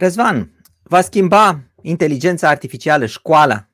Răzvan, 0.00 0.50
va 0.82 1.00
schimba 1.00 1.60
inteligența 1.82 2.48
artificială 2.48 3.06
școala? 3.06 3.64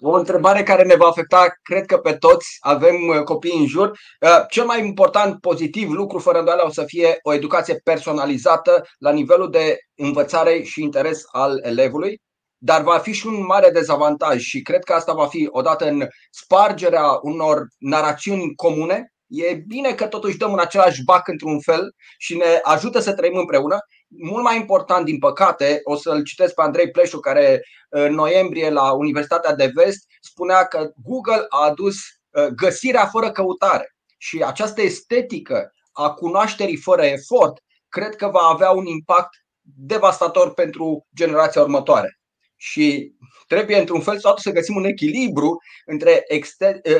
O 0.00 0.12
întrebare 0.12 0.62
care 0.62 0.82
ne 0.82 0.94
va 0.94 1.06
afecta, 1.06 1.46
cred 1.62 1.86
că 1.86 1.96
pe 1.98 2.12
toți, 2.12 2.56
avem 2.60 2.94
uh, 3.08 3.22
copii 3.22 3.58
în 3.58 3.66
jur. 3.66 3.88
Uh, 3.88 4.44
cel 4.50 4.64
mai 4.64 4.86
important 4.86 5.40
pozitiv 5.40 5.90
lucru, 5.90 6.18
fără 6.18 6.38
îndoială, 6.38 6.62
o 6.66 6.70
să 6.70 6.84
fie 6.84 7.18
o 7.22 7.32
educație 7.32 7.74
personalizată 7.74 8.84
la 8.98 9.12
nivelul 9.12 9.50
de 9.50 9.76
învățare 9.94 10.62
și 10.62 10.82
interes 10.82 11.22
al 11.32 11.60
elevului, 11.62 12.20
dar 12.58 12.82
va 12.82 12.98
fi 12.98 13.12
și 13.12 13.26
un 13.26 13.44
mare 13.44 13.70
dezavantaj 13.70 14.40
și 14.40 14.62
cred 14.62 14.84
că 14.84 14.92
asta 14.92 15.12
va 15.12 15.26
fi 15.26 15.48
odată 15.50 15.88
în 15.88 16.06
spargerea 16.30 17.18
unor 17.22 17.66
narațiuni 17.78 18.54
comune. 18.54 19.06
E 19.26 19.54
bine 19.54 19.94
că 19.94 20.06
totuși 20.06 20.36
dăm 20.36 20.52
în 20.52 20.58
același 20.58 21.04
bac 21.04 21.28
într-un 21.28 21.60
fel 21.60 21.94
și 22.18 22.36
ne 22.36 22.60
ajută 22.62 22.98
să 22.98 23.14
trăim 23.14 23.36
împreună, 23.36 23.78
mult 24.18 24.42
mai 24.42 24.56
important, 24.56 25.04
din 25.04 25.18
păcate, 25.18 25.80
o 25.84 25.96
să-l 25.96 26.22
citesc 26.22 26.54
pe 26.54 26.62
Andrei 26.62 26.90
Pleșu, 26.90 27.20
care 27.20 27.62
în 27.88 28.14
noiembrie 28.14 28.70
la 28.70 28.92
Universitatea 28.92 29.54
de 29.54 29.70
Vest 29.74 30.06
spunea 30.20 30.64
că 30.64 30.90
Google 31.04 31.46
a 31.48 31.64
adus 31.64 31.94
uh, 31.94 32.46
găsirea 32.46 33.06
fără 33.06 33.30
căutare. 33.30 33.94
Și 34.18 34.42
această 34.42 34.82
estetică 34.82 35.72
a 35.92 36.10
cunoașterii 36.10 36.76
fără 36.76 37.04
efort, 37.04 37.58
cred 37.88 38.16
că 38.16 38.28
va 38.28 38.48
avea 38.52 38.70
un 38.70 38.86
impact 38.86 39.30
devastator 39.60 40.54
pentru 40.54 41.06
generația 41.14 41.62
următoare. 41.62 42.18
Și 42.56 43.12
trebuie, 43.46 43.78
într-un 43.78 44.00
fel 44.00 44.18
sau 44.18 44.30
altul, 44.30 44.52
să 44.52 44.58
găsim 44.58 44.76
un 44.76 44.84
echilibru 44.84 45.58
între, 45.84 46.24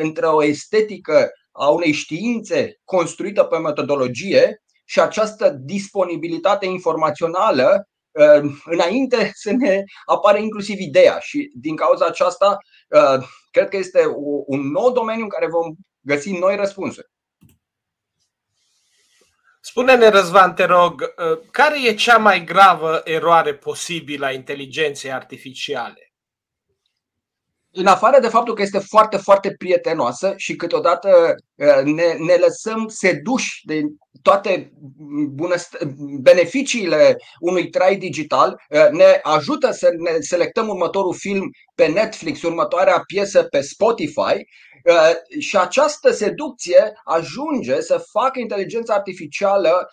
între 0.00 0.26
o 0.26 0.44
estetică 0.44 1.30
a 1.52 1.68
unei 1.68 1.92
științe 1.92 2.80
construită 2.84 3.44
pe 3.44 3.58
metodologie 3.58 4.62
și 4.92 5.00
această 5.00 5.48
disponibilitate 5.50 6.66
informațională 6.66 7.88
uh, 8.10 8.52
înainte 8.64 9.30
să 9.34 9.52
ne 9.52 9.84
apare 10.04 10.42
inclusiv 10.42 10.78
ideea 10.78 11.18
și 11.18 11.50
din 11.54 11.76
cauza 11.76 12.06
aceasta 12.06 12.58
uh, 12.88 13.26
cred 13.50 13.68
că 13.68 13.76
este 13.76 14.02
un 14.46 14.70
nou 14.70 14.92
domeniu 14.92 15.22
în 15.22 15.28
care 15.28 15.46
vom 15.48 15.74
găsi 16.00 16.38
noi 16.38 16.56
răspunsuri. 16.56 17.06
Spune-ne, 19.60 20.08
Răzvan, 20.08 20.54
te 20.54 20.64
rog, 20.64 21.00
uh, 21.00 21.48
care 21.50 21.86
e 21.86 21.94
cea 21.94 22.18
mai 22.18 22.44
gravă 22.44 23.00
eroare 23.04 23.54
posibilă 23.54 24.26
a 24.26 24.32
inteligenței 24.32 25.12
artificiale? 25.12 26.11
În 27.72 27.86
afară 27.86 28.20
de 28.20 28.28
faptul 28.28 28.54
că 28.54 28.62
este 28.62 28.78
foarte, 28.78 29.16
foarte 29.16 29.54
prietenoasă 29.58 30.34
și 30.36 30.56
câteodată 30.56 31.34
uh, 31.54 31.82
ne, 31.84 32.12
ne 32.18 32.34
lăsăm 32.34 32.88
seduși 32.88 33.66
de 33.66 33.80
toate 34.22 34.72
beneficiile 36.20 37.16
unui 37.40 37.68
trai 37.68 37.96
digital, 37.96 38.62
uh, 38.68 38.88
ne 38.90 39.20
ajută 39.22 39.70
să 39.70 39.88
ne 39.96 40.20
selectăm 40.20 40.68
următorul 40.68 41.14
film 41.14 41.50
pe 41.74 41.86
Netflix, 41.86 42.42
următoarea 42.42 43.02
piesă 43.06 43.42
pe 43.42 43.60
Spotify 43.60 44.34
uh, 44.84 45.40
și 45.40 45.56
această 45.56 46.10
seducție 46.10 46.92
ajunge 47.04 47.80
să 47.80 48.04
facă 48.10 48.38
inteligența 48.40 48.94
artificială 48.94 49.88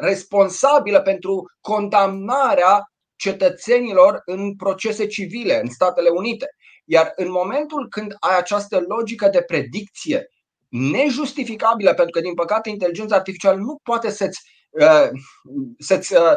responsabilă 0.00 1.00
pentru 1.00 1.42
condamnarea 1.60 2.86
cetățenilor 3.16 4.22
în 4.24 4.56
procese 4.56 5.06
civile 5.06 5.60
în 5.60 5.68
Statele 5.70 6.08
Unite. 6.08 6.46
Iar 6.84 7.12
în 7.14 7.30
momentul 7.30 7.88
când 7.88 8.16
ai 8.20 8.38
această 8.38 8.84
logică 8.88 9.28
de 9.28 9.42
predicție 9.42 10.28
nejustificabilă, 10.68 11.94
pentru 11.94 12.10
că, 12.10 12.20
din 12.20 12.34
păcate, 12.34 12.70
inteligența 12.70 13.16
artificială 13.16 13.56
nu 13.56 13.78
poate 13.82 14.10
să-ți, 14.10 14.40
uh, 14.70 15.08
să-ți 15.78 16.14
uh, 16.14 16.36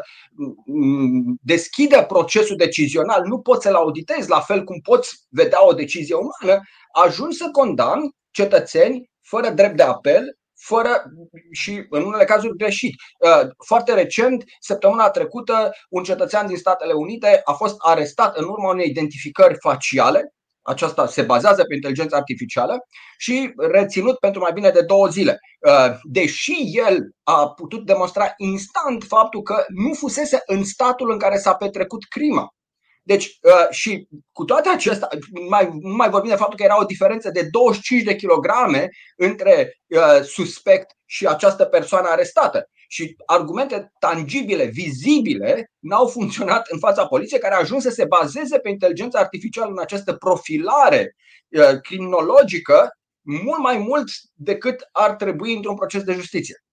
deschidă 1.42 2.04
procesul 2.04 2.56
decizional, 2.56 3.26
nu 3.26 3.40
poți 3.40 3.64
să-l 3.64 3.76
auditezi 3.76 4.30
la 4.30 4.40
fel 4.40 4.64
cum 4.64 4.80
poți 4.80 5.16
vedea 5.30 5.66
o 5.66 5.74
decizie 5.74 6.16
umană, 6.16 6.62
ajungi 6.92 7.38
să 7.38 7.50
condamni 7.52 8.16
cetățeni 8.32 9.10
fără 9.22 9.50
drept 9.50 9.76
de 9.76 9.84
apel 9.84 10.38
fără 10.58 11.04
și 11.52 11.86
în 11.90 12.04
unele 12.04 12.26
cazuri 12.26 12.58
greșit. 12.58 12.96
Uh, 13.20 13.48
foarte 13.66 13.94
recent, 13.94 14.44
săptămâna 14.60 15.10
trecută, 15.10 15.72
un 15.90 16.04
cetățean 16.04 16.48
din 16.48 16.58
Statele 16.58 16.94
Unite 16.94 17.42
a 17.44 17.54
fost 17.54 17.76
arestat 17.78 18.38
în 18.38 18.44
urma 18.44 18.70
unei 18.70 18.90
identificări 18.90 19.58
faciale 19.60 20.35
aceasta 20.66 21.08
se 21.08 21.22
bazează 21.22 21.64
pe 21.64 21.74
inteligența 21.74 22.18
artificială 22.18 22.78
și 23.18 23.54
reținut 23.56 24.18
pentru 24.18 24.42
mai 24.42 24.52
bine 24.54 24.70
de 24.70 24.82
două 24.82 25.08
zile. 25.08 25.40
Uh, 25.60 25.96
deși 26.04 26.54
el 26.72 26.98
a 27.24 27.50
putut 27.50 27.86
demonstra 27.86 28.34
instant 28.38 29.04
faptul 29.04 29.42
că 29.42 29.66
nu 29.68 29.94
fusese 29.94 30.42
în 30.46 30.64
statul 30.64 31.12
în 31.12 31.18
care 31.18 31.38
s-a 31.38 31.54
petrecut 31.54 32.04
crima. 32.04 32.50
Deci, 33.04 33.26
uh, 33.26 33.70
și 33.70 34.08
cu 34.32 34.46
toate 34.46 34.70
acestea, 34.70 35.08
mai, 35.50 35.70
mai 35.82 36.10
vorbim 36.10 36.30
de 36.30 36.36
faptul 36.36 36.58
că 36.58 36.64
era 36.64 36.80
o 36.80 36.86
diferență 36.86 37.30
de 37.30 37.48
25 37.52 38.04
de 38.04 38.16
kilograme 38.16 38.90
între 39.16 39.80
uh, 39.88 40.22
suspect 40.24 40.92
și 41.06 41.28
această 41.28 41.66
persoană 41.66 42.08
arestată. 42.08 42.70
Și 42.88 43.16
argumente 43.26 43.92
tangibile, 44.00 44.66
vizibile, 44.66 45.72
n-au 45.80 46.08
funcționat 46.08 46.68
în 46.68 46.80
fața 46.80 47.08
poliției, 47.08 47.40
care 47.40 47.54
a 47.54 47.60
ajuns 47.60 47.84
să 47.84 47.90
se 47.90 48.06
bazeze 48.06 48.60
pe 48.60 48.70
inteligența 48.70 49.20
artificială 49.20 49.72
în 49.72 49.80
această 49.80 50.14
profilare 50.14 51.16
uh, 51.50 51.80
criminologică 51.82 52.90
mult 53.22 53.60
mai 53.60 53.78
mult 53.78 54.10
decât 54.34 54.90
ar 54.92 55.16
trebui 55.16 55.56
într-un 55.56 55.76
proces 55.76 56.04
de 56.04 56.14
justiție. 56.14 56.65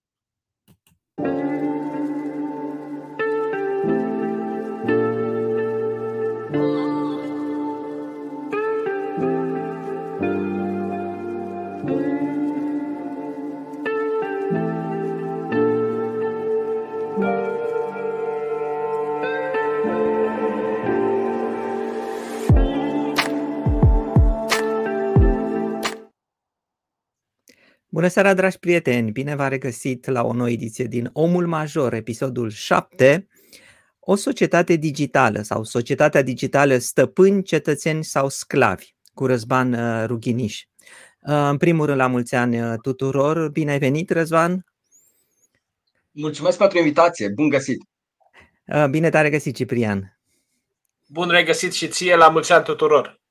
Bună 27.95 28.09
seara, 28.09 28.35
dragi 28.35 28.59
prieteni! 28.59 29.11
Bine 29.11 29.35
v-a 29.35 29.49
regăsit 29.49 30.07
la 30.07 30.25
o 30.25 30.33
nouă 30.33 30.51
ediție 30.51 30.85
din 30.85 31.11
Omul 31.13 31.47
Major, 31.47 31.93
episodul 31.93 32.51
7. 32.51 33.29
O 34.01 34.15
societate 34.15 34.77
digitală 34.77 35.43
sau 35.43 35.65
societatea 35.65 36.23
digitală 36.23 36.77
stăpâni, 36.77 37.43
cetățeni 37.43 38.05
sau 38.05 38.29
sclavi, 38.29 38.95
cu 39.15 39.27
Răzvan 39.27 39.73
uh, 39.73 40.05
Rughiniș. 40.07 40.63
Uh, 41.21 41.49
în 41.51 41.57
primul 41.57 41.87
rând, 41.87 41.99
la 41.99 42.07
mulți 42.07 42.35
ani 42.35 42.63
uh, 42.63 42.75
tuturor. 42.83 43.49
Bine 43.49 43.71
ai 43.71 43.79
venit, 43.79 44.11
Răzvan! 44.11 44.67
Mulțumesc 46.11 46.59
pentru 46.59 46.79
invitație! 46.79 47.29
Bun 47.29 47.49
găsit! 47.49 47.83
Bine 48.91 49.11
te-a 49.11 49.21
regăsit, 49.21 49.55
Ciprian! 49.57 50.19
Bun 51.07 51.29
regăsit 51.29 51.73
și 51.73 51.89
ție 51.89 52.17
la 52.17 52.29
mulți 52.29 52.53
ani 52.53 52.65
tuturor! 52.65 53.22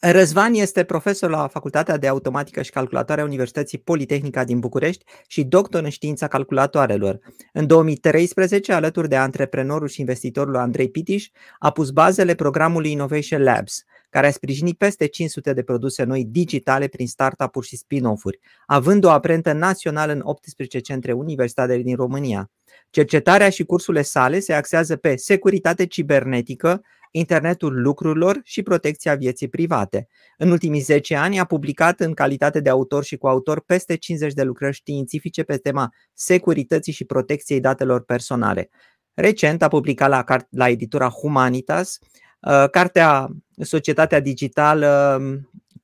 Răzvan 0.00 0.54
este 0.54 0.84
profesor 0.84 1.30
la 1.30 1.48
Facultatea 1.48 1.96
de 1.96 2.06
Automatică 2.06 2.62
și 2.62 2.70
Calculatoare 2.70 3.20
a 3.20 3.24
Universității 3.24 3.78
Politehnica 3.78 4.44
din 4.44 4.58
București 4.58 5.04
și 5.26 5.44
doctor 5.44 5.82
în 5.82 5.88
știința 5.88 6.28
calculatoarelor. 6.28 7.18
În 7.52 7.66
2013, 7.66 8.72
alături 8.72 9.08
de 9.08 9.16
antreprenorul 9.16 9.88
și 9.88 10.00
investitorul 10.00 10.56
Andrei 10.56 10.90
Pitiș, 10.90 11.28
a 11.58 11.70
pus 11.70 11.90
bazele 11.90 12.34
programului 12.34 12.90
Innovation 12.90 13.42
Labs, 13.42 13.84
care 14.10 14.26
a 14.26 14.30
sprijinit 14.30 14.78
peste 14.78 15.06
500 15.06 15.52
de 15.52 15.62
produse 15.62 16.02
noi 16.02 16.24
digitale 16.24 16.86
prin 16.86 17.06
startup-uri 17.06 17.66
și 17.66 17.76
spin-off-uri, 17.76 18.38
având 18.66 19.04
o 19.04 19.10
aprentă 19.10 19.52
națională 19.52 20.12
în 20.12 20.20
18 20.24 20.78
centre 20.78 21.12
universitare 21.12 21.76
din 21.76 21.96
România. 21.96 22.50
Cercetarea 22.90 23.50
și 23.50 23.64
cursurile 23.64 24.02
sale 24.02 24.40
se 24.40 24.52
axează 24.52 24.96
pe 24.96 25.16
securitate 25.16 25.86
cibernetică, 25.86 26.82
internetul 27.16 27.80
lucrurilor 27.80 28.40
și 28.44 28.62
protecția 28.62 29.14
vieții 29.14 29.48
private. 29.48 30.08
În 30.38 30.50
ultimii 30.50 30.80
10 30.80 31.16
ani 31.16 31.38
a 31.38 31.44
publicat 31.44 32.00
în 32.00 32.14
calitate 32.14 32.60
de 32.60 32.70
autor 32.70 33.04
și 33.04 33.16
coautor 33.16 33.60
peste 33.60 33.96
50 33.96 34.32
de 34.32 34.42
lucrări 34.42 34.74
științifice 34.74 35.42
pe 35.42 35.56
tema 35.56 35.92
securității 36.12 36.92
și 36.92 37.04
protecției 37.04 37.60
datelor 37.60 38.04
personale. 38.04 38.70
Recent 39.14 39.62
a 39.62 39.68
publicat 39.68 40.08
la, 40.08 40.24
la 40.50 40.68
editura 40.68 41.08
Humanitas 41.08 41.98
uh, 42.40 42.70
cartea 42.70 43.28
Societatea 43.62 44.20
Digitală, 44.20 45.20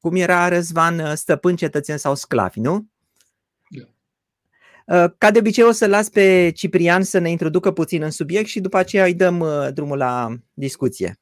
cum 0.01 0.17
era 0.17 0.49
Răzvan, 0.49 1.17
stăpân, 1.17 1.57
cetățeni 1.57 1.99
sau 1.99 2.15
sclavi, 2.15 2.61
nu? 2.61 2.90
Uh, 4.91 5.05
ca 5.19 5.31
de 5.31 5.39
obicei 5.39 5.65
o 5.65 5.71
să 5.71 5.87
las 5.87 6.09
pe 6.09 6.51
Ciprian 6.55 7.03
să 7.03 7.19
ne 7.19 7.31
introducă 7.31 7.73
puțin 7.73 8.03
în 8.03 8.11
subiect 8.11 8.49
și 8.49 8.61
după 8.61 8.77
aceea 8.77 9.05
îi 9.05 9.15
dăm 9.15 9.41
uh, 9.41 9.69
drumul 9.73 9.99
la 9.99 10.29
discuție. 10.53 11.21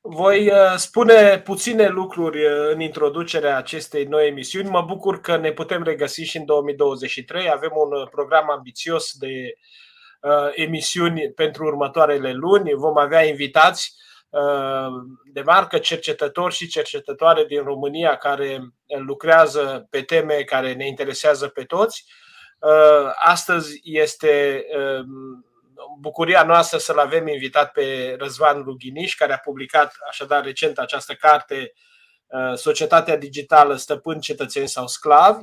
Voi 0.00 0.46
uh, 0.46 0.74
spune 0.76 1.40
puține 1.44 1.88
lucruri 1.88 2.38
în 2.72 2.80
introducerea 2.80 3.56
acestei 3.56 4.04
noi 4.04 4.28
emisiuni. 4.28 4.68
Mă 4.68 4.82
bucur 4.82 5.20
că 5.20 5.36
ne 5.36 5.52
putem 5.52 5.82
regăsi 5.82 6.22
și 6.22 6.36
în 6.36 6.44
2023. 6.44 7.50
Avem 7.50 7.70
un 7.74 8.06
program 8.10 8.50
ambițios 8.50 9.12
de 9.18 9.54
emisiuni 10.54 11.32
pentru 11.34 11.64
următoarele 11.64 12.32
luni. 12.32 12.72
Vom 12.74 12.98
avea 12.98 13.24
invitați 13.24 13.94
de 15.32 15.40
marcă 15.40 15.78
cercetători 15.78 16.54
și 16.54 16.66
cercetătoare 16.66 17.44
din 17.44 17.62
România 17.62 18.16
care 18.16 18.60
lucrează 18.86 19.86
pe 19.90 20.02
teme 20.02 20.34
care 20.34 20.72
ne 20.72 20.86
interesează 20.86 21.48
pe 21.48 21.64
toți. 21.64 22.04
Astăzi 23.14 23.80
este 23.82 24.64
bucuria 26.00 26.42
noastră 26.42 26.78
să-l 26.78 26.98
avem 26.98 27.28
invitat 27.28 27.72
pe 27.72 28.16
Răzvan 28.18 28.62
Lughiniș, 28.62 29.14
care 29.14 29.32
a 29.32 29.38
publicat 29.38 29.94
așadar 30.08 30.44
recent 30.44 30.78
această 30.78 31.12
carte 31.12 31.72
Societatea 32.54 33.16
digitală, 33.16 33.74
stăpâni, 33.74 34.20
cetățeni 34.20 34.68
sau 34.68 34.86
sclavi. 34.86 35.42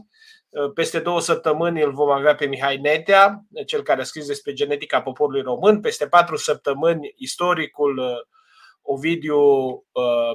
Peste 0.74 1.00
două 1.00 1.22
săptămâni 1.22 1.82
îl 1.82 1.94
vom 1.94 2.10
avea 2.10 2.36
pe 2.36 2.46
Mihai 2.46 2.78
Netea, 2.78 3.44
cel 3.66 3.84
care 3.84 4.02
a 4.02 4.04
scris 4.04 4.28
despre 4.28 4.54
genetica 4.54 5.02
poporului 5.02 5.42
român. 5.42 5.82
Peste 5.82 6.08
patru 6.08 6.36
săptămâni, 6.36 7.14
istoricul 7.16 8.28
Ovidiu 8.82 9.40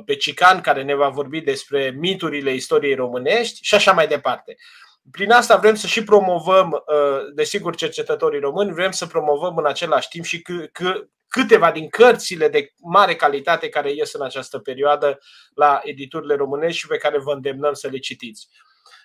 Pecican, 0.04 0.60
care 0.60 0.82
ne 0.82 0.94
va 0.94 1.08
vorbi 1.08 1.40
despre 1.40 1.94
miturile 1.98 2.54
istoriei 2.54 2.94
românești 2.94 3.58
și 3.62 3.74
așa 3.74 3.92
mai 3.92 4.06
departe. 4.06 4.56
Prin 5.10 5.30
asta 5.30 5.56
vrem 5.56 5.74
să 5.74 5.86
și 5.86 6.04
promovăm, 6.04 6.84
desigur, 7.34 7.76
cercetătorii 7.76 8.40
români, 8.40 8.72
vrem 8.72 8.90
să 8.90 9.06
promovăm 9.06 9.56
în 9.56 9.66
același 9.66 10.08
timp 10.08 10.24
și 10.24 10.42
câteva 11.28 11.70
din 11.70 11.88
cărțile 11.88 12.48
de 12.48 12.72
mare 12.82 13.14
calitate 13.14 13.68
care 13.68 13.92
ies 13.92 14.12
în 14.12 14.22
această 14.22 14.58
perioadă 14.58 15.18
la 15.54 15.80
editurile 15.82 16.34
românești 16.34 16.78
și 16.78 16.86
pe 16.86 16.96
care 16.96 17.18
vă 17.18 17.32
îndemnăm 17.32 17.72
să 17.72 17.88
le 17.88 17.98
citiți. 17.98 18.48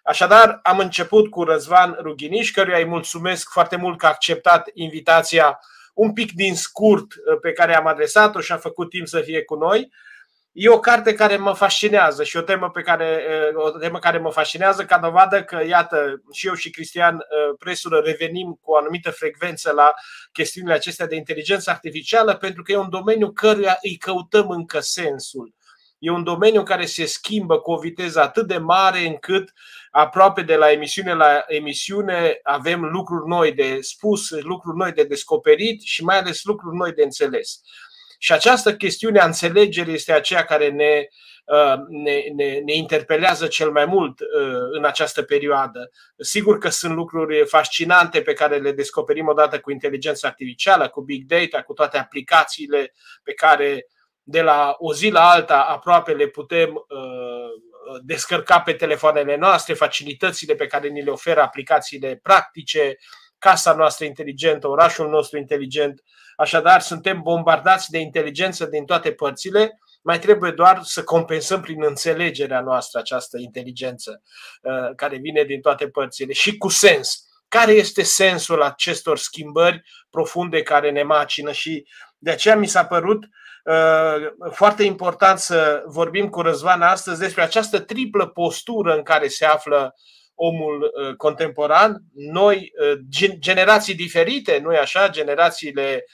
Așadar, 0.04 0.60
am 0.64 0.80
început 0.80 1.30
cu 1.30 1.44
Răzvan 1.44 1.98
Rughiniș, 2.02 2.52
căruia 2.52 2.78
îi 2.78 2.86
mulțumesc 2.86 3.50
foarte 3.52 3.76
mult 3.76 3.98
că 3.98 4.06
a 4.06 4.10
acceptat 4.10 4.70
invitația 4.74 5.60
un 5.94 6.14
pic 6.14 6.32
din 6.32 6.56
scurt 6.56 7.08
pe 7.42 7.52
care 7.52 7.76
am 7.76 7.88
adresat-o 7.88 8.40
și 8.40 8.52
a 8.52 8.58
făcut 8.58 8.90
timp 8.90 9.08
să 9.08 9.22
fie 9.22 9.44
cu 9.44 9.56
noi. 9.56 9.92
E 10.52 10.70
o 10.70 10.80
carte 10.80 11.14
care 11.14 11.38
mă 11.38 11.54
fascinează 11.54 12.24
și 12.24 12.38
o 12.38 12.42
temă, 12.42 12.70
pe 12.70 12.82
care, 12.82 13.24
o 13.54 13.70
temă 13.70 14.00
care 14.00 14.18
mă 14.18 14.32
fascinează 14.32 14.86
ca 14.86 14.98
dovadă 14.98 15.44
că, 15.44 15.64
iată, 15.68 16.22
și 16.32 16.48
eu 16.48 16.54
și 16.54 16.70
Cristian 16.70 17.20
Presură 17.60 18.00
revenim 18.00 18.60
cu 18.62 18.72
o 18.72 18.78
anumită 18.78 19.12
frecvență 19.12 19.72
la 19.72 19.94
chestiunile 20.32 20.74
acestea 20.74 21.08
de 21.08 21.16
inteligență 21.16 21.70
artificială, 21.70 22.36
pentru 22.36 22.64
că 22.64 22.72
e 22.72 22.78
un 22.78 22.90
domeniu 22.90 23.32
căruia 23.32 23.78
îi 23.82 23.98
căutăm 23.98 24.50
încă 24.50 24.80
sensul. 24.80 25.54
E 25.98 26.12
un 26.12 26.24
domeniu 26.24 26.64
care 26.64 26.86
se 26.86 27.06
schimbă 27.06 27.60
cu 27.60 27.72
o 27.72 27.80
viteză 27.80 28.22
atât 28.22 28.48
de 28.48 28.58
mare 28.58 29.00
încât 29.00 29.54
aproape 29.92 30.42
de 30.42 30.56
la 30.56 30.72
emisiune 30.72 31.14
la 31.14 31.44
emisiune 31.48 32.40
avem 32.44 32.84
lucruri 32.84 33.28
noi 33.28 33.52
de 33.52 33.78
spus, 33.82 34.30
lucruri 34.30 34.78
noi 34.78 34.92
de 34.92 35.04
descoperit 35.04 35.82
și 35.82 36.04
mai 36.04 36.18
ales 36.18 36.44
lucruri 36.44 36.78
noi 36.78 36.92
de 36.92 37.04
înțeles. 37.04 37.62
Și 38.18 38.34
această 38.34 38.76
chestiune 38.76 39.20
a 39.20 39.26
înțelegerii 39.26 39.94
este 39.94 40.14
aceea 40.14 40.44
care 40.44 40.70
ne, 40.70 41.08
ne, 41.88 42.22
ne, 42.36 42.60
ne 42.60 42.76
interpelează 42.76 43.48
cel 43.48 43.72
mai 43.72 43.86
mult 43.86 44.20
în 44.72 44.86
această 44.86 45.22
perioadă. 45.22 45.90
Sigur 46.18 46.58
că 46.58 46.70
sunt 46.70 46.94
lucruri 46.94 47.48
fascinante 47.48 48.22
pe 48.22 48.34
care 48.34 48.58
le 48.58 48.72
descoperim 48.72 49.28
odată 49.28 49.60
cu 49.60 49.72
inteligența 49.72 50.28
artificială, 50.28 50.88
cu 50.90 51.02
big 51.02 51.26
data, 51.26 51.64
cu 51.64 51.74
toate 51.74 51.98
aplicațiile 51.98 52.94
pe 53.24 53.34
care 53.34 53.88
de 54.24 54.42
la 54.42 54.76
o 54.78 54.94
zi 54.94 55.10
la 55.10 55.30
alta 55.30 55.62
aproape 55.62 56.12
le 56.12 56.28
putem 56.28 56.86
descărca 58.02 58.62
pe 58.62 58.74
telefoanele 58.74 59.36
noastre, 59.36 59.74
facilitățile 59.74 60.56
pe 60.56 60.68
care 60.68 60.88
ni 60.88 61.04
le 61.04 61.12
oferă 61.12 61.42
aplicațiile 61.42 62.20
practice, 62.24 62.98
casa 63.38 63.74
noastră 63.74 64.06
inteligentă, 64.06 64.68
orașul 64.68 65.10
nostru 65.10 65.38
inteligent. 65.38 66.04
Așadar, 66.36 66.82
suntem 66.82 67.22
bombardați 67.22 67.90
de 67.90 67.98
inteligență 67.98 68.66
din 68.66 68.86
toate 68.86 69.12
părțile, 69.12 69.80
mai 70.02 70.20
trebuie 70.20 70.52
doar 70.52 70.80
să 70.84 71.04
compensăm 71.04 71.62
prin 71.62 71.84
înțelegerea 71.84 72.62
noastră 72.62 73.00
această 73.00 73.38
inteligență 73.38 74.22
uh, 74.62 74.96
care 74.96 75.18
vine 75.18 75.44
din 75.44 75.62
toate 75.62 75.88
părțile 75.88 76.34
și 76.34 76.58
cu 76.58 76.68
sens. 76.68 77.24
Care 77.48 77.72
este 77.72 78.04
sensul 78.04 78.62
acestor 78.62 79.18
schimbări 79.18 79.84
profunde 80.10 80.62
care 80.62 80.92
ne 80.92 81.04
macină 81.04 81.52
și 81.52 81.88
de 82.18 82.32
aceea 82.32 82.56
mi 82.56 82.68
s-a 82.68 82.86
părut 82.86 83.24
uh, 83.24 83.30
foarte 84.52 84.84
important 84.84 85.40
să 85.40 85.84
vorbim 85.86 86.30
cu 86.30 86.42
Răzvan 86.42 86.82
astăzi 86.82 87.20
despre 87.20 87.44
această 87.44 87.80
triplă 87.80 88.28
postură 88.28 88.96
în 88.96 89.04
care 89.04 89.28
se 89.28 89.46
află 89.46 89.96
omul 90.36 90.82
uh, 90.82 91.16
contemporan, 91.16 91.98
noi, 92.14 92.72
generații 93.40 93.96
diferite, 93.96 94.58
nu 94.58 94.70
așa, 94.70 95.10
generațiile 95.10 96.06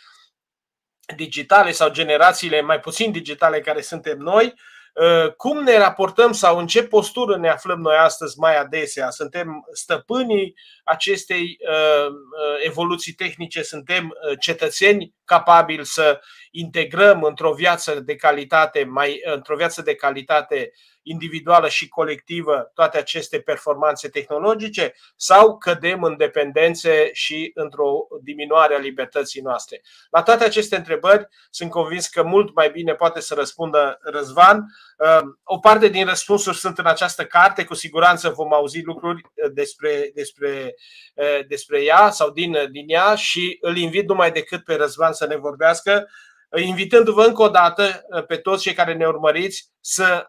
digitale 1.15 1.71
sau 1.71 1.89
generațiile 1.89 2.61
mai 2.61 2.79
puțin 2.79 3.11
digitale 3.11 3.59
care 3.59 3.81
suntem 3.81 4.17
noi, 4.17 4.53
uh, 4.93 5.31
cum 5.31 5.63
ne 5.63 5.77
raportăm 5.77 6.31
sau 6.31 6.57
în 6.57 6.67
ce 6.67 6.83
postură 6.83 7.37
ne 7.37 7.49
aflăm 7.49 7.79
noi 7.79 7.95
astăzi 7.95 8.39
mai 8.39 8.57
adesea? 8.57 9.09
Suntem 9.09 9.65
stăpânii 9.73 10.53
acestei 10.83 11.57
uh, 11.69 12.07
uh, 12.07 12.65
evoluții 12.65 13.13
tehnice, 13.13 13.61
suntem 13.61 14.13
cetățeni 14.39 15.13
capabili 15.25 15.85
să 15.85 16.21
integrăm 16.57 17.23
într-o 17.23 17.53
viață 17.53 17.99
de 17.99 18.15
calitate, 18.15 18.83
mai, 18.83 19.21
într-o 19.23 19.55
viață 19.55 19.81
de 19.81 19.95
calitate 19.95 20.71
individuală 21.01 21.67
și 21.67 21.87
colectivă 21.87 22.71
toate 22.73 22.97
aceste 22.97 23.39
performanțe 23.39 24.09
tehnologice 24.09 24.93
sau 25.15 25.57
cădem 25.57 26.03
în 26.03 26.17
dependențe 26.17 27.09
și 27.13 27.51
într-o 27.53 28.07
diminuare 28.23 28.75
a 28.75 28.77
libertății 28.77 29.41
noastre? 29.41 29.81
La 30.09 30.23
toate 30.23 30.43
aceste 30.43 30.75
întrebări 30.75 31.27
sunt 31.49 31.69
convins 31.69 32.07
că 32.07 32.23
mult 32.23 32.55
mai 32.55 32.69
bine 32.69 32.93
poate 32.93 33.19
să 33.19 33.33
răspundă 33.33 33.97
Răzvan. 34.01 34.57
Ehm, 34.57 35.39
o 35.43 35.57
parte 35.59 35.87
din 35.87 36.05
răspunsuri 36.05 36.57
sunt 36.57 36.77
în 36.77 36.85
această 36.85 37.25
carte, 37.25 37.63
cu 37.63 37.73
siguranță 37.73 38.29
vom 38.29 38.53
auzi 38.53 38.81
lucruri 38.81 39.21
eh, 39.33 39.49
despre, 39.53 40.11
despre, 40.13 40.75
eh, 41.15 41.45
despre 41.47 41.83
ea 41.83 42.09
sau 42.09 42.29
din, 42.29 42.57
din 42.71 42.83
ea 42.87 43.15
și 43.15 43.57
îl 43.61 43.77
invit 43.77 44.07
numai 44.07 44.31
decât 44.31 44.63
pe 44.63 44.75
Răzvan 44.75 45.13
să 45.13 45.25
ne 45.25 45.35
vorbească 45.35 46.07
invitându-vă 46.55 47.23
încă 47.23 47.41
o 47.41 47.49
dată 47.49 47.83
eh, 47.83 48.25
pe 48.25 48.35
toți 48.35 48.61
cei 48.61 48.73
care 48.73 48.93
ne 48.93 49.05
urmăriți 49.05 49.69
să 49.81 50.27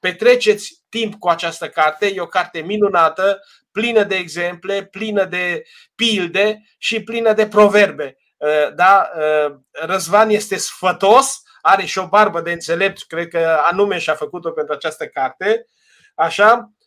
petreceți 0.00 0.82
timp 0.88 1.14
cu 1.18 1.28
această 1.28 1.68
carte. 1.68 2.06
E 2.06 2.20
o 2.20 2.26
carte 2.26 2.60
minunată, 2.60 3.40
plină 3.72 4.02
de 4.02 4.14
exemple, 4.14 4.84
plină 4.84 5.24
de 5.24 5.62
pilde 5.94 6.62
și 6.78 7.02
plină 7.02 7.32
de 7.32 7.46
proverbe. 7.48 8.16
Uh, 8.36 8.74
da, 8.74 9.10
uh, 9.16 9.54
Răzvan 9.70 10.30
este 10.30 10.56
sfătos, 10.56 11.42
are 11.60 11.84
și 11.84 11.98
o 11.98 12.08
barbă 12.08 12.40
de 12.40 12.52
înțelept, 12.52 13.02
cred 13.06 13.28
că 13.28 13.60
anume 13.70 13.98
și-a 13.98 14.14
făcut-o 14.14 14.50
pentru 14.50 14.74
această 14.74 15.06
carte. 15.06 15.66
Așa, 16.14 16.72
uh, 16.78 16.83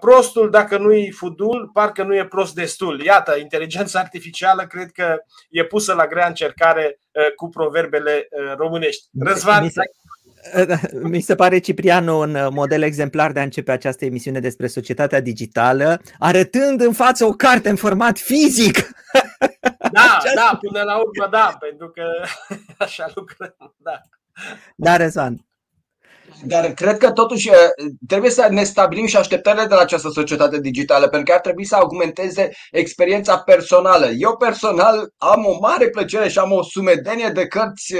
prostul, 0.00 0.50
dacă 0.50 0.78
nu 0.78 0.92
e 0.92 1.10
fudul, 1.10 1.70
parcă 1.72 2.02
nu 2.02 2.14
e 2.14 2.26
prost 2.26 2.54
destul. 2.54 3.00
Iată, 3.00 3.36
inteligența 3.38 3.98
artificială 3.98 4.66
cred 4.66 4.90
că 4.90 5.16
e 5.50 5.64
pusă 5.64 5.94
la 5.94 6.06
grea 6.06 6.26
încercare 6.26 6.98
cu 7.36 7.48
proverbele 7.48 8.28
românești. 8.56 9.06
Răzvan, 9.20 9.68
Mi 11.02 11.20
se 11.20 11.34
pare 11.34 11.58
Cipriano 11.58 12.14
un 12.14 12.48
model 12.50 12.82
exemplar 12.82 13.32
de 13.32 13.40
a 13.40 13.42
începe 13.42 13.72
această 13.72 14.04
emisiune 14.04 14.40
despre 14.40 14.66
societatea 14.66 15.20
digitală, 15.20 16.00
arătând 16.18 16.80
în 16.80 16.92
față 16.92 17.24
o 17.24 17.30
carte 17.30 17.68
în 17.68 17.76
format 17.76 18.18
fizic. 18.18 18.90
Da, 19.92 20.18
da, 20.34 20.58
până 20.60 20.82
la 20.82 20.96
urmă 20.96 21.28
da, 21.30 21.56
pentru 21.60 21.88
că 21.88 22.02
așa 22.84 23.10
lucrăm, 23.14 23.74
da. 23.76 24.00
Da, 24.76 24.96
Rezvan. 24.96 25.46
Dar 26.44 26.72
cred 26.72 26.96
că 26.96 27.10
totuși 27.12 27.50
trebuie 28.06 28.30
să 28.30 28.46
ne 28.50 28.62
stabilim 28.62 29.06
și 29.06 29.16
așteptările 29.16 29.64
de 29.64 29.74
la 29.74 29.80
această 29.80 30.08
societate 30.08 30.60
digitală, 30.60 31.08
pentru 31.08 31.30
că 31.30 31.32
ar 31.32 31.40
trebui 31.40 31.64
să 31.64 31.74
augmenteze 31.74 32.50
experiența 32.70 33.38
personală. 33.38 34.06
Eu 34.06 34.36
personal 34.36 35.08
am 35.16 35.44
o 35.44 35.58
mare 35.60 35.88
plăcere 35.88 36.28
și 36.28 36.38
am 36.38 36.52
o 36.52 36.62
sumedenie 36.62 37.28
de 37.28 37.46
cărți 37.46 37.94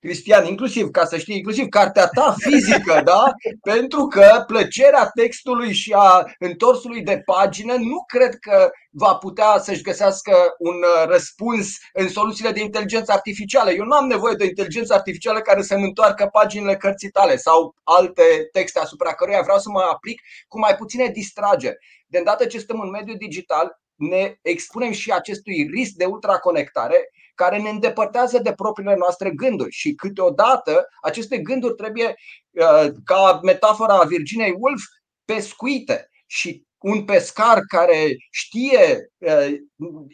Cristian, 0.00 0.46
inclusiv, 0.46 0.90
ca 0.90 1.04
să 1.04 1.18
știi, 1.18 1.36
inclusiv 1.36 1.68
cartea 1.68 2.06
ta 2.06 2.34
fizică, 2.38 3.00
da? 3.04 3.24
Pentru 3.72 4.06
că 4.06 4.44
plăcerea 4.46 5.10
textului 5.14 5.72
și 5.72 5.92
a 5.96 6.24
întorsului 6.38 7.02
de 7.02 7.22
pagină 7.24 7.74
nu 7.74 8.04
cred 8.06 8.34
că 8.34 8.70
va 8.90 9.14
putea 9.14 9.58
să-și 9.58 9.82
găsească 9.82 10.54
un 10.58 10.74
uh, 10.74 11.08
răspuns 11.08 11.68
în 11.92 12.08
soluțiile 12.08 12.50
de 12.50 12.60
inteligență 12.60 13.12
artificială. 13.12 13.70
Eu 13.70 13.84
nu 13.84 13.96
am 13.96 14.06
nevoie 14.06 14.34
de 14.34 14.44
inteligență 14.44 14.94
artificială 14.94 15.40
care 15.40 15.62
să-mi 15.62 15.84
întoarcă 15.84 16.28
paginile 16.32 16.76
cărții 16.76 17.10
tale 17.10 17.36
sau 17.36 17.74
alte 17.84 18.48
texte 18.52 18.78
asupra 18.78 19.12
căruia 19.12 19.40
vreau 19.42 19.58
să 19.58 19.70
mă 19.70 19.80
aplic 19.92 20.20
cu 20.48 20.58
mai 20.58 20.74
puține 20.74 21.06
distrageri. 21.06 21.76
De 22.06 22.18
îndată 22.18 22.46
ce 22.46 22.58
suntem 22.58 22.80
în 22.80 22.90
mediul 22.90 23.16
digital, 23.16 23.80
ne 23.94 24.34
expunem 24.42 24.92
și 24.92 25.12
acestui 25.12 25.68
risc 25.72 25.92
de 25.92 26.04
ultraconectare 26.04 27.10
care 27.34 27.58
ne 27.58 27.68
îndepărtează 27.68 28.38
de 28.38 28.52
propriile 28.52 28.94
noastre 28.98 29.30
gânduri. 29.30 29.70
Și 29.70 29.94
câteodată 29.94 30.86
aceste 31.02 31.38
gânduri 31.38 31.74
trebuie, 31.74 32.14
uh, 32.50 32.86
ca 33.04 33.40
metafora 33.42 34.02
Virginei 34.02 34.54
Woolf, 34.58 34.82
pescuite. 35.24 36.08
Și 36.26 36.64
un 36.78 37.04
pescar 37.04 37.60
care 37.68 38.16
știe 38.30 39.10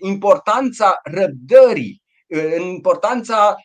importanța 0.00 1.00
răbdării, 1.04 2.02
importanța 2.68 3.56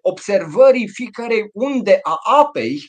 observării 0.00 0.88
fiecărei 0.88 1.48
unde 1.52 1.98
a 2.02 2.18
apei, 2.40 2.80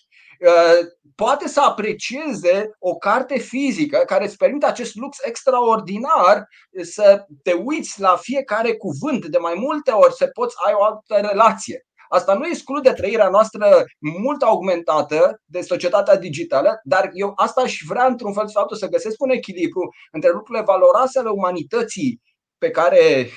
poate 1.15 1.47
să 1.47 1.61
aprecieze 1.61 2.69
o 2.79 2.95
carte 2.95 3.37
fizică 3.37 4.03
care 4.05 4.25
îți 4.25 4.37
permite 4.37 4.65
acest 4.65 4.95
lux 4.95 5.17
extraordinar 5.23 6.47
să 6.81 7.25
te 7.43 7.53
uiți 7.53 8.01
la 8.01 8.15
fiecare 8.15 8.73
cuvânt 8.75 9.25
de 9.25 9.37
mai 9.37 9.53
multe 9.57 9.91
ori, 9.91 10.13
să 10.13 10.27
poți 10.27 10.55
ai 10.65 10.73
o 10.75 10.83
altă 10.83 11.27
relație. 11.27 11.83
Asta 12.09 12.33
nu 12.33 12.47
exclude 12.47 12.91
trăirea 12.91 13.29
noastră 13.29 13.85
mult 13.99 14.41
augmentată 14.41 15.41
de 15.45 15.61
societatea 15.61 16.17
digitală, 16.17 16.79
dar 16.83 17.09
eu 17.13 17.31
asta 17.35 17.61
aș 17.61 17.79
vrea 17.87 18.05
într-un 18.05 18.33
fel 18.33 18.47
sau 18.47 18.61
altul 18.61 18.77
să 18.77 18.87
găsesc 18.87 19.21
un 19.21 19.29
echilibru 19.29 19.89
între 20.11 20.29
lucrurile 20.29 20.63
valoroase 20.63 21.19
ale 21.19 21.29
umanității 21.29 22.21
pe 22.57 22.69
care 22.69 23.29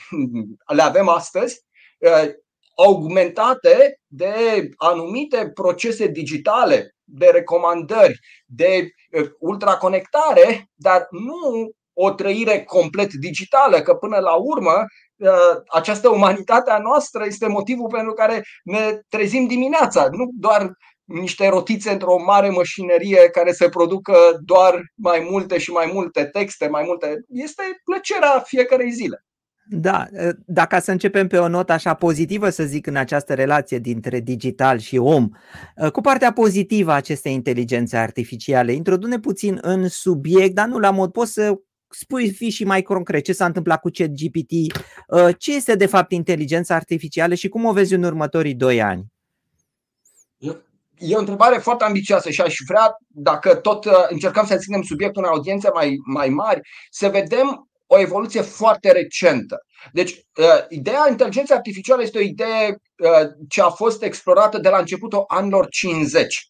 le 0.77 0.83
avem 0.83 1.09
astăzi, 1.09 1.65
uh, 1.99 2.29
augmentate 2.77 4.01
de 4.07 4.35
anumite 4.77 5.51
procese 5.55 6.07
digitale, 6.07 6.95
de 7.05 7.27
recomandări, 7.27 8.19
de 8.47 8.89
uh, 9.19 9.29
ultraconectare, 9.39 10.71
dar 10.75 11.07
nu 11.11 11.71
o 11.93 12.11
trăire 12.11 12.63
complet 12.63 13.13
digitală, 13.13 13.81
că 13.81 13.95
până 13.95 14.19
la 14.19 14.35
urmă 14.35 14.85
Uh, 15.23 15.63
această 15.69 16.09
umanitate 16.09 16.71
a 16.71 16.79
noastră 16.79 17.25
este 17.25 17.47
motivul 17.49 17.89
pentru 17.89 18.13
care 18.13 18.43
ne 18.65 19.01
trezim 19.09 19.47
dimineața, 19.47 20.09
nu 20.11 20.29
doar 20.39 20.73
niște 21.05 21.49
rotițe 21.49 21.91
într-o 21.91 22.23
mare 22.23 22.49
mașinărie 22.49 23.29
care 23.31 23.53
să 23.53 23.69
producă 23.69 24.15
doar 24.45 24.83
mai 24.95 25.27
multe 25.31 25.59
și 25.59 25.71
mai 25.71 25.91
multe 25.93 26.25
texte, 26.25 26.69
mai 26.69 26.83
multe. 26.87 27.21
Este 27.29 27.63
plăcerea 27.85 28.39
fiecarei 28.39 28.91
zile. 28.91 29.25
Da, 29.65 30.07
uh, 30.13 30.29
dacă 30.47 30.79
să 30.79 30.91
începem 30.91 31.27
pe 31.27 31.39
o 31.39 31.49
notă 31.49 31.73
așa 31.73 31.95
pozitivă, 31.95 32.51
să 32.51 32.65
zic, 32.65 32.87
în 32.87 32.97
această 32.97 33.35
relație 33.35 33.79
dintre 33.79 34.21
digital 34.21 34.79
și 34.79 34.97
om, 34.97 35.29
uh, 35.77 35.91
cu 35.91 36.01
partea 36.01 36.33
pozitivă 36.33 36.91
a 36.91 36.95
acestei 36.95 37.33
inteligențe 37.33 37.97
artificiale, 37.97 38.73
introduce 38.73 39.19
puțin 39.19 39.59
în 39.61 39.89
subiect, 39.89 40.55
dar 40.55 40.67
nu 40.67 40.79
la 40.79 40.91
mod, 40.91 41.13
poți 41.13 41.33
să 41.33 41.55
spui 41.89 42.31
fi 42.31 42.51
și 42.51 42.65
mai 42.65 42.83
concret 42.83 43.25
ce 43.25 43.33
s-a 43.33 43.45
întâmplat 43.45 43.81
cu 43.81 43.91
ChatGPT, 43.93 44.51
uh, 44.51 45.29
ce 45.39 45.55
este 45.55 45.75
de 45.75 45.87
fapt 45.87 46.13
inteligența 46.13 46.75
artificială 46.75 47.35
și 47.35 47.49
cum 47.49 47.65
o 47.65 47.73
vezi 47.73 47.95
în 47.95 48.03
următorii 48.03 48.55
doi 48.55 48.83
ani? 48.83 49.05
E 50.99 51.15
o 51.15 51.19
întrebare 51.19 51.59
foarte 51.59 51.85
ambicioasă 51.85 52.31
și 52.31 52.41
aș 52.41 52.55
vrea, 52.67 52.97
dacă 53.09 53.55
tot 53.55 53.85
uh, 53.85 53.93
încercăm 54.09 54.47
să 54.47 54.57
ținem 54.57 54.83
subiectul 54.83 55.23
în 55.25 55.29
audiențe 55.29 55.71
mai, 55.75 55.97
mai 56.05 56.29
mari, 56.29 56.61
să 56.91 57.09
vedem 57.09 57.69
o 57.95 57.99
evoluție 57.99 58.41
foarte 58.41 58.93
recentă. 58.93 59.57
Deci, 59.93 60.11
uh, 60.11 60.65
ideea 60.69 61.07
inteligenței 61.11 61.57
artificiale 61.57 62.03
este 62.03 62.19
o 62.19 62.23
idee 62.23 62.77
ce 63.49 63.63
a 63.63 63.69
fost 63.69 64.03
explorată 64.03 64.59
de 64.59 64.69
la 64.69 64.79
începutul 64.79 65.25
anilor 65.27 65.69
50 65.69 66.47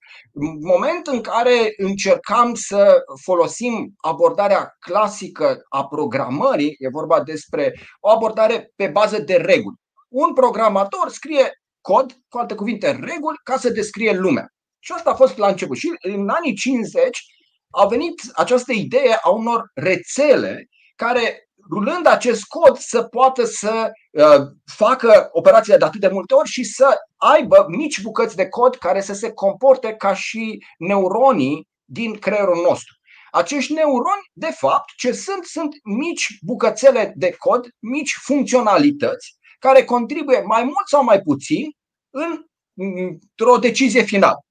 moment 0.60 1.06
în 1.06 1.20
care 1.20 1.72
încercam 1.76 2.54
să 2.54 3.02
folosim 3.22 3.94
abordarea 3.96 4.76
clasică 4.78 5.60
a 5.68 5.86
programării, 5.86 6.74
e 6.78 6.88
vorba 6.88 7.22
despre 7.22 7.74
o 8.00 8.10
abordare 8.10 8.72
pe 8.76 8.86
bază 8.86 9.18
de 9.18 9.36
reguli. 9.36 9.76
Un 10.08 10.32
programator 10.32 11.08
scrie 11.08 11.50
cod, 11.80 12.12
cu 12.28 12.38
alte 12.38 12.54
cuvinte, 12.54 12.90
reguli, 12.90 13.36
ca 13.42 13.56
să 13.56 13.70
descrie 13.70 14.12
lumea. 14.12 14.46
Și 14.78 14.92
asta 14.92 15.10
a 15.10 15.14
fost 15.14 15.36
la 15.36 15.48
început. 15.48 15.76
Și 15.76 15.94
în 16.00 16.28
anii 16.28 16.54
50 16.54 17.24
a 17.70 17.86
venit 17.86 18.20
această 18.34 18.72
idee 18.72 19.18
a 19.22 19.30
unor 19.30 19.70
rețele 19.74 20.66
care 21.02 21.48
rulând 21.70 22.06
acest 22.06 22.44
cod 22.44 22.76
să 22.76 23.02
poată 23.02 23.44
să 23.44 23.90
uh, 24.10 24.46
facă 24.64 25.28
operațiile 25.32 25.78
de 25.78 25.84
atât 25.84 26.00
de 26.00 26.08
multe 26.08 26.34
ori 26.34 26.48
și 26.48 26.64
să 26.64 26.96
aibă 27.16 27.66
mici 27.68 28.02
bucăți 28.02 28.36
de 28.36 28.48
cod 28.48 28.76
care 28.76 29.00
să 29.00 29.12
se 29.12 29.32
comporte 29.32 29.94
ca 29.94 30.14
și 30.14 30.64
neuronii 30.78 31.68
din 31.84 32.14
creierul 32.18 32.62
nostru. 32.68 32.94
Acești 33.30 33.72
neuroni, 33.72 34.30
de 34.32 34.50
fapt, 34.50 34.84
ce 34.96 35.12
sunt, 35.12 35.44
sunt 35.44 35.74
mici 35.84 36.38
bucățele 36.40 37.12
de 37.16 37.34
cod, 37.38 37.68
mici 37.78 38.14
funcționalități, 38.20 39.36
care 39.58 39.84
contribuie 39.84 40.40
mai 40.40 40.62
mult 40.62 40.86
sau 40.86 41.04
mai 41.04 41.20
puțin 41.20 41.70
în, 42.10 42.44
într-o 42.74 43.56
decizie 43.56 44.02
finală. 44.02 44.44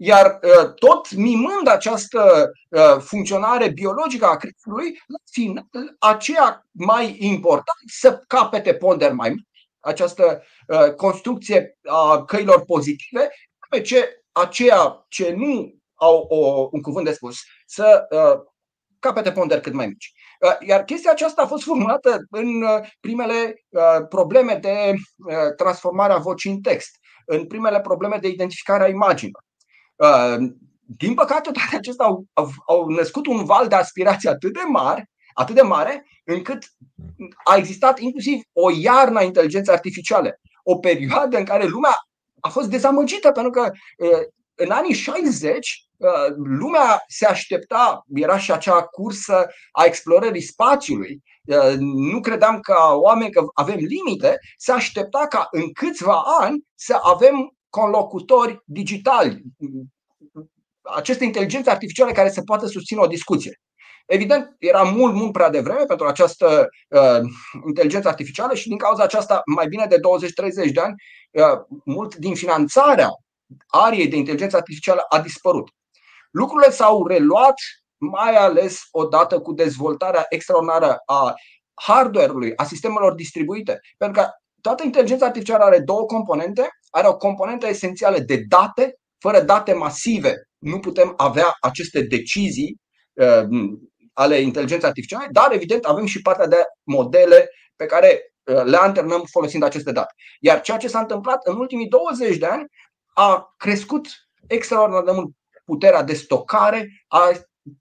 Iar 0.00 0.38
uh, 0.42 0.74
tot 0.74 1.12
mimând 1.12 1.68
această 1.68 2.50
uh, 2.68 2.96
funcționare 2.98 3.68
biologică 3.68 4.26
a 4.26 4.36
creierului, 4.36 5.00
la 5.06 5.18
final, 5.30 5.68
aceea 5.98 6.66
mai 6.70 7.16
important 7.18 7.82
să 7.86 8.22
capete 8.26 8.74
ponder 8.74 9.12
mai 9.12 9.28
mult, 9.28 9.46
această 9.80 10.42
uh, 10.66 10.94
construcție 10.94 11.78
a 11.84 12.24
căilor 12.24 12.64
pozitive, 12.64 13.28
pe 13.70 13.80
ce 13.80 14.22
aceea 14.32 15.06
ce 15.08 15.32
nu 15.36 15.74
au 15.94 16.26
o, 16.28 16.68
un 16.72 16.80
cuvânt 16.80 17.04
de 17.04 17.12
spus, 17.12 17.36
să 17.66 18.06
capete 18.98 19.32
ponder 19.32 19.60
cât 19.60 19.72
mai 19.72 19.86
mici. 19.86 20.12
Iar 20.66 20.84
chestia 20.84 21.10
aceasta 21.10 21.42
a 21.42 21.46
fost 21.46 21.62
formulată 21.62 22.18
în 22.30 22.64
primele 23.00 23.64
probleme 24.08 24.54
de 24.54 24.94
transformare 25.56 26.12
a 26.12 26.18
vocii 26.18 26.50
în 26.50 26.60
text, 26.60 26.98
în 27.26 27.46
primele 27.46 27.80
probleme 27.80 28.18
de 28.20 28.28
identificare 28.28 28.84
a 28.84 28.88
imaginilor. 28.88 29.46
Uh, 29.98 30.50
din 30.96 31.14
păcate, 31.14 31.50
toate 31.50 31.76
acestea 31.76 32.06
au, 32.06 32.24
au, 32.32 32.50
au 32.66 32.88
născut 32.88 33.26
un 33.26 33.44
val 33.44 33.68
de 33.68 33.74
aspirații 33.74 34.28
atât 34.28 34.52
de 34.52 34.62
mare, 34.68 35.10
atât 35.34 35.54
de 35.54 35.62
mare, 35.62 36.06
încât 36.24 36.64
a 37.44 37.56
existat 37.56 37.98
inclusiv 37.98 38.40
o 38.52 38.70
iarnă 38.70 39.18
a 39.18 39.22
inteligenței 39.22 39.74
artificiale. 39.74 40.40
O 40.62 40.78
perioadă 40.78 41.38
în 41.38 41.44
care 41.44 41.66
lumea 41.66 41.94
a 42.40 42.48
fost 42.48 42.68
dezamăgită, 42.68 43.30
pentru 43.30 43.50
că 43.50 43.70
uh, 43.96 44.20
în 44.54 44.70
anii 44.70 44.94
60 44.94 45.88
uh, 45.96 46.08
lumea 46.36 47.02
se 47.08 47.26
aștepta, 47.26 48.02
era 48.14 48.38
și 48.38 48.52
acea 48.52 48.82
cursă 48.82 49.46
a 49.72 49.84
explorării 49.84 50.42
spațiului. 50.42 51.22
Nu 51.78 52.20
credeam 52.20 52.60
ca 52.60 52.92
oameni 52.94 53.30
că 53.30 53.44
avem 53.54 53.76
limite, 53.76 54.38
se 54.56 54.72
aștepta 54.72 55.26
ca 55.26 55.48
în 55.50 55.72
câțiva 55.72 56.22
ani 56.40 56.64
să 56.74 56.98
avem 57.02 57.57
conlocutori 57.78 58.62
digitali, 58.64 59.42
aceste 60.82 61.24
inteligențe 61.24 61.70
artificiale 61.70 62.12
care 62.12 62.30
să 62.30 62.42
poată 62.42 62.66
susține 62.66 63.00
o 63.00 63.06
discuție. 63.06 63.60
Evident, 64.06 64.56
era 64.58 64.82
mult, 64.82 65.14
mult 65.14 65.32
prea 65.32 65.50
devreme 65.50 65.84
pentru 65.84 66.06
această 66.06 66.68
uh, 66.88 67.20
inteligență 67.66 68.08
artificială 68.08 68.54
și 68.54 68.68
din 68.68 68.76
cauza 68.76 69.02
aceasta, 69.02 69.40
mai 69.54 69.66
bine 69.66 69.86
de 69.86 69.96
20-30 69.96 70.72
de 70.72 70.80
ani, 70.80 70.94
uh, 71.30 71.78
mult 71.84 72.14
din 72.14 72.34
finanțarea 72.34 73.08
ariei 73.66 74.08
de 74.08 74.16
inteligență 74.16 74.56
artificială 74.56 75.00
a 75.08 75.20
dispărut. 75.20 75.68
Lucrurile 76.30 76.70
s-au 76.70 77.06
reluat 77.06 77.54
mai 77.96 78.36
ales 78.36 78.82
odată 78.90 79.40
cu 79.40 79.52
dezvoltarea 79.52 80.26
extraordinară 80.28 81.02
a 81.06 81.34
hardware-ului, 81.74 82.52
a 82.56 82.64
sistemelor 82.64 83.14
distribuite. 83.14 83.80
Pentru 83.96 84.22
că 84.22 84.28
toată 84.60 84.84
inteligența 84.84 85.26
artificială 85.26 85.64
are 85.64 85.78
două 85.78 86.04
componente. 86.04 86.68
Are 86.90 87.08
o 87.08 87.16
componentă 87.16 87.66
esențială 87.66 88.18
de 88.18 88.44
date. 88.48 88.94
Fără 89.18 89.40
date 89.40 89.72
masive 89.72 90.34
nu 90.58 90.78
putem 90.78 91.14
avea 91.16 91.56
aceste 91.60 92.00
decizii 92.00 92.80
uh, 93.12 93.48
ale 94.12 94.40
inteligenței 94.40 94.88
artificiale, 94.88 95.28
dar 95.30 95.52
evident 95.52 95.84
avem 95.84 96.06
și 96.06 96.22
partea 96.22 96.46
de 96.46 96.56
modele 96.82 97.50
pe 97.76 97.86
care 97.86 98.20
uh, 98.44 98.62
le 98.64 98.76
antrenăm 98.76 99.24
folosind 99.30 99.62
aceste 99.62 99.92
date. 99.92 100.14
Iar 100.40 100.60
ceea 100.60 100.76
ce 100.76 100.88
s-a 100.88 100.98
întâmplat 100.98 101.46
în 101.46 101.56
ultimii 101.56 101.88
20 101.88 102.36
de 102.36 102.46
ani 102.46 102.66
a 103.14 103.54
crescut 103.56 104.08
extraordinar 104.46 105.02
de 105.02 105.10
mult 105.10 105.28
puterea 105.64 106.02
de 106.02 106.14
stocare, 106.14 106.88
a 107.08 107.30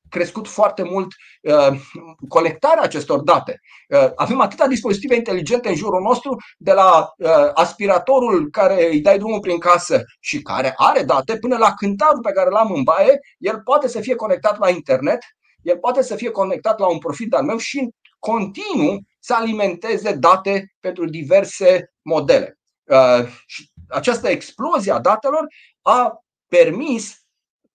crescut 0.10 0.48
foarte 0.48 0.84
mult 0.84 1.08
uh, 1.42 1.80
colectarea 2.28 2.84
acestor 2.84 3.22
date. 3.22 3.60
Uh, 3.90 4.12
avem 4.16 4.42
atâtea 4.42 4.68
dispozitive 4.68 5.16
inteligente 5.16 5.70
în 5.70 5.76
jurul 5.76 6.02
nostru, 6.02 6.36
de 6.58 6.72
la 6.72 7.14
uh, 7.18 7.50
aspiratorul 7.54 8.50
care 8.52 8.88
îi 8.92 9.02
dai 9.02 9.18
drumul 9.18 9.40
prin 9.40 9.58
casă 9.58 10.04
și 10.20 10.42
care 10.42 10.74
are 10.76 11.04
date, 11.04 11.38
până 11.38 11.58
la 11.58 11.74
cântarul 11.74 12.22
pe 12.22 12.32
care 12.32 12.50
l-am 12.50 12.72
în 12.72 12.84
baie, 12.84 13.20
el 13.38 13.62
poate 13.64 13.88
să 13.88 14.00
fie 14.00 14.16
conectat 14.16 14.60
la 14.60 14.70
internet, 14.70 15.20
el 15.62 15.78
poate 15.78 16.04
să 16.04 16.16
fie 16.16 16.30
conectat 16.30 16.80
la 16.80 16.88
un 16.88 16.98
profil 16.98 17.34
al 17.36 17.44
meu 17.44 17.58
și 17.58 17.90
continuu 18.20 19.00
să 19.20 19.34
alimenteze 19.34 20.12
date 20.12 20.74
pentru 20.80 21.06
diverse 21.06 21.92
modele. 22.02 22.58
Uh, 22.84 23.28
și 23.46 23.70
această 23.90 24.28
explozie 24.30 24.92
a 24.92 25.00
datelor 25.00 25.46
a 25.82 26.24
permis 26.48 27.22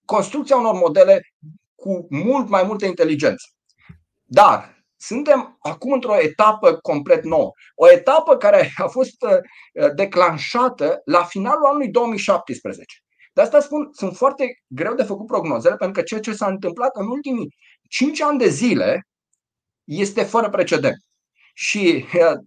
construcția 0.04 0.57
unor 0.57 0.75
modele 0.75 1.21
cu 1.83 2.07
mult 2.11 2.49
mai 2.49 2.62
multă 2.62 2.87
inteligență. 2.87 3.47
Dar 4.25 4.85
suntem 4.97 5.57
acum 5.59 5.93
într-o 5.93 6.21
etapă 6.21 6.77
complet 6.77 7.25
nouă. 7.25 7.51
O 7.75 7.91
etapă 7.91 8.37
care 8.37 8.73
a 8.77 8.87
fost 8.87 9.23
uh, 9.23 9.95
declanșată 9.95 11.01
la 11.05 11.25
finalul 11.25 11.67
anului 11.67 11.89
2017. 11.89 12.85
De 13.33 13.41
asta 13.41 13.61
spun, 13.61 13.89
sunt 13.93 14.17
foarte 14.17 14.45
greu 14.67 14.95
de 14.95 15.03
făcut 15.03 15.27
prognozele, 15.27 15.77
pentru 15.77 16.01
că 16.01 16.07
ceea 16.07 16.21
ce 16.21 16.33
s-a 16.33 16.47
întâmplat 16.47 16.91
în 16.97 17.07
ultimii 17.07 17.55
5 17.89 18.21
ani 18.21 18.39
de 18.39 18.49
zile 18.49 19.03
este 19.85 20.23
fără 20.23 20.49
precedent. 20.49 20.97
Și 21.55 22.05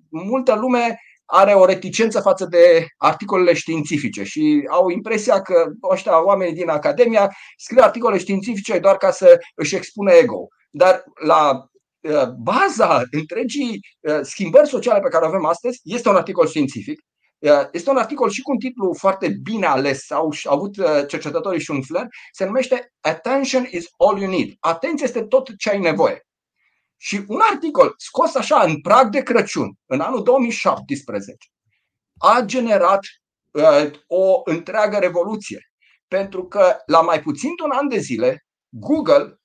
multă 0.10 0.56
lume 0.56 0.98
are 1.25 1.53
o 1.53 1.65
reticență 1.65 2.20
față 2.20 2.46
de 2.46 2.86
articolele 2.98 3.53
științifice 3.53 4.24
și 4.24 4.67
au 4.70 4.89
impresia 4.89 5.41
că 5.41 5.65
ăștia 5.91 6.24
oamenii 6.24 6.53
din 6.53 6.70
Academia 6.70 7.32
scriu 7.58 7.82
articole 7.84 8.17
științifice 8.17 8.79
doar 8.79 8.98
ca 8.98 9.12
să 9.12 9.39
își 9.55 9.75
expune 9.75 10.13
ego. 10.13 10.48
Dar 10.70 11.03
la 11.24 11.65
baza 12.44 13.03
întregii 13.12 13.79
schimbări 14.22 14.67
sociale 14.67 15.00
pe 15.00 15.10
care 15.10 15.25
o 15.25 15.27
avem 15.27 15.46
astăzi 15.46 15.79
este 15.84 16.10
un 16.10 16.15
articol 16.15 16.48
științific. 16.48 17.00
Este 17.72 17.89
un 17.89 17.98
articol 17.98 18.29
și 18.29 18.41
cu 18.41 18.51
un 18.51 18.58
titlu 18.58 18.94
foarte 18.98 19.27
bine 19.44 19.65
ales, 19.65 20.12
au 20.12 20.34
avut 20.44 20.75
cercetătorii 21.08 21.62
și 21.62 21.72
un 21.72 21.82
flair, 21.82 22.08
se 22.32 22.46
numește 22.46 22.94
Attention 23.01 23.67
is 23.72 23.86
all 23.98 24.22
you 24.22 24.29
need. 24.29 24.53
Atenție 24.60 25.05
este 25.05 25.24
tot 25.24 25.58
ce 25.58 25.70
ai 25.70 25.79
nevoie. 25.79 26.25
Și 26.98 27.24
un 27.28 27.40
articol 27.52 27.94
scos 27.98 28.36
așa 28.36 28.62
în 28.62 28.82
prag 28.82 29.10
de 29.10 29.22
Crăciun, 29.22 29.72
în 29.86 30.00
anul 30.00 30.24
2017, 30.24 31.48
a 32.18 32.42
generat 32.46 33.00
uh, 33.52 33.92
o 34.08 34.42
întreagă 34.44 34.98
revoluție. 34.98 35.60
Pentru 36.08 36.48
că 36.48 36.75
la 36.86 37.02
mai 37.02 37.22
puțin 37.22 37.50
de 37.58 37.64
un 37.64 37.72
an 37.72 37.88
de 37.88 37.98
zile, 37.98 38.46
Google, 38.70 39.40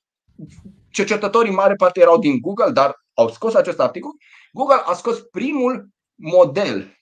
cercetătorii 0.91 1.53
mare 1.53 1.75
parte 1.75 2.01
erau 2.01 2.19
din 2.19 2.41
Google, 2.41 2.71
dar 2.71 2.95
au 3.15 3.31
scos 3.31 3.55
acest 3.55 3.81
articol, 3.81 4.11
Google 4.53 4.83
a 4.85 4.93
scos 4.93 5.21
primul 5.21 5.89
model 6.15 6.95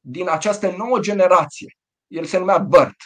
din 0.00 0.28
această 0.28 0.70
nouă 0.70 0.98
generație. 0.98 1.76
El 2.06 2.24
se 2.24 2.38
numea 2.38 2.58
BERT. 2.58 2.96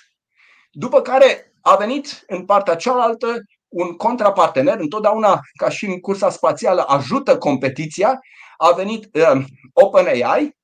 După 0.70 1.02
care 1.02 1.52
a 1.60 1.76
venit 1.76 2.24
în 2.26 2.44
partea 2.44 2.76
cealaltă 2.76 3.34
un 3.68 3.96
contrapartener, 3.96 4.78
întotdeauna 4.78 5.40
ca 5.58 5.68
și 5.68 5.84
în 5.84 6.00
cursa 6.00 6.30
spațială 6.30 6.84
ajută 6.86 7.38
competiția, 7.38 8.20
a 8.56 8.72
venit 8.72 9.16
uh, 9.16 9.44
OpenAI, 9.72 10.56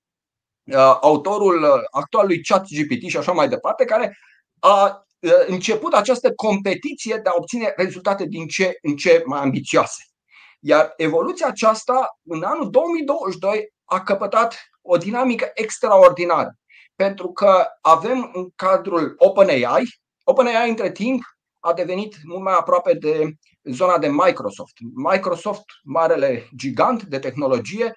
uh, 0.64 0.98
autorul 1.00 1.62
uh, 1.62 1.70
actualului 1.90 2.42
chat 2.42 2.66
GPT 2.66 3.08
și 3.08 3.16
așa 3.16 3.32
mai 3.32 3.48
departe, 3.48 3.84
care 3.84 4.18
a 4.58 5.06
uh, 5.18 5.30
început 5.46 5.92
această 5.92 6.32
competiție 6.34 7.20
de 7.22 7.28
a 7.28 7.34
obține 7.36 7.72
rezultate 7.76 8.24
din 8.24 8.46
ce 8.46 8.78
în 8.82 8.96
ce 8.96 9.22
mai 9.26 9.40
ambițioase. 9.40 10.02
Iar 10.60 10.92
evoluția 10.96 11.46
aceasta 11.46 12.08
în 12.22 12.42
anul 12.42 12.70
2022 12.70 13.72
a 13.84 14.02
căpătat 14.02 14.56
o 14.82 14.96
dinamică 14.96 15.50
extraordinară. 15.54 16.54
Pentru 16.96 17.32
că 17.32 17.66
avem 17.80 18.30
în 18.32 18.48
cadrul 18.56 19.14
OpenAI, 19.16 19.84
OpenAI 20.24 20.68
între 20.68 20.92
timp 20.92 21.22
a 21.64 21.72
devenit 21.72 22.16
mult 22.24 22.42
mai 22.42 22.54
aproape 22.58 22.94
de 22.94 23.36
zona 23.62 23.98
de 23.98 24.08
Microsoft. 24.08 24.76
Microsoft, 24.94 25.64
marele 25.84 26.48
gigant 26.56 27.02
de 27.02 27.18
tehnologie, 27.18 27.94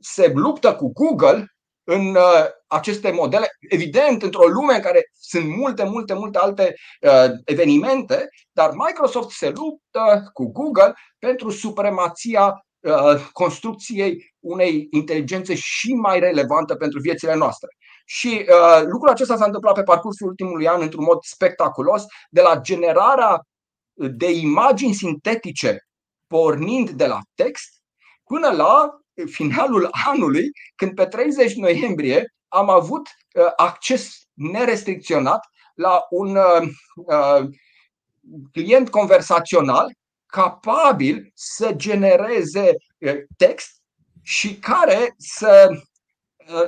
se 0.00 0.32
luptă 0.34 0.74
cu 0.74 0.92
Google 0.92 1.46
în 1.84 2.14
uh, 2.14 2.44
aceste 2.66 3.10
modele, 3.10 3.48
evident, 3.68 4.22
într-o 4.22 4.46
lume 4.46 4.74
în 4.74 4.80
care 4.80 5.10
sunt 5.20 5.56
multe, 5.56 5.84
multe, 5.84 6.14
multe 6.14 6.38
alte 6.38 6.74
uh, 7.00 7.30
evenimente, 7.44 8.28
dar 8.52 8.70
Microsoft 8.86 9.30
se 9.30 9.48
luptă 9.48 10.30
cu 10.32 10.52
Google 10.52 10.94
pentru 11.18 11.50
supremația 11.50 12.66
uh, 12.80 13.28
construcției 13.32 14.34
unei 14.38 14.86
inteligențe 14.90 15.54
și 15.54 15.92
mai 15.92 16.18
relevantă 16.18 16.74
pentru 16.74 17.00
viețile 17.00 17.34
noastre. 17.34 17.68
Și 18.10 18.46
uh, 18.48 18.82
lucrul 18.84 19.08
acesta 19.08 19.36
s-a 19.36 19.44
întâmplat 19.44 19.74
pe 19.74 19.82
parcursul 19.82 20.28
ultimului 20.28 20.68
an 20.68 20.82
într-un 20.82 21.04
mod 21.04 21.18
spectaculos, 21.22 22.04
de 22.30 22.40
la 22.40 22.60
generarea 22.60 23.42
de 23.94 24.30
imagini 24.30 24.92
sintetice 24.92 25.78
pornind 26.26 26.90
de 26.90 27.06
la 27.06 27.20
text 27.34 27.68
până 28.24 28.50
la 28.50 29.00
finalul 29.24 29.88
anului, 30.06 30.50
când 30.76 30.94
pe 30.94 31.06
30 31.06 31.54
noiembrie 31.54 32.34
am 32.48 32.70
avut 32.70 33.08
uh, 33.08 33.52
acces 33.56 34.10
nerestricționat 34.32 35.40
la 35.74 36.06
un 36.10 36.36
uh, 36.36 36.68
uh, 36.94 37.48
client 38.52 38.90
conversațional 38.90 39.92
capabil 40.26 41.30
să 41.34 41.72
genereze 41.72 42.72
uh, 42.98 43.16
text 43.36 43.70
și 44.22 44.58
care 44.58 45.14
să 45.16 45.68
Uh, 45.70 45.78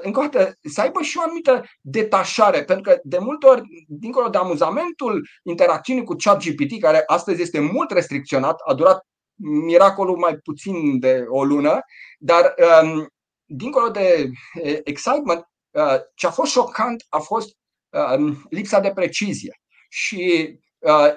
încă 0.00 0.20
o 0.20 0.26
dată, 0.26 0.54
să 0.62 0.80
aibă 0.80 1.02
și 1.02 1.18
o 1.18 1.22
anumită 1.22 1.64
detașare, 1.80 2.64
pentru 2.64 2.90
că 2.90 3.00
de 3.02 3.18
multe 3.18 3.46
ori, 3.46 3.62
dincolo 3.88 4.28
de 4.28 4.38
amuzamentul 4.38 5.28
interacțiunii 5.42 6.04
cu 6.04 6.14
ChatGPT, 6.14 6.80
care 6.80 7.02
astăzi 7.06 7.42
este 7.42 7.60
mult 7.60 7.90
restricționat, 7.90 8.60
a 8.64 8.74
durat 8.74 9.06
miracolul 9.64 10.16
mai 10.16 10.36
puțin 10.36 10.98
de 10.98 11.24
o 11.28 11.44
lună, 11.44 11.80
dar 12.18 12.54
um, 12.82 13.06
dincolo 13.44 13.88
de 13.88 14.30
excitement, 14.84 15.44
uh, 15.70 15.96
ce 16.14 16.26
a 16.26 16.30
fost 16.30 16.52
șocant 16.52 17.04
a 17.08 17.18
fost 17.18 17.56
uh, 17.88 18.36
lipsa 18.50 18.80
de 18.80 18.92
precizie. 18.92 19.60
Și 19.88 20.54
uh, 20.78 21.08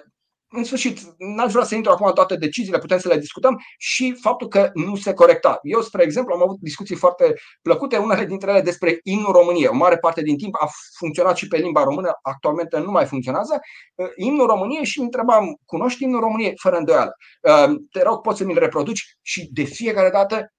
în 0.56 0.64
sfârșit, 0.64 1.00
n-aș 1.18 1.52
vrea 1.52 1.64
să 1.64 1.76
intru 1.76 1.92
acum 1.92 2.06
în 2.08 2.14
toate 2.14 2.36
deciziile, 2.36 2.78
putem 2.78 2.98
să 2.98 3.08
le 3.08 3.18
discutăm 3.18 3.60
și 3.78 4.16
faptul 4.22 4.48
că 4.48 4.70
nu 4.74 4.96
se 4.96 5.14
corecta. 5.14 5.60
Eu, 5.62 5.82
spre 5.82 6.04
exemplu, 6.04 6.34
am 6.34 6.42
avut 6.42 6.58
discuții 6.60 6.96
foarte 6.96 7.34
plăcute, 7.62 7.98
unele 7.98 8.26
dintre 8.26 8.52
ele 8.52 8.62
despre 8.62 9.00
imnul 9.04 9.32
României. 9.32 9.68
O 9.68 9.76
mare 9.76 9.98
parte 9.98 10.22
din 10.22 10.38
timp 10.38 10.56
a 10.60 10.70
funcționat 10.98 11.38
și 11.38 11.48
pe 11.48 11.58
limba 11.58 11.84
română, 11.84 12.20
actualmente 12.22 12.80
nu 12.80 12.92
mai 12.92 13.06
funcționează. 13.06 13.60
Uh, 13.96 14.08
imnul 14.16 14.48
României 14.48 14.86
și 14.86 14.98
îmi 14.98 15.06
întrebam, 15.06 15.56
cunoști 15.66 16.04
imnul 16.04 16.20
României? 16.20 16.54
Fără 16.62 16.76
îndoială. 16.76 17.12
Uh, 17.42 17.76
te 17.92 18.04
rog, 18.04 18.22
poți 18.22 18.38
să 18.38 18.46
mi-l 18.46 18.60
reproduci? 18.60 19.18
Și 19.22 19.50
de 19.52 19.64
fiecare 19.64 20.10
dată 20.10 20.54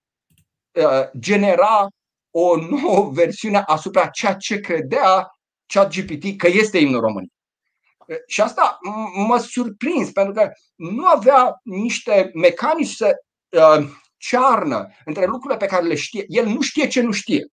uh, 0.73 1.11
genera 1.19 1.87
o 2.31 2.57
nouă 2.57 3.11
versiune 3.13 3.63
asupra 3.67 4.07
ceea 4.07 4.35
ce 4.35 4.61
credea 4.61 5.29
ChatGPT 5.67 6.39
că 6.39 6.49
este 6.49 6.79
imnul 6.79 7.01
României. 7.01 7.34
Și 8.27 8.41
asta 8.41 8.79
mă 9.27 9.39
surprins, 9.39 10.11
pentru 10.11 10.33
că 10.33 10.51
nu 10.75 11.07
avea 11.07 11.61
niște 11.63 12.31
mecanici 12.35 12.95
să 12.95 13.17
uh, 13.49 13.87
cearnă 14.17 14.89
între 15.05 15.25
lucrurile 15.25 15.59
pe 15.59 15.67
care 15.67 15.87
le 15.87 15.95
știe. 15.95 16.25
El 16.27 16.47
nu 16.47 16.61
știe 16.61 16.87
ce 16.87 17.01
nu 17.01 17.13
știe. 17.13 17.47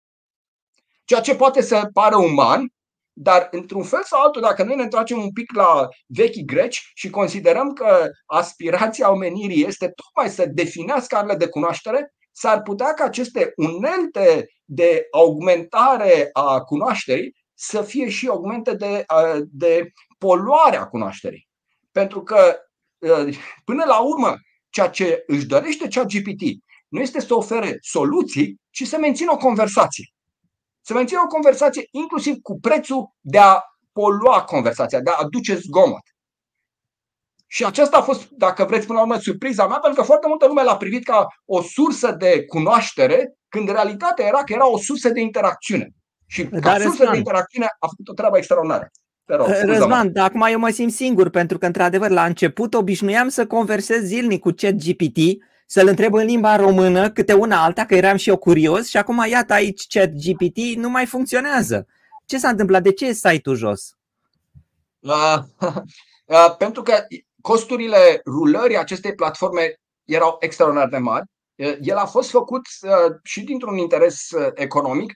Ceea 1.05 1.21
ce 1.21 1.35
poate 1.35 1.61
să 1.61 1.89
pară 1.93 2.17
uman, 2.17 2.73
dar 3.13 3.49
într-un 3.51 3.83
fel 3.83 4.03
sau 4.05 4.23
altul, 4.23 4.43
dacă 4.43 4.63
noi 4.63 4.77
ne 4.77 4.83
întoarcem 4.83 5.19
un 5.19 5.33
pic 5.33 5.53
la 5.53 5.89
vechi 6.07 6.45
greci 6.45 6.91
și 6.95 7.11
considerăm 7.11 7.73
că 7.73 8.09
aspirația 8.27 9.11
omenirii 9.11 9.67
este 9.67 9.89
tocmai 9.89 10.31
să 10.31 10.47
definească 10.47 11.17
arele 11.17 11.35
de 11.35 11.49
cunoaștere, 11.49 12.13
s-ar 12.33 12.63
putea 12.63 12.95
ca 12.95 13.05
aceste 13.05 13.53
unelte 13.57 14.47
de 14.65 15.07
augmentare 15.11 16.29
a 16.33 16.61
cunoașterii 16.61 17.37
să 17.55 17.83
fie 17.83 18.09
și 18.09 18.29
augmente 18.29 18.75
de, 18.75 19.05
de 19.51 19.93
poluarea 20.21 20.87
cunoașterii. 20.87 21.49
Pentru 21.93 22.23
că, 22.23 22.57
uh, 22.99 23.39
până 23.65 23.85
la 23.85 24.01
urmă, 24.01 24.37
ceea 24.71 24.89
ce 24.89 25.23
își 25.27 25.47
dorește 25.47 25.89
cea 25.89 26.05
GPT 26.05 26.43
nu 26.89 27.01
este 27.01 27.21
să 27.21 27.35
ofere 27.35 27.79
soluții, 27.81 28.61
ci 28.71 28.87
să 28.87 28.99
mențină 28.99 29.33
o 29.33 29.37
conversație. 29.37 30.05
Să 30.81 30.93
mențină 30.93 31.21
o 31.25 31.27
conversație 31.27 31.89
inclusiv 31.91 32.37
cu 32.43 32.61
prețul 32.61 33.11
de 33.21 33.39
a 33.39 33.61
polua 33.93 34.45
conversația, 34.45 35.01
de 35.01 35.11
a 35.11 35.19
aduce 35.19 35.55
zgomot. 35.57 36.03
Și 37.47 37.65
aceasta 37.65 37.97
a 37.97 38.03
fost, 38.03 38.29
dacă 38.31 38.65
vreți, 38.65 38.87
până 38.87 38.99
la 38.99 39.05
urmă, 39.05 39.19
surpriza 39.19 39.67
mea, 39.67 39.79
pentru 39.79 40.01
că 40.01 40.07
foarte 40.07 40.27
multă 40.27 40.47
lume 40.47 40.63
l-a 40.63 40.77
privit 40.77 41.05
ca 41.05 41.27
o 41.45 41.63
sursă 41.63 42.11
de 42.13 42.45
cunoaștere, 42.45 43.35
când 43.49 43.69
realitatea 43.69 44.27
era 44.27 44.45
că 44.45 44.53
era 44.53 44.69
o 44.69 44.79
sursă 44.79 45.09
de 45.09 45.21
interacțiune. 45.21 45.89
Și 46.27 46.49
ca 46.49 46.79
sursă 46.79 47.11
de 47.11 47.17
interacțiune 47.17 47.67
a 47.67 47.87
făcut 47.87 48.09
o 48.09 48.13
treabă 48.13 48.37
extraordinară. 48.37 48.91
Te 49.31 49.37
rog, 49.37 49.49
Răzvan, 49.49 50.12
dar 50.12 50.25
acum 50.25 50.47
eu 50.51 50.59
mă 50.59 50.69
simt 50.69 50.93
singur, 50.93 51.29
pentru 51.29 51.59
că, 51.59 51.66
într-adevăr, 51.66 52.11
la 52.11 52.25
început 52.25 52.75
obișnuiam 52.75 53.29
să 53.29 53.47
conversez 53.47 54.03
zilnic 54.03 54.40
cu 54.40 54.51
chat 54.57 54.73
GPT, 54.73 55.19
să-l 55.66 55.88
întreb 55.88 56.14
în 56.14 56.25
limba 56.25 56.57
română 56.57 57.11
câte 57.11 57.33
una 57.33 57.64
alta, 57.64 57.85
că 57.85 57.95
eram 57.95 58.16
și 58.16 58.29
eu 58.29 58.37
curios 58.37 58.88
și 58.88 58.97
acum, 58.97 59.25
iată 59.29 59.53
aici, 59.53 59.87
chat 59.88 60.11
GPT 60.11 60.77
nu 60.77 60.88
mai 60.88 61.07
funcționează. 61.07 61.87
Ce 62.25 62.38
s-a 62.38 62.49
întâmplat? 62.49 62.83
De 62.83 62.93
ce 62.93 63.07
e 63.07 63.12
site-ul 63.12 63.57
jos? 63.57 63.97
Uh, 64.99 65.38
uh, 66.25 66.57
pentru 66.59 66.83
că 66.83 66.95
costurile 67.40 68.21
rulării 68.27 68.79
acestei 68.79 69.14
platforme 69.14 69.75
erau 70.05 70.37
extraordinar 70.40 70.88
de 70.88 70.99
mari. 70.99 71.25
El 71.81 71.97
a 71.97 72.07
fost 72.07 72.31
făcut 72.31 72.62
uh, 72.83 73.14
și 73.23 73.40
dintr-un 73.40 73.77
interes 73.77 74.31
uh, 74.31 74.49
economic, 74.55 75.12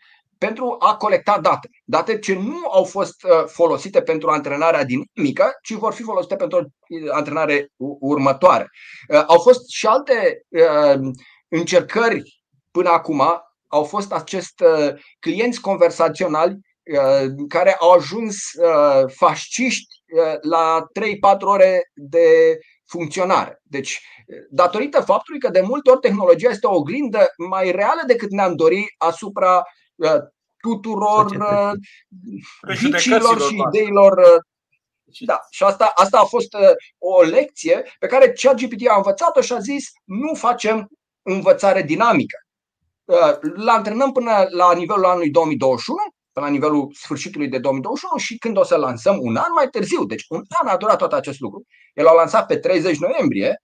pentru 0.47 0.77
a 0.79 0.97
colecta 0.97 1.39
date. 1.43 1.69
Date 1.85 2.19
ce 2.19 2.35
nu 2.35 2.59
au 2.71 2.85
fost 2.85 3.23
uh, 3.23 3.45
folosite 3.47 4.03
pentru 4.03 4.29
antrenarea 4.29 4.85
dinamică, 4.85 5.53
ci 5.63 5.73
vor 5.73 5.93
fi 5.93 6.03
folosite 6.03 6.37
pentru 6.37 6.59
uh, 6.59 7.11
antrenare 7.11 7.69
următoare. 8.01 8.69
Uh, 9.09 9.25
au 9.27 9.39
fost 9.39 9.69
și 9.69 9.87
alte 9.87 10.43
încercări 11.49 12.43
până 12.71 12.89
acum, 12.89 13.23
au 13.69 13.85
fost 13.85 14.13
acest 14.13 14.63
clienți 15.19 15.61
conversaționali 15.61 16.59
care 17.49 17.75
au 17.75 17.91
ajuns 17.91 18.37
fasciști 19.07 19.95
la 20.41 20.85
3-4 21.37 21.41
ore 21.41 21.91
de 21.95 22.59
funcționare. 22.85 23.61
Deci, 23.63 24.01
datorită 24.51 25.01
faptului 25.01 25.41
că 25.41 25.49
de 25.49 25.61
multe 25.61 25.91
ori 25.91 26.01
tehnologia 26.01 26.51
este 26.51 26.67
o 26.67 26.75
oglindă 26.75 27.27
mai 27.49 27.71
reală 27.71 28.03
decât 28.07 28.31
ne-am 28.31 28.55
dori 28.55 28.95
asupra 28.99 29.63
uh, 29.95 30.21
tuturor 30.65 31.25
uh, 31.25 31.73
vicilor 32.81 33.41
și 33.41 33.63
ideilor. 33.69 34.19
Uh, 34.19 34.41
da, 35.21 35.39
și 35.51 35.63
asta, 35.63 35.93
asta 35.95 36.19
a 36.19 36.25
fost 36.25 36.57
o 36.99 37.23
lecție 37.23 37.83
pe 37.99 38.07
care 38.07 38.33
ChatGPT 38.33 38.89
a 38.89 38.97
învățat-o 38.97 39.41
și 39.41 39.53
a 39.53 39.59
zis 39.59 39.85
nu 40.05 40.35
facem 40.35 40.89
învățare 41.23 41.83
dinamică. 41.83 42.37
L 43.55 43.69
antrenăm 43.69 44.13
până 44.13 44.47
la 44.51 44.75
nivelul 44.75 45.05
anului 45.05 45.31
2021 45.31 45.99
până 46.35 46.47
la 46.47 46.53
nivelul 46.53 46.93
sfârșitului 46.95 47.49
de 47.49 47.59
2021 47.59 48.19
și 48.19 48.39
când 48.39 48.57
o 48.57 48.65
să 48.65 48.77
lansăm 48.77 49.19
un 49.21 49.37
an 49.37 49.53
mai 49.55 49.69
târziu. 49.69 50.05
Deci 50.05 50.25
un 50.29 50.43
an 50.63 50.69
a 50.69 50.77
durat 50.77 50.99
tot 50.99 51.13
acest 51.13 51.41
lucru. 51.41 51.65
El 51.95 52.07
a 52.07 52.13
lansat 52.13 52.47
pe 52.47 52.57
30 52.57 52.99
noiembrie. 52.99 53.63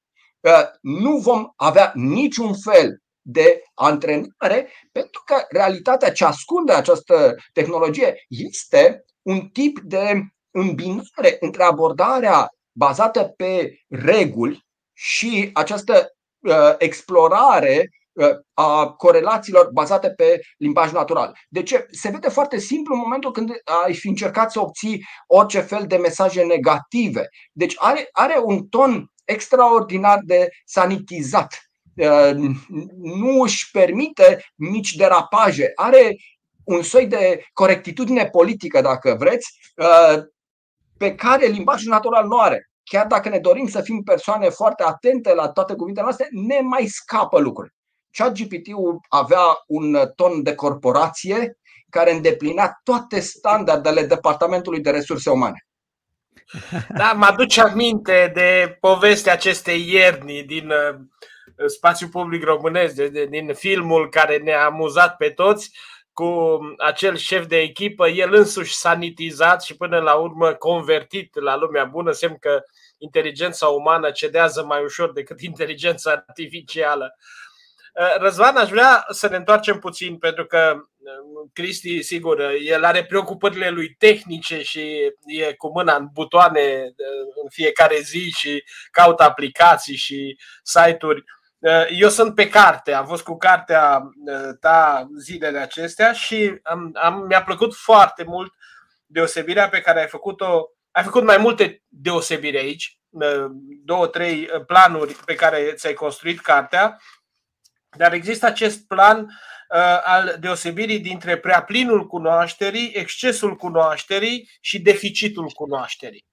Nu 0.80 1.16
vom 1.16 1.48
avea 1.56 1.92
niciun 1.94 2.54
fel 2.54 2.98
de 3.22 3.62
antrenare 3.74 4.68
pentru 4.92 5.22
că 5.26 5.44
realitatea 5.48 6.12
ce 6.12 6.24
ascunde 6.24 6.72
această 6.72 7.35
tehnologie 7.52 8.14
este 8.28 9.04
un 9.22 9.48
tip 9.48 9.78
de 9.80 10.22
îmbinare 10.50 11.37
între 11.40 11.62
abordarea 11.62 12.48
bazată 12.72 13.24
pe 13.37 13.78
reguli 13.88 14.66
și 14.92 15.50
această 15.52 16.06
uh, 16.38 16.74
explorare 16.78 17.88
a 18.54 18.87
corelațiilor 18.87 19.70
bazate 19.72 20.11
pe 20.11 20.40
limbaj 20.59 20.92
natural. 20.92 21.37
De 21.48 21.62
ce? 21.62 21.87
Se 21.90 22.11
vede 22.11 22.28
foarte 22.28 22.59
simplu 22.59 22.94
în 22.94 23.00
momentul 23.00 23.30
când 23.30 23.50
ai 23.85 23.94
fi 23.94 24.09
încercat 24.09 24.52
să 24.52 24.61
obții 24.61 25.04
orice 25.26 25.61
fel 25.61 25.85
de 25.87 25.96
mesaje 25.96 26.42
negative. 26.42 27.28
Deci 27.52 27.74
are, 27.78 28.09
are 28.12 28.40
un 28.44 28.66
ton 28.66 29.06
extraordinar 29.24 30.18
de 30.24 30.48
sanitizat. 30.64 31.69
Nu 32.96 33.40
își 33.42 33.70
permite 33.70 34.44
mici 34.54 34.94
derapaje. 34.94 35.72
Are 35.74 36.16
un 36.64 36.82
soi 36.82 37.06
de 37.06 37.44
corectitudine 37.52 38.26
politică, 38.26 38.80
dacă 38.80 39.16
vreți, 39.18 39.58
pe 40.98 41.14
care 41.14 41.46
limbajul 41.46 41.92
natural 41.92 42.26
nu 42.26 42.38
are. 42.38 42.70
Chiar 42.84 43.06
dacă 43.06 43.28
ne 43.28 43.38
dorim 43.38 43.66
să 43.66 43.80
fim 43.80 44.02
persoane 44.02 44.48
foarte 44.48 44.82
atente 44.82 45.34
la 45.34 45.48
toate 45.48 45.74
cuvintele 45.74 46.04
noastre, 46.04 46.28
ne 46.30 46.60
mai 46.60 46.86
scapă 46.86 47.38
lucruri. 47.38 47.72
ChatGPT-ul 48.10 48.98
avea 49.08 49.44
un 49.66 49.96
ton 50.16 50.42
de 50.42 50.54
corporație 50.54 51.58
care 51.90 52.12
îndeplinea 52.12 52.80
toate 52.82 53.20
standardele 53.20 54.02
Departamentului 54.02 54.80
de 54.80 54.90
Resurse 54.90 55.30
Umane. 55.30 55.66
Da, 56.96 57.12
mă 57.12 57.24
aduce 57.24 57.60
aminte 57.60 58.30
de 58.34 58.76
povestea 58.80 59.32
acestei 59.32 59.88
ierni 59.90 60.42
din 60.42 60.72
uh, 61.60 61.66
spațiul 61.66 62.10
public 62.10 62.44
românesc, 62.44 62.94
de, 62.94 63.08
de, 63.08 63.24
din 63.24 63.54
filmul 63.54 64.08
care 64.08 64.36
ne-a 64.36 64.64
amuzat 64.64 65.16
pe 65.16 65.30
toți, 65.30 65.70
cu 66.12 66.58
acel 66.78 67.16
șef 67.16 67.46
de 67.46 67.58
echipă, 67.58 68.08
el 68.08 68.34
însuși 68.34 68.74
sanitizat 68.74 69.62
și 69.62 69.76
până 69.76 69.98
la 69.98 70.14
urmă 70.14 70.52
convertit 70.52 71.40
la 71.40 71.56
lumea 71.56 71.84
bună, 71.84 72.12
semn 72.12 72.36
că 72.40 72.62
inteligența 72.98 73.66
umană 73.66 74.10
cedează 74.10 74.64
mai 74.64 74.82
ușor 74.82 75.12
decât 75.12 75.40
inteligența 75.50 76.10
artificială. 76.10 77.16
Uh, 77.94 78.16
Răzvan, 78.18 78.56
aș 78.56 78.68
vrea 78.68 79.04
să 79.08 79.28
ne 79.28 79.36
întoarcem 79.36 79.78
puțin, 79.78 80.18
pentru 80.18 80.46
că 80.46 80.74
uh, 80.74 81.50
Cristi, 81.52 82.02
sigur, 82.02 82.40
el 82.64 82.84
are 82.84 83.04
preocupările 83.04 83.70
lui 83.70 83.94
tehnice 83.98 84.62
și 84.62 85.12
e 85.26 85.52
cu 85.52 85.70
mâna 85.74 85.96
în 85.96 86.08
butoane 86.12 86.82
uh, 86.84 87.42
în 87.42 87.48
fiecare 87.48 87.98
zi 88.00 88.30
și 88.36 88.64
caută 88.90 89.22
aplicații 89.22 89.96
și 89.96 90.38
site-uri. 90.62 91.24
Eu 91.90 92.08
sunt 92.08 92.34
pe 92.34 92.48
carte, 92.48 92.92
am 92.92 93.06
fost 93.06 93.22
cu 93.22 93.36
cartea 93.36 94.02
ta 94.60 95.08
zilele 95.18 95.58
acestea 95.58 96.12
și 96.12 96.58
am, 96.62 96.90
am, 96.94 97.24
mi-a 97.28 97.42
plăcut 97.42 97.74
foarte 97.74 98.24
mult 98.24 98.52
deosebirea 99.06 99.68
pe 99.68 99.80
care 99.80 100.00
ai 100.00 100.08
făcut-o. 100.08 100.70
Ai 100.90 101.02
făcut 101.02 101.24
mai 101.24 101.36
multe 101.36 101.82
deosebiri 101.88 102.58
aici, 102.58 102.98
două, 103.84 104.06
trei 104.06 104.48
planuri 104.66 105.14
pe 105.24 105.34
care 105.34 105.72
ți-ai 105.72 105.94
construit 105.94 106.40
cartea 106.40 106.98
dar 107.96 108.12
există 108.12 108.46
acest 108.46 108.86
plan 108.86 109.18
uh, 109.20 110.00
al 110.04 110.36
deosebirii 110.40 111.00
dintre 111.00 111.38
prea 111.38 111.62
plinul 111.62 112.06
cunoașterii, 112.06 112.92
excesul 112.94 113.56
cunoașterii 113.56 114.50
și 114.60 114.80
deficitul 114.80 115.48
cunoașterii. 115.48 116.26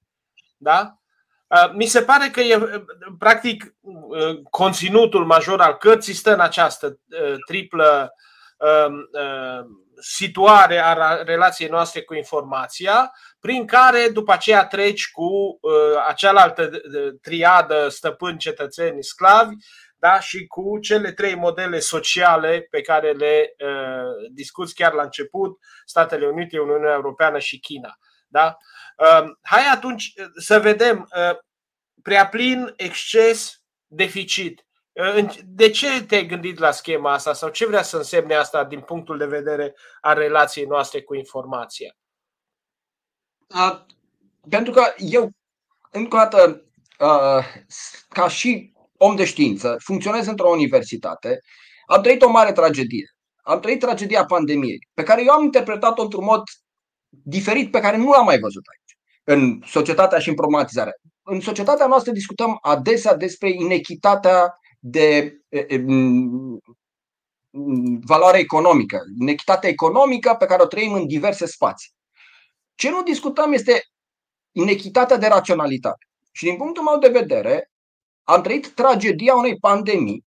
Da? 0.58 1.02
Uh, 1.48 1.72
mi 1.74 1.86
se 1.86 2.02
pare 2.02 2.28
că 2.28 2.40
e, 2.40 2.84
practic, 3.18 3.76
uh, 3.82 4.42
conținutul 4.50 5.26
major 5.26 5.62
al 5.62 5.74
cărții 5.74 6.14
stă 6.14 6.34
în 6.34 6.40
această 6.40 6.88
uh, 6.88 7.36
triplă 7.46 8.14
um, 8.58 9.10
situare 10.00 10.78
a 10.78 11.24
relației 11.24 11.70
noastre 11.70 12.02
cu 12.02 12.14
informația, 12.14 13.12
prin 13.40 13.66
care 13.66 14.10
după 14.14 14.32
aceea 14.32 14.66
treci 14.66 15.12
cu 15.12 15.60
acealaltă 16.08 16.70
triadă 17.22 17.88
stăpâni, 17.90 18.38
cetățeni, 18.38 19.04
sclavi 19.04 19.56
da? 20.00 20.20
și 20.20 20.48
cu 20.48 20.80
cele 20.80 21.12
trei 21.12 21.36
modele 21.36 21.80
sociale 21.80 22.68
pe 22.70 22.82
care 22.82 23.12
le 23.12 23.56
uh, 23.60 24.30
discuți 24.34 24.74
chiar 24.74 24.94
la 24.94 25.04
început, 25.04 25.58
Statele 25.86 26.28
Unite, 26.28 26.60
Uniunea 26.60 26.94
Europeană 26.94 27.40
și 27.40 27.60
China. 27.60 27.98
Da? 28.28 28.58
Uh, 28.98 29.32
hai 29.42 29.64
atunci 29.74 30.14
să 30.36 30.60
vedem 30.60 31.10
uh, 31.16 31.38
prea 32.02 32.28
plin, 32.28 32.74
exces, 32.76 33.62
deficit. 33.88 34.66
Uh, 34.92 35.36
de 35.46 35.70
ce 35.70 36.06
te-ai 36.06 36.26
gândit 36.26 36.58
la 36.58 36.72
schema 36.72 37.14
asta 37.14 37.34
sau 37.34 37.50
ce 37.50 37.66
vrea 37.66 37.82
să 37.82 37.98
însemne 37.98 38.36
asta 38.36 38.64
din 38.64 38.82
punctul 38.82 39.18
de 39.18 39.26
vedere 39.26 39.76
a 40.02 40.14
relației 40.14 40.66
noastre 40.66 41.02
cu 41.02 41.16
informația? 41.16 41.98
Uh, 43.48 43.86
pentru 44.50 44.72
că 44.72 44.94
eu, 44.98 45.32
încă 45.92 46.16
o 46.16 46.20
dată, 46.20 46.66
uh, 47.00 47.46
ca 48.10 48.28
și 48.28 48.74
om 48.98 49.16
de 49.16 49.26
știință, 49.26 49.76
funcționez 49.80 50.28
într-o 50.28 50.50
universitate, 50.50 51.40
am 51.86 52.02
trăit 52.02 52.22
o 52.22 52.30
mare 52.30 52.52
tragedie. 52.52 53.12
Am 53.42 53.60
trăit 53.60 53.80
tragedia 53.80 54.26
pandemiei, 54.26 54.88
pe 54.94 55.04
care 55.04 55.24
eu 55.24 55.34
am 55.34 55.44
interpretat-o 55.44 56.02
într-un 56.02 56.24
mod 56.24 56.44
diferit, 57.10 57.72
pe 57.72 57.80
care 57.80 57.98
nu 57.98 58.10
l-am 58.10 58.26
mai 58.26 58.40
văzut 58.40 58.64
aici, 58.68 58.87
în 59.30 59.62
societatea 59.66 60.20
și 60.20 60.30
în 60.30 60.36
problematizare. 60.36 60.92
În 61.22 61.40
societatea 61.40 61.88
noastră 61.88 62.12
discutăm 62.12 62.58
adesea 62.62 63.16
despre 63.16 63.50
inechitatea 63.50 64.60
de 64.80 65.38
valoare 68.06 68.38
economică, 68.38 69.00
inechitatea 69.20 69.70
economică 69.70 70.36
pe 70.40 70.46
care 70.46 70.62
o 70.62 70.66
trăim 70.66 70.94
în 70.94 71.08
diverse 71.08 71.46
spații. 71.46 71.92
Ce 72.76 72.90
nu 72.90 73.04
discutăm 73.04 73.54
este 73.54 73.82
inechitatea 74.52 75.18
de 75.18 75.28
raționalitate. 75.28 76.06
Și 76.32 76.44
din 76.44 76.58
punctul 76.58 76.84
meu 76.84 76.98
de 77.00 77.20
vedere, 77.20 77.72
am 78.24 78.42
trăit 78.42 78.74
tragedia 78.74 79.36
unei 79.36 79.58
pandemii 79.58 80.26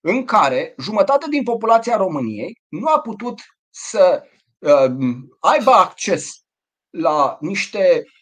în 0.00 0.24
care 0.24 0.74
jumătate 0.78 1.26
din 1.30 1.42
populația 1.42 1.96
României 1.96 2.60
nu 2.68 2.86
a 2.86 3.00
putut 3.00 3.40
să 3.70 4.22
uh, 4.58 4.96
aibă 5.40 5.70
acces 5.70 6.30
la 6.90 7.36
niște 7.40 8.02
uh, 8.04 8.14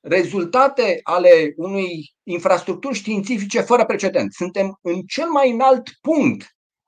rezultate 0.00 1.00
ale 1.02 1.52
unei 1.56 2.14
infrastructuri 2.22 2.94
științifice 2.94 3.60
fără 3.60 3.84
precedent. 3.84 4.32
Suntem 4.32 4.78
în 4.82 5.02
cel 5.02 5.28
mai 5.28 5.50
înalt 5.50 5.90
punct 6.00 6.46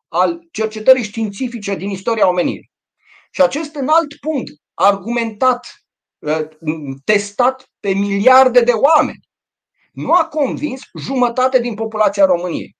al 0.08 0.48
cercetării 0.50 1.02
științifice 1.02 1.74
din 1.74 1.90
istoria 1.90 2.28
omenirii. 2.28 2.70
Și 3.30 3.42
acest 3.42 3.74
înalt 3.74 4.14
punct, 4.20 4.52
argumentat, 4.74 5.66
uh, 6.18 6.48
testat 7.04 7.70
pe 7.80 7.92
miliarde 7.92 8.60
de 8.60 8.72
oameni, 8.72 9.28
nu 9.92 10.12
a 10.12 10.24
convins 10.24 10.80
jumătate 10.98 11.60
din 11.60 11.74
populația 11.74 12.24
României. 12.24 12.76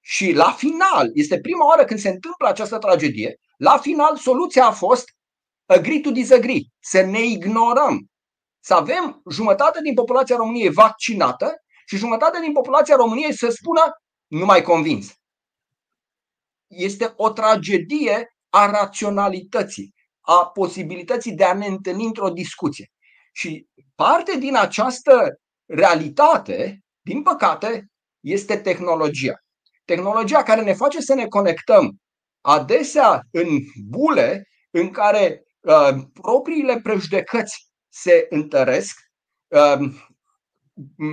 Și 0.00 0.32
la 0.32 0.50
final, 0.50 1.10
este 1.14 1.40
prima 1.40 1.66
oară 1.66 1.84
când 1.84 2.00
se 2.00 2.08
întâmplă 2.08 2.48
această 2.48 2.78
tragedie, 2.78 3.40
la 3.56 3.78
final 3.78 4.16
soluția 4.16 4.66
a 4.66 4.70
fost 4.70 5.04
agree 5.66 6.00
to 6.00 6.10
disagree, 6.10 6.60
să 6.80 7.00
ne 7.00 7.22
ignorăm. 7.24 8.08
Să 8.66 8.74
avem 8.74 9.22
jumătate 9.30 9.80
din 9.82 9.94
populația 9.94 10.36
României 10.36 10.70
vaccinată 10.70 11.54
și 11.86 11.96
jumătate 11.96 12.40
din 12.40 12.52
populația 12.52 12.96
României 12.96 13.36
să 13.36 13.48
spună 13.48 13.80
nu 14.26 14.44
mai 14.44 14.62
convins. 14.62 15.12
Este 16.66 17.12
o 17.16 17.30
tragedie 17.30 18.36
a 18.48 18.70
raționalității, 18.70 19.94
a 20.20 20.46
posibilității 20.46 21.32
de 21.32 21.44
a 21.44 21.54
ne 21.54 21.66
întâlni 21.66 22.04
într-o 22.04 22.28
discuție. 22.28 22.92
Și 23.32 23.66
parte 23.94 24.38
din 24.38 24.56
această 24.56 25.40
realitate, 25.66 26.78
din 27.00 27.22
păcate, 27.22 27.86
este 28.20 28.56
tehnologia. 28.56 29.34
Tehnologia 29.84 30.42
care 30.42 30.62
ne 30.62 30.72
face 30.74 31.00
să 31.00 31.14
ne 31.14 31.26
conectăm 31.26 31.96
adesea 32.40 33.20
în 33.30 33.58
bule 33.88 34.48
în 34.70 34.90
care 34.90 35.42
uh, 35.60 36.02
propriile 36.12 36.80
prejudecăți 36.80 37.72
se 37.94 38.26
întăresc, 38.30 39.00
uh, 39.48 39.92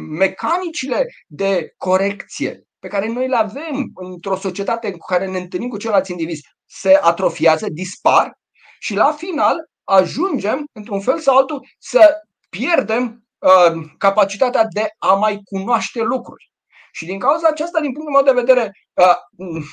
mecanicile 0.09 1.05
de 1.27 1.73
corecție 1.77 2.67
pe 2.79 2.87
care 2.87 3.07
noi 3.07 3.27
le 3.27 3.35
avem 3.35 3.91
într-o 3.93 4.35
societate 4.35 4.91
cu 4.91 5.05
care 5.07 5.27
ne 5.27 5.37
întâlnim 5.37 5.69
cu 5.69 5.77
ceilalți 5.77 6.11
indivizi 6.11 6.47
se 6.65 6.99
atrofiază, 7.01 7.67
dispar 7.69 8.39
și 8.79 8.93
la 8.93 9.11
final 9.11 9.69
ajungem, 9.83 10.65
într-un 10.71 11.01
fel 11.01 11.19
sau 11.19 11.37
altul, 11.37 11.67
să 11.77 12.15
pierdem 12.49 13.27
uh, 13.37 13.89
capacitatea 13.97 14.65
de 14.73 14.87
a 14.97 15.13
mai 15.13 15.39
cunoaște 15.43 16.01
lucruri. 16.01 16.51
Și 16.91 17.05
din 17.05 17.19
cauza 17.19 17.47
aceasta, 17.47 17.79
din 17.79 17.91
punctul 17.91 18.13
meu 18.13 18.33
de 18.33 18.41
vedere, 18.41 18.71
uh, 18.93 19.63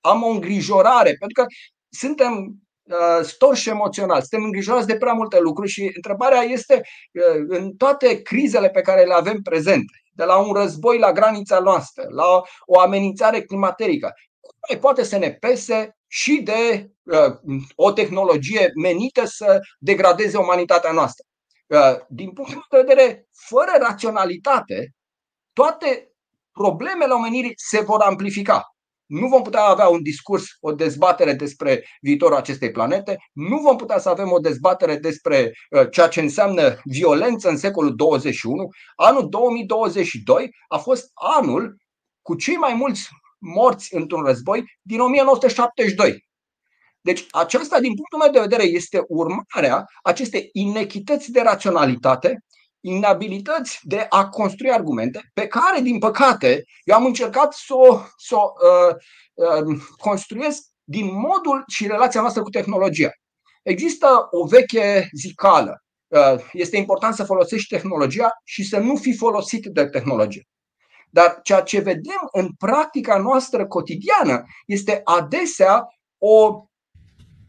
am 0.00 0.22
o 0.22 0.28
îngrijorare, 0.28 1.14
pentru 1.18 1.42
că 1.42 1.44
suntem 1.88 2.32
uh, 2.36 2.52
storși 3.22 3.68
emoțional, 3.68 4.18
suntem 4.18 4.44
îngrijorați 4.44 4.86
de 4.86 4.96
prea 4.96 5.12
multe 5.12 5.38
lucruri 5.40 5.70
și 5.70 5.90
întrebarea 5.94 6.40
este 6.40 6.74
uh, 6.74 7.44
în 7.48 7.72
toate 7.76 8.22
crizele 8.22 8.70
pe 8.70 8.80
care 8.80 9.04
le 9.04 9.14
avem 9.14 9.40
prezente, 9.42 10.02
de 10.12 10.24
la 10.24 10.36
un 10.36 10.52
război 10.52 10.98
la 10.98 11.12
granița 11.12 11.58
noastră, 11.58 12.04
la 12.08 12.42
o 12.66 12.80
amenințare 12.80 13.42
climaterică, 13.42 14.12
cum 14.40 14.54
mai 14.68 14.78
poate 14.78 15.02
să 15.02 15.18
ne 15.18 15.32
pese 15.32 15.96
și 16.06 16.40
de 16.42 16.90
uh, 17.02 17.56
o 17.74 17.92
tehnologie 17.92 18.70
menită 18.82 19.24
să 19.24 19.60
degradeze 19.78 20.38
umanitatea 20.38 20.92
noastră? 20.92 21.24
Uh, 21.66 21.98
din 22.08 22.32
punctul 22.32 22.66
de 22.70 22.84
vedere, 22.86 23.28
fără 23.32 23.70
raționalitate, 23.80 24.94
toate 25.52 26.12
problemele 26.52 27.12
omenirii 27.12 27.52
se 27.56 27.80
vor 27.80 28.00
amplifica. 28.00 28.74
Nu 29.10 29.28
vom 29.28 29.42
putea 29.42 29.62
avea 29.62 29.88
un 29.88 30.02
discurs, 30.02 30.44
o 30.60 30.72
dezbatere 30.72 31.32
despre 31.32 31.84
viitorul 32.00 32.36
acestei 32.36 32.70
planete, 32.70 33.16
nu 33.32 33.56
vom 33.56 33.76
putea 33.76 33.98
să 33.98 34.08
avem 34.08 34.30
o 34.30 34.38
dezbatere 34.38 34.96
despre 34.96 35.52
uh, 35.70 35.90
ceea 35.90 36.08
ce 36.08 36.20
înseamnă 36.20 36.78
violență 36.84 37.48
în 37.48 37.56
secolul 37.56 37.96
21. 37.96 38.68
Anul 38.94 39.28
2022 39.28 40.50
a 40.68 40.78
fost 40.78 41.10
anul 41.38 41.76
cu 42.22 42.34
cei 42.34 42.56
mai 42.56 42.74
mulți 42.74 43.08
morți 43.38 43.94
într-un 43.94 44.22
război 44.22 44.64
din 44.82 45.00
1972. 45.00 46.24
Deci 47.00 47.26
aceasta, 47.30 47.80
din 47.80 47.94
punctul 47.94 48.18
meu 48.18 48.30
de 48.30 48.40
vedere, 48.40 48.62
este 48.62 49.04
urmarea 49.08 49.84
acestei 50.02 50.48
inechități 50.52 51.30
de 51.30 51.40
raționalitate, 51.40 52.44
inabilități 52.80 53.78
de 53.82 54.06
a 54.08 54.28
construi 54.28 54.72
argumente 54.72 55.30
pe 55.34 55.46
care, 55.46 55.80
din 55.80 55.98
păcate, 55.98 56.64
eu 56.84 56.96
am 56.96 57.04
încercat 57.04 57.52
să 57.52 57.74
o, 57.74 58.00
să 58.16 58.36
o 58.36 58.52
uh, 58.88 58.94
uh, 59.34 59.80
construiesc 59.96 60.62
din 60.84 61.06
modul 61.06 61.64
și 61.66 61.86
relația 61.86 62.20
noastră 62.20 62.42
cu 62.42 62.50
tehnologia. 62.50 63.10
Există 63.62 64.06
o 64.30 64.46
veche 64.46 65.08
zicală. 65.12 65.82
Uh, 66.06 66.40
este 66.52 66.76
important 66.76 67.14
să 67.14 67.24
folosești 67.24 67.74
tehnologia 67.74 68.30
și 68.44 68.64
să 68.64 68.78
nu 68.78 68.96
fi 68.96 69.16
folosit 69.16 69.66
de 69.66 69.86
tehnologie. 69.86 70.48
Dar 71.10 71.38
ceea 71.42 71.60
ce 71.60 71.80
vedem 71.80 72.28
în 72.32 72.48
practica 72.58 73.18
noastră 73.18 73.66
cotidiană 73.66 74.44
este 74.66 75.00
adesea 75.04 75.84
o 76.18 76.64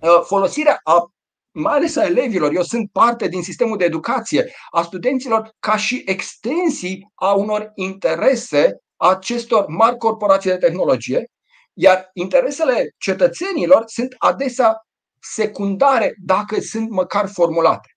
Uh, 0.02 0.22
folosirea 0.24 0.80
a 0.84 1.12
mai 1.52 1.76
ales 1.76 1.96
a 1.96 2.06
elevilor, 2.06 2.54
eu 2.54 2.64
sunt 2.64 2.92
parte 2.92 3.28
din 3.28 3.44
sistemul 3.44 3.78
de 3.78 3.86
educație, 3.86 4.54
a 4.70 4.82
studenților 4.82 5.52
ca 5.60 5.78
și 5.78 6.04
extensii 6.06 7.12
a 7.16 7.34
unor 7.34 7.72
interese 7.76 8.78
acestor 8.96 9.66
mari 9.68 9.98
corporații 9.98 10.50
de 10.50 10.58
tehnologie, 10.58 11.26
iar 11.74 12.10
interesele 12.14 12.90
cetățenilor 12.98 13.84
sunt 13.86 14.16
adesea 14.18 14.76
secundare 15.20 16.14
dacă 16.26 16.60
sunt 16.60 16.90
măcar 16.90 17.30
formulate. 17.30 17.90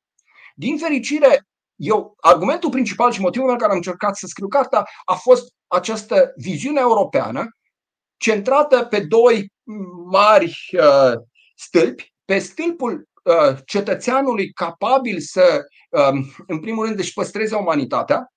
Din 0.55 0.79
fericire, 0.79 1.43
eu, 1.77 2.15
argumentul 2.17 2.71
principal 2.71 3.13
și 3.13 3.21
motivul 3.21 3.47
pentru 3.47 3.63
care 3.63 3.71
am 3.71 3.83
încercat 3.85 4.17
să 4.17 4.27
scriu 4.27 4.49
cartea 4.49 4.85
a 5.05 5.15
fost 5.15 5.53
această 5.67 6.33
viziune 6.37 6.81
europeană 6.81 7.49
centrată 8.17 8.85
pe 8.85 9.01
doi 9.01 9.53
mari 10.11 10.69
uh, 10.73 11.13
stâlpi, 11.55 12.13
pe 12.25 12.39
stâlpul 12.39 12.93
uh, 12.93 13.14
cetățeanului 13.65 14.53
capabil 14.53 15.21
să, 15.21 15.65
um, 15.89 16.35
în 16.47 16.61
primul 16.61 16.87
rând, 16.87 16.99
își 16.99 17.13
păstreze 17.13 17.55
umanitatea 17.55 18.33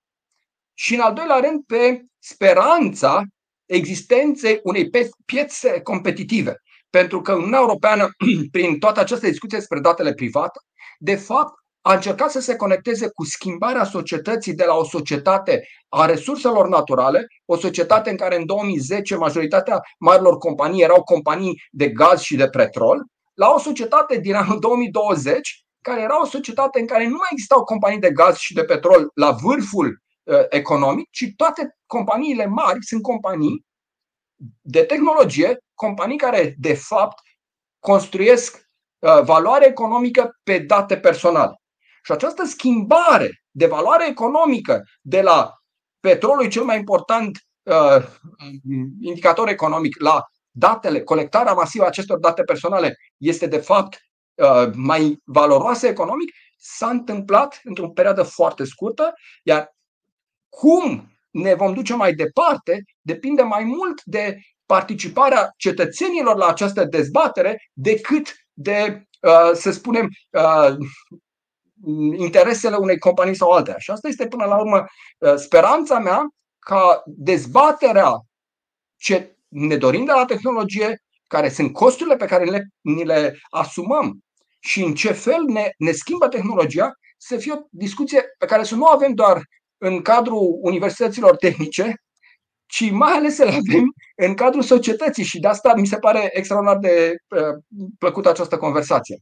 și, 0.74 0.94
în 0.94 1.00
al 1.00 1.14
doilea 1.14 1.38
rând, 1.38 1.64
pe 1.66 2.04
speranța 2.18 3.22
existenței 3.66 4.60
unei 4.62 4.90
piețe 5.26 5.80
competitive. 5.80 6.56
Pentru 6.90 7.20
că 7.20 7.32
Uniunea 7.32 7.58
Europeană, 7.58 8.08
prin 8.52 8.78
toată 8.78 9.00
această 9.00 9.26
discuție 9.26 9.58
despre 9.58 9.80
datele 9.80 10.14
private, 10.14 10.58
de 10.98 11.16
fapt, 11.16 11.52
a 11.80 11.94
încercat 11.94 12.30
să 12.30 12.40
se 12.40 12.56
conecteze 12.56 13.08
cu 13.08 13.24
schimbarea 13.24 13.84
societății 13.84 14.54
de 14.54 14.64
la 14.64 14.74
o 14.74 14.84
societate 14.84 15.68
a 15.88 16.06
resurselor 16.06 16.68
naturale, 16.68 17.26
o 17.44 17.56
societate 17.56 18.10
în 18.10 18.16
care 18.16 18.36
în 18.36 18.46
2010 18.46 19.16
majoritatea 19.16 19.80
marilor 19.98 20.36
companii 20.36 20.82
erau 20.82 21.02
companii 21.02 21.62
de 21.70 21.88
gaz 21.88 22.20
și 22.20 22.36
de 22.36 22.48
petrol, 22.48 23.04
la 23.38 23.50
o 23.50 23.58
societate 23.58 24.18
din 24.18 24.34
anul 24.34 24.60
2020 24.68 25.66
care 25.80 26.00
era 26.00 26.20
o 26.20 26.26
societate 26.26 26.80
în 26.80 26.86
care 26.86 27.04
nu 27.04 27.16
mai 27.16 27.28
existau 27.30 27.64
companii 27.64 27.98
de 27.98 28.10
gaz 28.10 28.36
și 28.36 28.54
de 28.54 28.64
petrol 28.64 29.10
la 29.14 29.30
vârful 29.30 30.02
uh, 30.22 30.44
economic, 30.48 31.10
ci 31.10 31.32
toate 31.36 31.76
companiile 31.86 32.46
mari 32.46 32.78
sunt 32.84 33.02
companii 33.02 33.66
de 34.60 34.82
tehnologie, 34.82 35.58
companii 35.74 36.16
care 36.16 36.54
de 36.58 36.74
fapt 36.74 37.18
construiesc 37.78 38.56
uh, 38.98 39.22
valoare 39.22 39.66
economică 39.66 40.30
pe 40.42 40.58
date 40.58 40.98
personale. 40.98 41.54
Și 42.04 42.12
această 42.12 42.44
schimbare 42.44 43.42
de 43.50 43.66
valoare 43.66 44.08
economică 44.08 44.82
de 45.00 45.22
la 45.22 45.52
petrolul 46.00 46.48
cel 46.48 46.64
mai 46.64 46.78
important 46.78 47.38
uh, 47.62 48.06
indicator 49.00 49.48
economic 49.48 50.00
la 50.00 50.24
datele, 50.58 51.02
colectarea 51.02 51.52
masivă 51.52 51.84
a 51.84 51.86
acestor 51.86 52.18
date 52.18 52.42
personale 52.42 52.96
este 53.16 53.46
de 53.46 53.58
fapt 53.58 53.98
uh, 54.34 54.70
mai 54.74 55.18
valoroasă 55.24 55.86
economic, 55.86 56.34
s-a 56.56 56.88
întâmplat 56.88 57.60
într-o 57.64 57.88
perioadă 57.88 58.22
foarte 58.22 58.64
scurtă, 58.64 59.12
iar 59.42 59.76
cum 60.48 61.12
ne 61.30 61.54
vom 61.54 61.74
duce 61.74 61.94
mai 61.94 62.14
departe 62.14 62.84
depinde 63.00 63.42
mai 63.42 63.64
mult 63.64 64.02
de 64.04 64.38
participarea 64.66 65.54
cetățenilor 65.56 66.36
la 66.36 66.46
această 66.46 66.84
dezbatere 66.84 67.58
decât 67.72 68.34
de, 68.52 69.02
uh, 69.20 69.50
să 69.52 69.70
spunem, 69.70 70.08
uh, 70.30 70.76
interesele 72.16 72.76
unei 72.76 72.98
companii 72.98 73.36
sau 73.36 73.50
altea. 73.50 73.78
Și 73.78 73.90
asta 73.90 74.08
este 74.08 74.26
până 74.26 74.44
la 74.44 74.58
urmă 74.58 74.84
uh, 75.18 75.34
speranța 75.34 75.98
mea 75.98 76.26
ca 76.58 77.02
dezbaterea 77.06 78.20
ce 78.96 79.37
ne 79.48 79.76
dorim 79.76 80.04
de 80.04 80.12
la 80.12 80.24
tehnologie, 80.24 81.02
care 81.26 81.48
sunt 81.48 81.72
costurile 81.72 82.16
pe 82.16 82.26
care 82.26 82.44
le, 82.44 82.68
ni 82.80 83.04
le 83.04 83.38
asumăm 83.50 84.18
și 84.60 84.82
în 84.82 84.94
ce 84.94 85.12
fel 85.12 85.42
ne, 85.42 85.70
ne 85.78 85.92
schimbă 85.92 86.28
tehnologia, 86.28 86.92
să 87.16 87.36
fie 87.36 87.52
o 87.52 87.60
discuție 87.70 88.24
pe 88.38 88.46
care 88.46 88.62
să 88.62 88.74
nu 88.74 88.82
o 88.82 88.88
avem 88.88 89.14
doar 89.14 89.40
în 89.78 90.02
cadrul 90.02 90.58
universităților 90.60 91.36
tehnice, 91.36 91.94
ci 92.66 92.90
mai 92.90 93.12
ales 93.12 93.34
să 93.34 93.44
le 93.44 93.50
avem 93.50 93.92
în 94.16 94.34
cadrul 94.34 94.62
societății 94.62 95.24
și 95.24 95.40
de 95.40 95.48
asta 95.48 95.74
mi 95.74 95.86
se 95.86 95.96
pare 95.96 96.30
extraordinar 96.32 96.78
de 96.78 97.14
uh, 97.28 97.84
plăcută 97.98 98.28
această 98.28 98.56
conversație. 98.56 99.18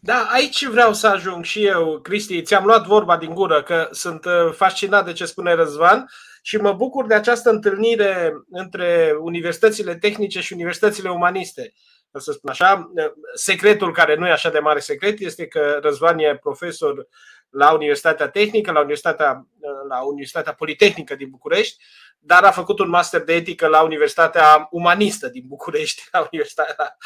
Da, 0.00 0.28
aici 0.32 0.66
vreau 0.66 0.92
să 0.92 1.06
ajung 1.06 1.44
și 1.44 1.66
eu, 1.66 2.00
Cristi. 2.00 2.42
Ți-am 2.42 2.64
luat 2.64 2.86
vorba 2.86 3.16
din 3.16 3.34
gură 3.34 3.62
că 3.62 3.88
sunt 3.90 4.24
uh, 4.24 4.52
fascinat 4.52 5.04
de 5.04 5.12
ce 5.12 5.24
spune 5.24 5.54
Răzvan 5.54 6.06
și 6.42 6.56
mă 6.56 6.72
bucur 6.72 7.06
de 7.06 7.14
această 7.14 7.50
întâlnire 7.50 8.32
între 8.50 9.16
universitățile 9.20 9.96
tehnice 9.96 10.40
și 10.40 10.52
universitățile 10.52 11.10
umaniste. 11.10 11.72
Să 12.18 12.32
spun 12.32 12.50
așa, 12.50 12.92
secretul 13.34 13.92
care 13.92 14.14
nu 14.14 14.26
e 14.26 14.30
așa 14.30 14.50
de 14.50 14.58
mare 14.58 14.78
secret 14.78 15.20
este 15.20 15.46
că 15.46 15.78
Răzvan 15.82 16.18
e 16.18 16.36
profesor 16.36 17.06
la 17.50 17.72
Universitatea 17.72 18.28
Tehnică, 18.28 18.70
la 18.72 18.78
Universitatea, 18.78 19.46
la 19.88 20.00
Universitatea 20.00 20.54
Politehnică 20.54 21.14
din 21.14 21.30
București, 21.30 21.84
dar 22.18 22.44
a 22.44 22.50
făcut 22.50 22.78
un 22.78 22.88
master 22.88 23.24
de 23.24 23.34
etică 23.34 23.66
la 23.66 23.82
Universitatea 23.82 24.68
Umanistă 24.70 25.28
din 25.28 25.42
București, 25.46 26.08
la 26.12 26.28
Universitatea 26.32 26.96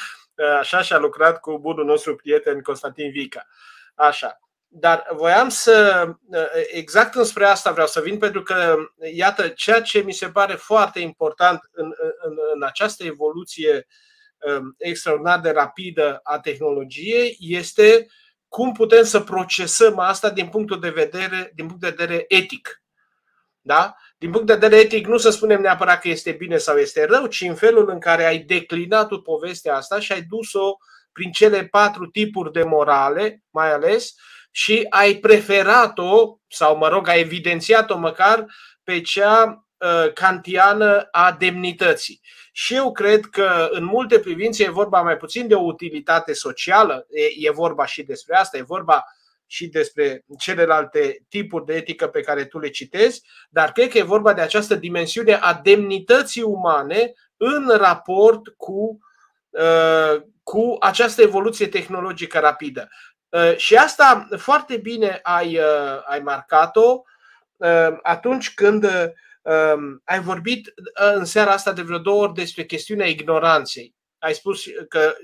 așa 0.58 0.82
și 0.82 0.92
a 0.92 0.98
lucrat 0.98 1.40
cu 1.40 1.58
bunul 1.58 1.84
nostru 1.84 2.16
prieten 2.16 2.60
Constantin 2.60 3.10
Vica. 3.10 3.46
Așa. 3.94 4.38
Dar 4.76 5.06
voiam 5.12 5.48
să, 5.48 6.06
exact 6.72 7.14
înspre 7.14 7.44
asta 7.44 7.72
vreau 7.72 7.86
să 7.86 8.00
vin, 8.00 8.18
pentru 8.18 8.42
că, 8.42 8.76
iată, 9.12 9.48
ceea 9.48 9.82
ce 9.82 10.00
mi 10.00 10.12
se 10.12 10.28
pare 10.28 10.54
foarte 10.54 11.00
important 11.00 11.68
în, 11.72 11.92
în, 12.22 12.36
în 12.54 12.62
această 12.62 13.04
evoluție 13.04 13.86
um, 14.38 14.74
extraordinar 14.78 15.40
de 15.40 15.50
rapidă 15.50 16.20
a 16.22 16.38
tehnologiei 16.38 17.36
este 17.40 18.06
cum 18.48 18.72
putem 18.72 19.04
să 19.04 19.20
procesăm 19.20 19.98
asta 19.98 20.30
din 20.30 20.48
punctul 20.48 20.80
de 20.80 20.90
vedere, 20.90 21.52
din 21.54 21.66
punct 21.66 21.80
de 21.80 21.94
vedere 21.96 22.24
etic. 22.28 22.82
Da? 23.60 23.96
Din 24.18 24.30
punct 24.30 24.46
de 24.46 24.54
vedere 24.54 24.80
etic, 24.80 25.06
nu 25.06 25.16
să 25.16 25.30
spunem 25.30 25.60
neapărat 25.60 26.00
că 26.00 26.08
este 26.08 26.32
bine 26.32 26.56
sau 26.56 26.76
este 26.76 27.04
rău, 27.04 27.26
ci 27.26 27.40
în 27.40 27.54
felul 27.54 27.90
în 27.90 27.98
care 27.98 28.24
ai 28.24 28.38
declinat 28.38 29.08
tu 29.08 29.20
povestea 29.20 29.76
asta 29.76 30.00
și 30.00 30.12
ai 30.12 30.22
dus-o 30.22 30.76
prin 31.12 31.30
cele 31.32 31.64
patru 31.64 32.06
tipuri 32.06 32.52
de 32.52 32.62
morale, 32.62 33.42
mai 33.50 33.72
ales, 33.72 34.14
și 34.56 34.86
ai 34.88 35.14
preferat-o, 35.14 36.38
sau 36.48 36.76
mă 36.76 36.88
rog, 36.88 37.08
ai 37.08 37.20
evidențiat-o 37.20 37.98
măcar 37.98 38.46
pe 38.82 39.00
cea 39.00 39.66
uh, 39.76 40.12
kantiană 40.12 41.08
a 41.10 41.32
demnității. 41.38 42.20
Și 42.52 42.74
eu 42.74 42.92
cred 42.92 43.24
că 43.24 43.68
în 43.70 43.84
multe 43.84 44.18
privințe 44.18 44.64
e 44.64 44.70
vorba 44.70 45.02
mai 45.02 45.16
puțin 45.16 45.48
de 45.48 45.54
o 45.54 45.62
utilitate 45.62 46.32
socială, 46.32 47.06
e, 47.10 47.46
e 47.48 47.50
vorba 47.50 47.86
și 47.86 48.02
despre 48.02 48.36
asta, 48.36 48.56
e 48.56 48.62
vorba 48.62 49.04
și 49.46 49.66
despre 49.66 50.24
celelalte 50.38 51.24
tipuri 51.28 51.64
de 51.64 51.74
etică 51.74 52.06
pe 52.06 52.20
care 52.20 52.44
tu 52.44 52.58
le 52.58 52.68
citezi, 52.68 53.22
dar 53.50 53.72
cred 53.72 53.88
că 53.88 53.98
e 53.98 54.02
vorba 54.02 54.32
de 54.32 54.40
această 54.40 54.74
dimensiune 54.74 55.34
a 55.34 55.60
demnității 55.62 56.42
umane 56.42 57.12
în 57.36 57.76
raport 57.76 58.48
cu, 58.56 58.98
uh, 59.50 60.22
cu 60.42 60.76
această 60.80 61.22
evoluție 61.22 61.66
tehnologică 61.68 62.38
rapidă. 62.38 62.88
Uh, 63.34 63.56
și 63.56 63.76
asta 63.76 64.28
foarte 64.36 64.76
bine 64.76 65.20
ai, 65.22 65.58
uh, 65.58 66.02
ai 66.04 66.20
marcat-o 66.20 67.02
atunci 68.02 68.54
când 68.54 68.84
um, 69.42 70.02
ai 70.04 70.20
vorbit 70.20 70.72
în 71.16 71.24
seara 71.24 71.50
asta 71.50 71.72
de 71.72 71.82
vreo 71.82 71.98
două 71.98 72.22
ori 72.22 72.34
despre 72.34 72.64
chestiunea 72.64 73.06
ignoranței. 73.06 73.94
Ai 74.18 74.34
spus 74.34 74.64
că 74.88 75.14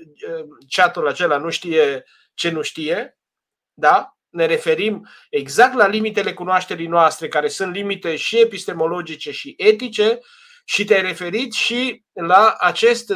chatul 0.69 1.07
acela 1.07 1.37
nu 1.37 1.49
știe 1.49 2.03
ce 2.33 2.49
nu 2.49 2.61
știe, 2.61 3.17
da? 3.73 4.17
Ne 4.29 4.45
referim 4.45 5.07
exact 5.29 5.73
la 5.73 5.87
limitele 5.87 6.33
cunoașterii 6.33 6.87
noastre, 6.87 7.27
care 7.27 7.47
sunt 7.47 7.73
limite 7.73 8.15
și 8.15 8.39
epistemologice 8.39 9.31
și 9.31 9.53
etice, 9.57 10.19
și 10.65 10.85
te-ai 10.85 11.01
referit 11.01 11.53
și 11.53 12.03
la 12.13 12.55
acest 12.59 13.13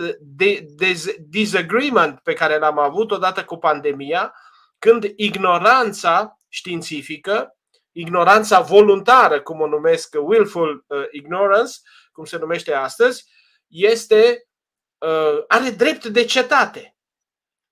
disagreement 1.17 2.19
pe 2.19 2.33
care 2.33 2.57
l-am 2.57 2.79
avut 2.79 3.11
odată 3.11 3.43
cu 3.43 3.57
pandemia, 3.57 4.33
când 4.79 5.03
ignoranța 5.15 6.39
științifică, 6.47 7.57
ignoranța 7.91 8.61
voluntară, 8.61 9.41
cum 9.41 9.59
o 9.59 9.67
numesc 9.67 10.15
willful 10.19 10.85
uh, 10.87 11.05
ignorance, 11.11 11.73
cum 12.11 12.25
se 12.25 12.37
numește 12.37 12.73
astăzi, 12.73 13.25
este, 13.67 14.47
uh, 14.97 15.43
are 15.47 15.69
drept 15.69 16.05
de 16.05 16.25
cetate. 16.25 16.97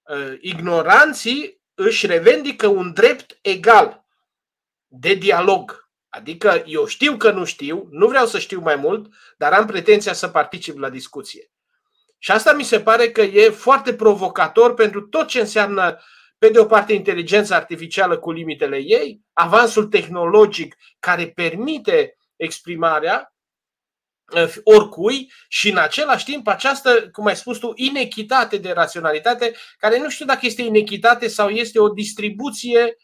Uh, 0.02 0.38
ignoranții 0.40 1.62
își 1.74 2.06
revendică 2.06 2.68
un 2.68 2.94
drept 2.94 3.38
egal 3.42 4.06
de 4.88 5.14
dialog. 5.14 5.90
Adică 6.10 6.64
eu 6.66 6.86
știu 6.86 7.18
că 7.18 7.32
nu 7.32 7.46
știu, 7.46 7.88
nu 7.90 8.08
vreau 8.08 8.26
să 8.26 8.40
știu 8.40 8.60
mai 8.60 8.76
mult, 8.76 9.14
dar 9.38 9.54
am 9.54 9.66
pretenția 9.66 10.14
să 10.14 10.28
particip 10.28 10.78
la 10.78 10.90
discuție. 10.90 11.52
Și 12.18 12.32
asta 12.32 12.54
mi 12.54 12.64
se 12.64 12.80
pare 12.80 13.12
că 13.12 13.22
e 13.22 13.50
foarte 13.50 13.94
provocator 13.94 14.74
pentru 14.74 15.02
tot 15.02 15.28
ce 15.28 15.40
înseamnă, 15.40 16.00
pe 16.44 16.50
de 16.50 16.60
o 16.60 16.66
parte, 16.66 16.94
inteligența 16.94 17.56
artificială 17.56 18.18
cu 18.18 18.32
limitele 18.32 18.78
ei, 18.78 19.22
avansul 19.34 19.86
tehnologic 19.86 20.76
care 21.00 21.28
permite 21.28 22.18
exprimarea 22.36 23.36
uh, 24.36 24.56
oricui 24.64 25.32
și 25.48 25.70
în 25.70 25.78
același 25.78 26.26
timp 26.26 26.48
această, 26.48 27.10
cum 27.12 27.26
ai 27.26 27.36
spus 27.36 27.58
tu, 27.58 27.72
inechitate 27.76 28.58
de 28.58 28.72
raționalitate, 28.72 29.54
care 29.78 30.00
nu 30.00 30.10
știu 30.10 30.26
dacă 30.26 30.40
este 30.46 30.62
inechitate 30.62 31.28
sau 31.28 31.50
este 31.50 31.80
o 31.80 31.90
distribuție 31.90 32.98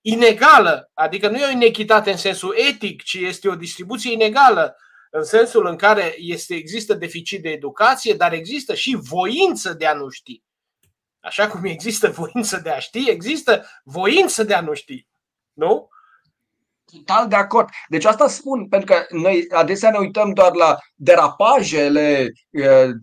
inegală, 0.00 0.90
adică 0.94 1.28
nu 1.28 1.36
e 1.36 1.46
o 1.46 1.50
inechitate 1.50 2.10
în 2.10 2.16
sensul 2.16 2.54
etic, 2.56 3.02
ci 3.02 3.14
este 3.14 3.48
o 3.48 3.54
distribuție 3.54 4.12
inegală 4.12 4.76
în 5.10 5.24
sensul 5.24 5.66
în 5.66 5.76
care 5.76 6.14
este, 6.18 6.54
există 6.54 6.94
deficit 6.94 7.42
de 7.42 7.48
educație, 7.48 8.14
dar 8.14 8.32
există 8.32 8.74
și 8.74 8.98
voință 9.00 9.72
de 9.72 9.86
a 9.86 9.94
nu 9.94 10.08
ști. 10.08 10.45
Așa 11.26 11.48
cum 11.48 11.64
există 11.64 12.08
voință 12.10 12.60
de 12.62 12.70
a 12.70 12.78
ști, 12.78 13.10
există 13.10 13.66
voință 13.84 14.44
de 14.44 14.54
a 14.54 14.60
nu 14.60 14.74
ști. 14.74 15.06
Nu? 15.52 15.88
Total 16.84 17.28
de 17.28 17.36
acord. 17.36 17.68
Deci 17.88 18.04
asta 18.04 18.28
spun, 18.28 18.68
pentru 18.68 18.94
că 18.94 19.16
noi 19.16 19.46
adesea 19.50 19.90
ne 19.90 19.98
uităm 19.98 20.32
doar 20.32 20.54
la 20.54 20.76
derapajele 20.94 22.32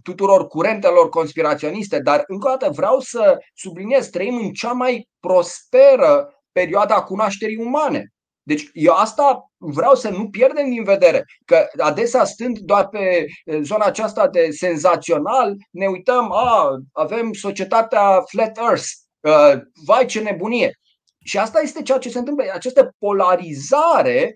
tuturor 0.03 0.47
curentelor 0.47 1.09
conspiraționiste, 1.09 1.99
dar 1.99 2.23
încă 2.27 2.47
o 2.47 2.49
dată 2.49 2.71
vreau 2.71 2.99
să 2.99 3.37
subliniez, 3.53 4.07
trăim 4.07 4.35
în 4.35 4.51
cea 4.51 4.71
mai 4.71 5.09
prosperă 5.19 6.43
perioada 6.51 7.03
cunoașterii 7.03 7.57
umane. 7.57 8.13
Deci 8.43 8.69
eu 8.73 8.93
asta 8.93 9.51
vreau 9.65 9.95
să 9.95 10.09
nu 10.09 10.29
pierdem 10.29 10.69
din 10.69 10.83
vedere, 10.83 11.25
că 11.45 11.67
adesea 11.77 12.23
stând 12.23 12.57
doar 12.57 12.87
pe 12.87 13.25
zona 13.61 13.85
aceasta 13.85 14.27
de 14.27 14.49
senzațional, 14.51 15.55
ne 15.71 15.87
uităm, 15.87 16.31
a, 16.31 16.77
avem 16.91 17.33
societatea 17.33 18.21
Flat 18.21 18.57
Earth, 18.57 18.87
uh, 19.19 19.61
vai 19.85 20.05
ce 20.05 20.19
nebunie. 20.19 20.79
Și 21.25 21.37
asta 21.37 21.61
este 21.61 21.81
ceea 21.81 21.97
ce 21.97 22.09
se 22.09 22.17
întâmplă, 22.17 22.45
această 22.53 22.95
polarizare 22.99 24.35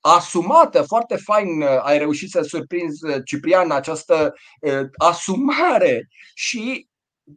asumată, 0.00 0.82
foarte 0.82 1.16
fain 1.16 1.62
uh, 1.62 1.68
ai 1.82 1.98
reușit 1.98 2.30
să 2.30 2.42
surprinzi 2.42 3.06
uh, 3.06 3.16
Ciprian 3.24 3.70
această 3.70 4.34
uh, 4.60 4.88
asumare 4.96 6.08
și 6.34 6.86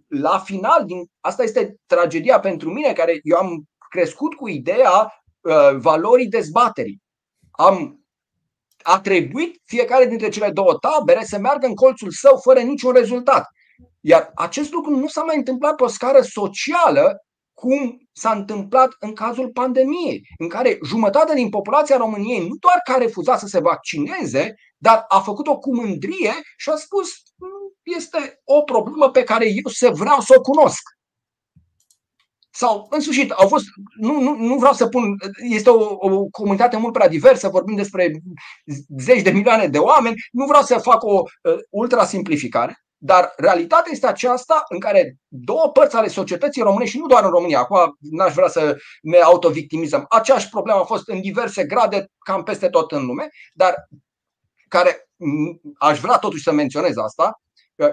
la 0.07 0.39
final, 0.39 0.85
din, 0.85 0.97
asta 1.19 1.43
este 1.43 1.75
tragedia 1.85 2.39
pentru 2.39 2.71
mine, 2.73 2.93
care 2.93 3.19
eu 3.23 3.38
am 3.38 3.63
crescut 3.89 4.33
cu 4.33 4.47
ideea 4.47 5.23
uh, 5.41 5.75
valorii 5.75 6.27
dezbaterii. 6.27 7.03
Am 7.58 8.00
a 8.88 9.00
trebuit 9.00 9.62
fiecare 9.65 10.06
dintre 10.06 10.30
cele 10.30 10.52
două 10.52 10.74
tabere 10.74 11.24
să 11.24 11.38
meargă 11.38 11.65
în 11.65 11.76
colțul 11.76 12.12
său 12.12 12.39
fără 12.44 12.60
niciun 12.60 12.94
rezultat. 12.94 13.48
Iar 14.02 14.32
acest 14.36 14.72
lucru 14.72 14.96
nu 14.96 15.08
s-a 15.08 15.24
mai 15.24 15.36
întâmplat 15.36 15.76
pe 15.76 15.84
o 15.84 15.88
scară 15.88 16.22
socială 16.22 17.26
cum 17.54 17.98
s-a 18.12 18.32
întâmplat 18.32 18.89
în 19.00 19.13
cazul 19.13 19.50
pandemiei, 19.50 20.22
în 20.38 20.50
care 20.50 20.80
jumătate 20.86 21.34
din 21.34 21.50
populația 21.50 21.98
României 21.98 22.48
nu 22.48 22.56
doar 22.60 22.80
că 22.84 22.91
a 22.91 22.98
refuzat 22.98 23.39
să 23.39 23.48
se 23.48 23.60
vaccineze, 23.60 24.54
dar 24.78 25.06
a 25.08 25.20
făcut-o 25.20 25.58
cu 25.58 25.76
mândrie 25.76 26.34
și 26.58 26.70
a 26.70 26.76
spus 26.76 27.10
este 27.84 28.41
o 28.44 28.62
problemă 28.62 29.10
pe 29.10 29.24
care 29.24 29.46
eu 29.46 29.72
se 29.72 29.89
vreau 29.89 30.20
să 30.20 30.34
o 30.38 30.41
cunosc. 30.41 30.82
Sau, 32.58 32.88
în 32.89 33.00
sfârșit, 33.00 33.32
au 33.32 33.48
fost, 33.48 33.65
nu, 34.00 34.20
nu, 34.20 34.36
nu 34.36 34.56
vreau 34.56 34.74
să 34.74 34.88
pun, 34.88 35.15
este 35.50 35.70
o, 35.70 35.96
o 36.00 36.26
comunitate 36.26 36.78
mult 36.78 36.94
prea 36.94 37.08
diversă, 37.08 37.48
vorbim 37.48 37.76
despre 37.76 38.12
zeci 39.00 39.22
de 39.22 39.30
milioane 39.30 39.68
de 39.68 39.78
oameni, 39.78 40.15
nu 40.32 40.46
vreau 40.46 40.63
să 40.63 40.78
fac 40.78 41.04
o 41.04 41.22
uh, 41.22 41.58
ultrasimplificare, 41.70 42.86
dar 42.98 43.34
realitatea 43.38 43.91
este 43.91 44.08
aceasta 44.08 44.63
în 44.70 44.80
care 44.80 45.15
două 45.28 45.70
părți 45.74 45.96
ale 45.96 46.08
societății 46.08 46.62
române 46.62 46.86
și 46.86 46.98
nu 46.98 47.06
doar 47.06 47.24
în 47.24 47.30
România, 47.30 47.60
acum 47.60 47.98
n-aș 48.00 48.34
vrea 48.34 48.48
să 48.48 48.78
ne 49.02 49.18
autovictimizăm, 49.18 50.06
aceeași 50.10 50.50
problemă 50.50 50.80
a 50.80 50.84
fost 50.84 51.08
în 51.08 51.22
diverse 51.22 51.65
grade 51.65 52.06
cam 52.18 52.44
peste 52.44 52.70
tot 52.70 52.91
în 52.91 53.06
lume, 53.06 53.28
dar 53.54 53.76
care 54.68 55.10
aș 55.78 56.00
vrea 56.00 56.18
totuși 56.18 56.44
să 56.44 56.52
menționez 56.52 56.98
asta, 56.98 57.39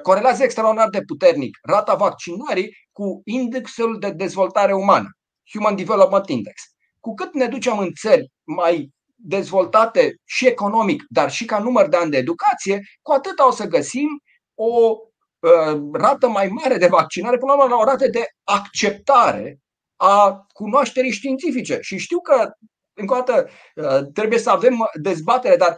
corelează 0.03 0.43
extraordinar 0.43 0.89
de 0.89 1.03
puternic 1.07 1.59
rata 1.63 1.95
vaccinării 1.95 2.77
cu 2.93 3.21
indexul 3.25 3.99
de 3.99 4.11
dezvoltare 4.11 4.75
umană, 4.75 5.09
Human 5.53 5.77
Development 5.77 6.29
Index. 6.29 6.63
Cu 7.01 7.15
cât 7.15 7.35
ne 7.35 7.47
ducem 7.47 7.79
în 7.79 7.91
țări 8.01 8.31
mai 8.43 8.91
dezvoltate 9.15 10.15
și 10.25 10.47
economic, 10.47 11.03
dar 11.09 11.31
și 11.31 11.45
ca 11.45 11.59
număr 11.59 11.89
de 11.89 11.97
ani 11.97 12.11
de 12.11 12.17
educație, 12.17 12.81
cu 13.03 13.13
atât 13.13 13.39
o 13.39 13.51
să 13.51 13.67
găsim 13.67 14.09
o 14.55 14.97
uh, 15.39 15.81
rată 15.93 16.29
mai 16.29 16.49
mare 16.49 16.77
de 16.77 16.87
vaccinare, 16.87 17.37
până 17.37 17.53
la 17.53 17.77
o 17.77 17.85
rată 17.85 18.09
de 18.09 18.25
acceptare 18.45 19.59
a 19.97 20.47
cunoașterii 20.53 21.13
științifice. 21.13 21.79
Și 21.81 21.99
știu 21.99 22.21
că, 22.21 22.51
încă 22.93 23.15
o 23.15 23.17
dată, 23.17 23.49
uh, 23.75 24.13
trebuie 24.13 24.39
să 24.39 24.51
avem 24.51 24.89
dezbatere, 25.01 25.57
dar 25.57 25.77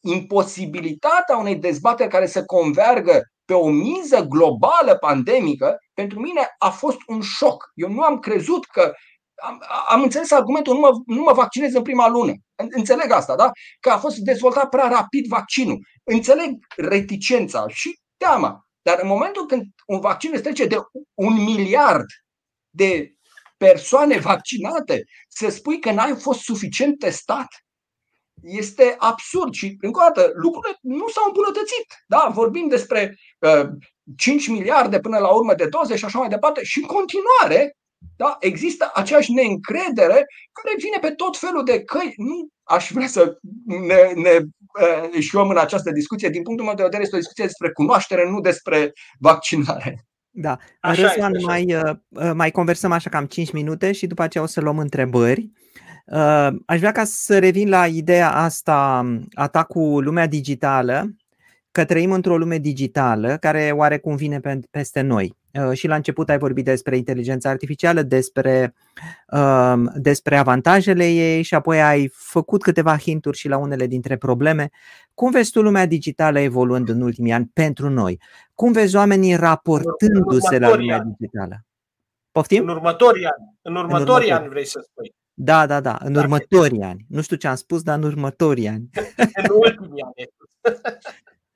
imposibilitatea 0.00 1.36
unei 1.36 1.56
dezbateri 1.56 2.10
care 2.10 2.26
să 2.26 2.44
convergă 2.44 3.22
pe 3.46 3.54
o 3.54 3.68
miză 3.68 4.22
globală 4.22 4.96
pandemică, 5.00 5.78
pentru 5.94 6.20
mine 6.20 6.48
a 6.58 6.70
fost 6.70 6.98
un 7.06 7.20
șoc. 7.20 7.70
Eu 7.74 7.88
nu 7.88 8.02
am 8.02 8.18
crezut 8.18 8.64
că 8.64 8.92
am, 9.42 9.62
am 9.88 10.02
înțeles 10.02 10.30
argumentul 10.30 10.74
nu 10.74 10.80
mă, 10.80 10.90
nu 11.06 11.22
mă 11.22 11.32
vaccinez 11.32 11.74
în 11.74 11.82
prima 11.82 12.08
lună. 12.08 12.32
Înțeleg 12.56 13.10
asta, 13.10 13.36
da? 13.36 13.50
Că 13.80 13.90
a 13.90 13.98
fost 13.98 14.16
dezvoltat 14.16 14.68
prea 14.68 14.88
rapid 14.88 15.26
vaccinul. 15.26 15.78
Înțeleg 16.04 16.50
reticența 16.76 17.68
și 17.68 17.98
teama. 18.16 18.66
Dar 18.82 18.98
în 19.02 19.08
momentul 19.08 19.46
când 19.46 19.62
un 19.86 20.00
vaccin 20.00 20.30
îți 20.32 20.42
trece 20.42 20.66
de 20.66 20.76
un 21.14 21.44
miliard 21.44 22.06
de 22.70 23.10
persoane 23.56 24.18
vaccinate, 24.18 25.04
să 25.28 25.48
spui 25.48 25.80
că 25.80 25.90
n-ai 25.90 26.16
fost 26.16 26.40
suficient 26.40 26.98
testat, 26.98 27.46
este 28.42 28.94
absurd 28.98 29.52
și, 29.52 29.76
încă 29.80 30.00
o 30.00 30.04
dată, 30.06 30.30
lucrurile 30.34 30.76
nu 30.80 31.08
s-au 31.08 31.24
îmbunătățit. 31.26 31.86
Da? 32.06 32.30
Vorbim 32.34 32.68
despre 32.68 33.18
uh, 33.38 33.68
5 34.16 34.48
miliarde 34.48 35.00
până 35.00 35.18
la 35.18 35.28
urmă 35.28 35.54
de 35.54 35.66
doze 35.66 35.96
și 35.96 36.04
așa 36.04 36.18
mai 36.18 36.28
departe 36.28 36.64
și 36.64 36.78
în 36.78 36.86
continuare 36.86 37.76
da, 38.16 38.36
există 38.40 38.90
aceeași 38.94 39.32
neîncredere 39.32 40.26
care 40.52 40.74
vine 40.78 40.98
pe 41.00 41.10
tot 41.10 41.36
felul 41.36 41.64
de 41.64 41.82
căi. 41.82 42.12
Nu 42.16 42.48
aș 42.62 42.90
vrea 42.92 43.06
să 43.06 43.38
ne, 43.64 44.12
ne 44.14 44.30
uh, 44.30 45.08
eșuăm 45.12 45.48
în 45.48 45.58
această 45.58 45.90
discuție. 45.90 46.28
Din 46.28 46.42
punctul 46.42 46.66
meu 46.66 46.74
de 46.74 46.82
vedere 46.82 47.02
este 47.02 47.14
o 47.14 47.18
discuție 47.18 47.44
despre 47.44 47.70
cunoaștere, 47.70 48.28
nu 48.30 48.40
despre 48.40 48.92
vaccinare. 49.18 50.06
Da, 50.30 50.56
așa 50.80 51.02
Răzvan, 51.02 51.34
este, 51.34 51.46
mai, 51.46 51.74
uh, 51.74 52.32
mai 52.34 52.50
conversăm 52.50 52.92
așa 52.92 53.10
cam 53.10 53.24
5 53.26 53.52
minute 53.52 53.92
și 53.92 54.06
după 54.06 54.22
aceea 54.22 54.44
o 54.44 54.46
să 54.46 54.60
luăm 54.60 54.78
întrebări. 54.78 55.50
Uh, 56.12 56.48
aș 56.66 56.78
vrea 56.78 56.92
ca 56.92 57.04
să 57.04 57.38
revin 57.38 57.68
la 57.68 57.86
ideea 57.86 58.32
asta, 58.32 59.06
atacul 59.34 60.04
lumea 60.04 60.26
digitală, 60.26 61.16
că 61.72 61.84
trăim 61.84 62.12
într-o 62.12 62.36
lume 62.36 62.58
digitală 62.58 63.36
care 63.36 63.72
oarecum 63.74 64.16
vine 64.16 64.40
peste 64.70 65.00
noi. 65.00 65.34
Uh, 65.52 65.72
și 65.72 65.86
la 65.86 65.94
început 65.94 66.28
ai 66.28 66.38
vorbit 66.38 66.64
despre 66.64 66.96
inteligența 66.96 67.50
artificială, 67.50 68.02
despre, 68.02 68.74
um, 69.30 69.92
despre 69.94 70.36
avantajele 70.36 71.08
ei 71.08 71.42
și 71.42 71.54
apoi 71.54 71.82
ai 71.82 72.10
făcut 72.12 72.62
câteva 72.62 72.96
hinturi 72.96 73.36
și 73.36 73.48
la 73.48 73.56
unele 73.56 73.86
dintre 73.86 74.16
probleme. 74.16 74.70
Cum 75.14 75.30
vezi 75.30 75.50
tu 75.50 75.62
lumea 75.62 75.86
digitală 75.86 76.38
evoluând 76.38 76.88
în 76.88 77.00
ultimii 77.00 77.32
ani 77.32 77.50
pentru 77.52 77.88
noi? 77.88 78.20
Cum 78.54 78.72
vezi 78.72 78.96
oamenii 78.96 79.34
raportându-se 79.34 80.58
la 80.58 80.76
lumea 80.76 81.02
digitală? 81.18 81.64
Poftim? 82.30 82.62
În 82.62 82.68
următorii 82.68 83.24
ani. 83.24 83.56
În 83.62 83.76
următorii, 83.76 83.94
în 83.94 84.00
următorii 84.00 84.32
ani 84.32 84.48
vrei 84.48 84.66
să 84.66 84.80
spui. 84.90 85.14
Da, 85.38 85.66
da, 85.66 85.80
da, 85.80 85.98
în 86.00 86.12
da, 86.12 86.20
următorii 86.20 86.82
ani. 86.82 87.06
Nu 87.08 87.22
știu 87.22 87.36
ce 87.36 87.46
am 87.46 87.54
spus, 87.54 87.82
dar 87.82 87.98
în 87.98 88.04
următorii 88.04 88.68
ani. 88.68 88.90
în 89.42 89.46
ultimii 89.50 90.02
ani. 90.02 90.28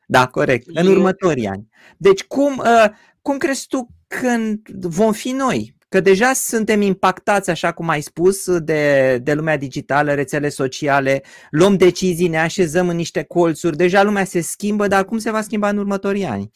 da, 0.07 0.27
corect. 0.27 0.67
În 0.75 0.87
următorii 0.87 1.47
ani. 1.47 1.69
Deci 1.97 2.25
cum, 2.25 2.59
uh, 2.59 2.89
cum 3.23 3.39
crezi 3.39 3.67
tu 3.67 3.89
când 4.07 4.69
vom 4.69 5.13
fi 5.13 5.31
noi? 5.31 5.77
Că 5.89 6.01
deja 6.01 6.33
suntem 6.33 6.81
impactați, 6.81 7.51
așa 7.51 7.73
cum 7.73 7.89
ai 7.89 8.01
spus, 8.01 8.59
de, 8.59 9.19
de 9.23 9.35
lumea 9.35 9.57
digitală, 9.57 10.15
rețele 10.15 10.49
sociale, 10.49 11.23
luăm 11.51 11.77
decizii, 11.77 12.29
ne 12.29 12.41
așezăm 12.41 12.89
în 12.89 12.97
niște 12.97 13.23
colțuri, 13.23 13.77
deja 13.77 14.03
lumea 14.03 14.25
se 14.25 14.41
schimbă, 14.41 14.87
dar 14.87 15.05
cum 15.05 15.19
se 15.19 15.31
va 15.31 15.43
schimba 15.43 15.69
în 15.69 15.79
următorii 15.79 16.25
ani? 16.25 16.51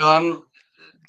Um, 0.00 0.50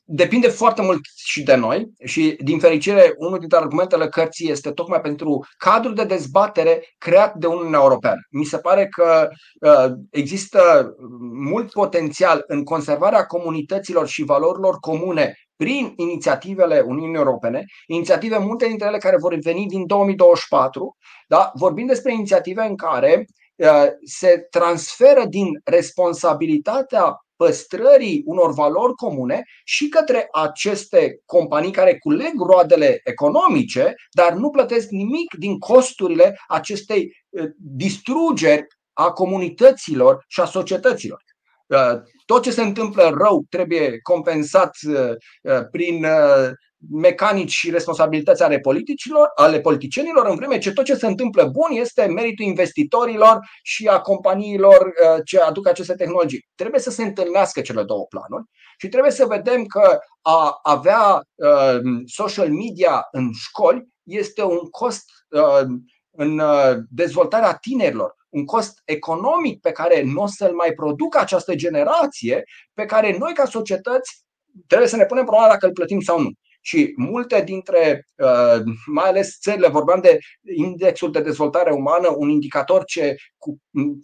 depinde 0.06 0.48
foarte 0.48 0.82
mult 0.82 1.00
și 1.26 1.44
de 1.44 1.56
noi 1.56 1.92
și, 2.04 2.38
din 2.44 2.60
fericire, 2.60 3.14
unul 3.18 3.40
dintre 3.40 3.58
argumentele 3.58 4.08
cărții 4.08 4.52
este 4.52 4.72
tocmai 4.72 5.02
pentru 5.02 5.46
cadrul 5.58 5.94
de 5.94 6.04
dezbatere 6.04 6.94
creat 6.98 7.36
de 7.36 7.48
Uniunea 7.48 7.80
Europeană. 7.80 8.20
Mi 8.32 8.44
se 8.44 8.58
pare 8.58 8.88
că 8.88 9.30
uh, 9.60 9.92
există 10.12 10.94
mult 11.34 11.72
potențial 11.72 12.44
în 12.48 12.64
conservarea 12.64 13.26
comunităților 13.26 14.08
și 14.08 14.24
valorilor 14.24 14.78
comune 14.80 15.34
prin 15.56 15.94
inițiativele 15.96 16.80
Uniunii 16.80 17.16
Europene, 17.16 17.66
inițiative 17.88 18.38
multe 18.38 18.68
dintre 18.68 18.88
ele 18.88 18.98
care 18.98 19.18
vor 19.18 19.36
veni 19.36 19.66
din 19.66 19.86
2024, 19.86 20.96
da? 21.28 21.52
vorbim 21.54 21.86
despre 21.86 22.14
inițiative 22.14 22.62
în 22.62 22.76
care 22.76 23.26
uh, 23.56 23.86
se 24.04 24.48
transferă 24.50 25.26
din 25.26 25.48
responsabilitatea 25.64 27.23
păstrării 27.36 28.22
unor 28.26 28.54
valori 28.54 28.94
comune 28.94 29.44
și 29.64 29.88
către 29.88 30.28
aceste 30.32 31.22
companii 31.26 31.72
care 31.72 31.98
culeg 31.98 32.42
roadele 32.42 33.02
economice, 33.04 33.94
dar 34.12 34.34
nu 34.34 34.50
plătesc 34.50 34.90
nimic 34.90 35.34
din 35.38 35.60
costurile 35.60 36.38
acestei 36.48 37.16
eh, 37.30 37.46
distrugeri 37.58 38.66
a 38.94 39.12
comunităților 39.12 40.26
și 40.28 40.40
a 40.40 40.46
societăților. 40.46 41.22
Eh, 42.34 42.40
tot 42.40 42.44
ce 42.44 42.52
se 42.52 42.62
întâmplă 42.62 43.16
rău 43.18 43.46
trebuie 43.50 44.00
compensat 44.02 44.78
eh, 44.82 45.62
prin 45.72 46.06
mecanici 46.92 47.52
și 47.52 47.72
responsabilități 47.72 48.44
ale 48.44 48.60
politicilor, 48.60 49.32
ale 49.36 49.60
politicienilor, 49.60 50.26
în 50.26 50.36
vreme 50.36 50.58
ce 50.58 50.74
tot 50.74 50.86
ce 50.86 50.96
se 50.96 51.08
întâmplă 51.08 51.44
bun 51.44 51.78
este 51.78 52.06
meritul 52.06 52.46
investitorilor 52.46 53.40
și 53.64 53.88
a 53.88 54.00
companiilor 54.00 54.86
uh, 54.86 55.22
ce 55.26 55.40
aduc 55.40 55.68
aceste 55.68 55.94
tehnologii. 55.94 56.46
Trebuie 56.56 56.80
să 56.80 56.90
se 56.90 57.04
întâlnească 57.04 57.62
cele 57.62 57.84
două 57.84 58.06
planuri 58.06 58.50
și 58.78 58.88
trebuie 58.88 59.12
să 59.12 59.26
vedem 59.26 59.66
că 59.66 60.00
a 60.22 60.60
avea 60.64 61.22
uh, 61.36 61.80
social 62.06 62.50
media 62.50 63.08
în 63.12 63.32
școli 63.34 63.88
este 64.04 64.44
un 64.44 64.70
cost 64.70 65.06
uh, 65.30 65.66
în 66.16 66.42
dezvoltarea 66.90 67.54
tinerilor, 67.54 68.16
un 68.34 68.46
cost 68.46 68.82
economic 68.86 69.60
pe 69.62 69.72
care 69.72 70.02
nu 70.02 70.22
o 70.22 70.28
să-l 70.28 70.54
mai 70.54 70.74
producă 70.74 71.20
această 71.20 71.56
generație, 71.56 72.44
pe 72.74 72.86
care 72.86 73.18
noi 73.18 73.34
ca 73.34 73.46
societăți 73.46 74.24
trebuie 74.68 74.90
să 74.90 74.96
ne 74.96 75.06
punem 75.06 75.24
problema 75.24 75.50
dacă 75.50 75.66
îl 75.66 75.72
plătim 75.72 76.00
sau 76.00 76.20
nu. 76.20 76.30
Și 76.62 76.94
multe 76.96 77.42
dintre, 77.42 78.08
uh, 78.16 78.62
mai 78.86 79.10
ales 79.10 79.38
țările, 79.42 79.68
vorbeam 79.68 80.00
de 80.02 80.18
indexul 80.56 81.12
de 81.12 81.22
dezvoltare 81.22 81.72
umană, 81.72 82.14
un 82.18 82.30
indicator 82.30 82.84
ce 82.84 83.16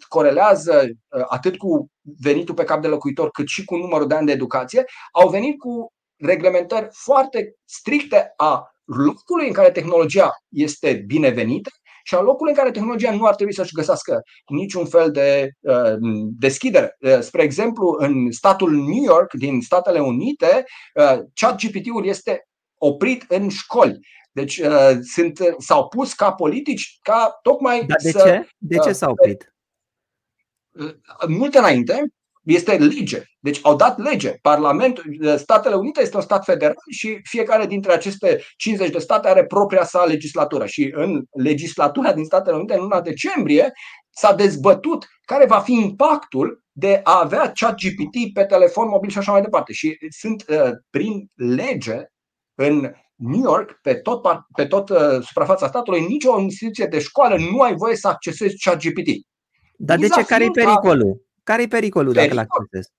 corelează 0.08 0.86
uh, 0.86 1.24
atât 1.28 1.58
cu 1.58 1.90
venitul 2.02 2.56
pe 2.56 2.64
cap 2.64 2.82
de 2.82 2.88
locuitor, 2.88 3.30
cât 3.30 3.48
și 3.48 3.66
cu 3.66 3.76
numărul 3.76 4.08
de 4.08 4.16
ani 4.16 4.26
de 4.26 4.32
educație, 4.32 4.86
au 5.12 5.30
venit 5.30 5.60
cu 5.60 5.94
reglementări 6.18 6.88
foarte 6.92 7.56
stricte 7.66 8.34
a 8.36 8.74
locului 8.84 9.48
în 9.48 9.54
care 9.54 9.72
tehnologia 9.72 10.32
este 10.50 11.04
binevenită 11.08 11.70
și 12.10 12.16
a 12.16 12.22
locului 12.22 12.52
în 12.52 12.58
care 12.58 12.72
tehnologia 12.72 13.16
nu 13.16 13.26
ar 13.26 13.36
trebui 13.36 13.54
să-și 13.54 13.74
găsească 13.74 14.22
niciun 14.48 14.86
fel 14.86 15.12
de 15.12 15.50
uh, 15.60 15.94
deschidere. 16.40 16.96
Uh, 17.00 17.20
spre 17.20 17.44
exemplu, 17.44 17.96
în 17.98 18.32
statul 18.32 18.72
New 18.72 19.04
York 19.04 19.34
din 19.34 19.62
Statele 19.62 20.00
Unite, 20.00 20.64
uh, 20.96 21.20
ChatGPT-ul 21.34 22.06
este 22.06 22.48
oprit 22.78 23.26
în 23.28 23.50
școli. 23.50 24.00
Deci 24.32 24.58
uh, 24.58 24.92
sunt, 25.02 25.40
s-au 25.58 25.88
pus 25.88 26.14
ca 26.14 26.34
politici 26.34 26.98
ca 27.02 27.40
tocmai 27.42 27.86
Dar 27.86 27.98
de 28.04 28.12
să, 28.12 28.20
ce? 28.20 28.50
De 28.58 28.78
ce 28.78 28.90
uh, 28.90 28.96
s-au 28.96 29.12
oprit? 29.12 29.54
Uh, 30.70 30.96
multe 31.28 31.58
înainte 31.58 32.04
este 32.54 32.78
lege. 32.78 33.24
Deci 33.40 33.60
au 33.62 33.76
dat 33.76 33.98
lege. 33.98 34.34
Parlamentul, 34.42 35.18
uh, 35.22 35.36
Statele 35.36 35.76
Unite 35.76 36.02
este 36.02 36.16
un 36.16 36.22
stat 36.22 36.44
federal 36.44 36.76
și 36.92 37.20
fiecare 37.24 37.66
dintre 37.66 37.92
aceste 37.92 38.42
50 38.58 38.90
de 38.90 39.00
state 39.00 39.28
are 39.28 39.46
propria 39.46 39.84
sa 39.84 40.04
legislatură. 40.04 40.66
Și 40.66 40.92
în 40.96 41.24
legislatura 41.32 42.14
din 42.14 42.24
Statele 42.24 42.56
Unite, 42.56 42.74
în 42.74 42.82
luna 42.82 43.02
decembrie, 43.02 43.72
s-a 44.10 44.34
dezbătut 44.34 45.06
care 45.26 45.46
va 45.46 45.60
fi 45.60 45.74
impactul 45.74 46.64
de 46.72 47.00
a 47.04 47.20
avea 47.24 47.52
chat 47.52 47.76
GPT 47.76 48.34
pe 48.34 48.46
telefon 48.46 48.88
mobil 48.88 49.10
și 49.10 49.18
așa 49.18 49.32
mai 49.32 49.42
departe. 49.42 49.74
Și 49.74 49.98
sunt 50.10 50.46
uh, 50.48 50.72
prin 50.90 51.30
lege 51.36 52.04
în 52.56 52.92
New 53.16 53.42
York, 53.42 53.80
pe 53.82 53.94
tot, 53.94 54.22
pe 54.56 54.66
tot 54.66 54.90
uh, 54.90 55.22
suprafața 55.22 55.68
statului, 55.68 56.06
nicio 56.06 56.40
instituție 56.40 56.86
de 56.86 57.00
școală 57.00 57.38
nu 57.52 57.62
ai 57.62 57.76
voie 57.76 57.96
să 57.96 58.08
accesezi 58.08 58.64
ChatGPT. 58.64 59.10
Dar 59.78 59.98
de 59.98 60.08
ce? 60.08 60.24
Care 60.24 60.44
e 60.44 60.50
pericolul? 60.54 61.29
Care 61.44 61.62
e 61.62 61.68
pericolul 61.68 62.14
Pericol. 62.14 62.36
dacă 62.36 62.48
l 62.48 62.62
accesezi? 62.62 62.92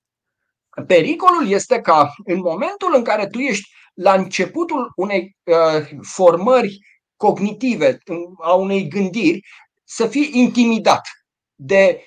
Pericolul 0.86 1.48
este 1.48 1.80
ca 1.80 2.12
în 2.24 2.38
momentul 2.38 2.94
în 2.94 3.02
care 3.02 3.26
tu 3.26 3.38
ești 3.38 3.70
la 3.94 4.14
începutul 4.14 4.92
unei 4.96 5.36
uh, 5.44 5.88
formări 6.02 6.78
cognitive, 7.16 7.98
a 8.42 8.54
unei 8.54 8.88
gândiri, 8.88 9.40
să 9.84 10.06
fii 10.06 10.30
intimidat 10.32 11.00
de 11.54 12.04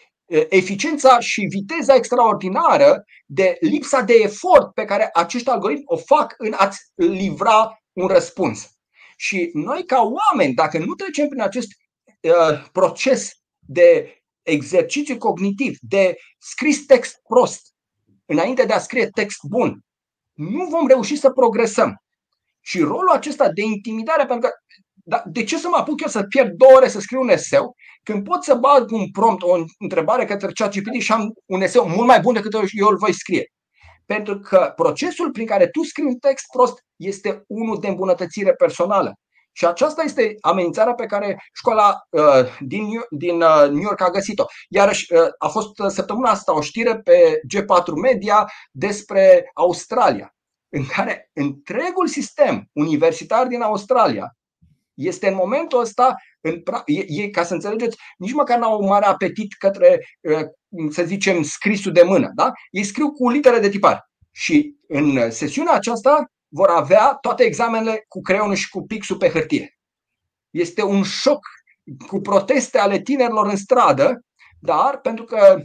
eficiența 0.49 1.19
și 1.19 1.45
viteza 1.49 1.95
extraordinară 1.95 3.03
de 3.25 3.57
lipsa 3.59 4.01
de 4.01 4.13
efort 4.13 4.73
pe 4.73 4.85
care 4.85 5.09
acești 5.13 5.49
algoritmi 5.49 5.83
o 5.85 5.97
fac 5.97 6.33
în 6.37 6.53
a-ți 6.57 6.79
livra 6.95 7.83
un 7.93 8.07
răspuns. 8.07 8.69
Și 9.17 9.49
noi, 9.53 9.85
ca 9.85 10.01
oameni, 10.01 10.53
dacă 10.53 10.77
nu 10.77 10.93
trecem 10.93 11.27
prin 11.27 11.41
acest 11.41 11.67
uh, 12.21 12.65
proces 12.71 13.31
de 13.59 14.17
exercițiu 14.43 15.17
cognitiv, 15.17 15.77
de 15.81 16.15
scris 16.37 16.85
text 16.85 17.19
prost, 17.27 17.61
înainte 18.25 18.65
de 18.65 18.73
a 18.73 18.79
scrie 18.79 19.09
text 19.09 19.39
bun, 19.47 19.79
nu 20.33 20.65
vom 20.65 20.87
reuși 20.87 21.15
să 21.15 21.31
progresăm. 21.31 21.95
Și 22.61 22.79
rolul 22.79 23.09
acesta 23.09 23.51
de 23.51 23.61
intimidare, 23.61 24.25
pentru 24.25 24.49
că 24.49 24.55
dar 25.05 25.23
de 25.25 25.43
ce 25.43 25.57
să 25.57 25.67
mă 25.67 25.75
apuc 25.75 26.01
eu 26.01 26.07
să 26.07 26.23
pierd 26.23 26.51
două 26.51 26.71
ore 26.75 26.87
să 26.87 26.99
scriu 26.99 27.21
un 27.21 27.29
eseu 27.29 27.75
când 28.03 28.23
pot 28.23 28.43
să 28.43 28.55
bag 28.55 28.91
un 28.91 29.11
prompt, 29.11 29.41
o 29.41 29.63
întrebare 29.79 30.25
către 30.25 30.51
ChatGPT 30.53 31.01
și 31.01 31.11
am 31.11 31.33
un 31.45 31.61
eseu 31.61 31.87
mult 31.87 32.07
mai 32.07 32.19
bun 32.19 32.33
decât 32.33 32.53
eu 32.53 32.87
îl 32.87 32.97
voi 32.97 33.13
scrie? 33.13 33.51
Pentru 34.05 34.39
că 34.39 34.73
procesul 34.75 35.31
prin 35.31 35.45
care 35.45 35.67
tu 35.67 35.83
scrii 35.83 36.05
un 36.05 36.15
text 36.15 36.45
prost 36.51 36.85
este 36.95 37.43
unul 37.47 37.79
de 37.79 37.87
îmbunătățire 37.87 38.53
personală. 38.53 39.13
Și 39.55 39.65
aceasta 39.65 40.03
este 40.03 40.35
amenințarea 40.41 40.93
pe 40.93 41.05
care 41.05 41.43
școala 41.53 42.07
uh, 42.09 42.57
din, 42.59 42.85
din 43.09 43.41
uh, 43.41 43.67
New 43.69 43.81
York 43.81 44.01
a 44.01 44.09
găsit-o. 44.09 44.45
Iarăși 44.69 45.13
uh, 45.13 45.19
a 45.37 45.47
fost 45.47 45.79
uh, 45.79 45.87
săptămâna 45.87 46.29
asta 46.29 46.55
o 46.55 46.61
știre 46.61 46.99
pe 46.99 47.39
G4 47.55 47.93
Media 48.01 48.51
despre 48.71 49.51
Australia, 49.53 50.35
în 50.69 50.85
care 50.85 51.29
întregul 51.33 52.07
sistem 52.07 52.69
universitar 52.73 53.47
din 53.47 53.61
Australia 53.61 54.35
este 54.93 55.27
în 55.27 55.35
momentul 55.35 55.79
ăsta, 55.79 56.15
în, 56.41 56.63
e, 56.85 57.29
ca 57.29 57.43
să 57.43 57.53
înțelegeți, 57.53 57.97
nici 58.17 58.33
măcar 58.33 58.59
n-au 58.59 58.81
un 58.81 58.87
mare 58.87 59.05
apetit 59.05 59.53
către, 59.53 60.05
uh, 60.21 60.41
să 60.89 61.03
zicem, 61.03 61.43
scrisul 61.43 61.91
de 61.91 62.03
mână. 62.03 62.31
Da? 62.35 62.51
Ei 62.71 62.83
scriu 62.83 63.11
cu 63.11 63.29
litere 63.29 63.59
de 63.59 63.69
tipar. 63.69 64.09
Și 64.31 64.75
în 64.87 65.31
sesiunea 65.31 65.73
aceasta 65.73 66.25
vor 66.53 66.69
avea 66.69 67.17
toate 67.21 67.43
examenele 67.43 68.05
cu 68.07 68.21
creionul 68.21 68.55
și 68.55 68.69
cu 68.69 68.85
pixul 68.85 69.17
pe 69.17 69.29
hârtie. 69.29 69.77
Este 70.49 70.83
un 70.83 71.03
șoc 71.03 71.39
cu 72.07 72.19
proteste 72.19 72.77
ale 72.77 73.01
tinerilor 73.01 73.47
în 73.47 73.55
stradă, 73.55 74.19
dar 74.59 74.99
pentru 74.99 75.23
că 75.23 75.61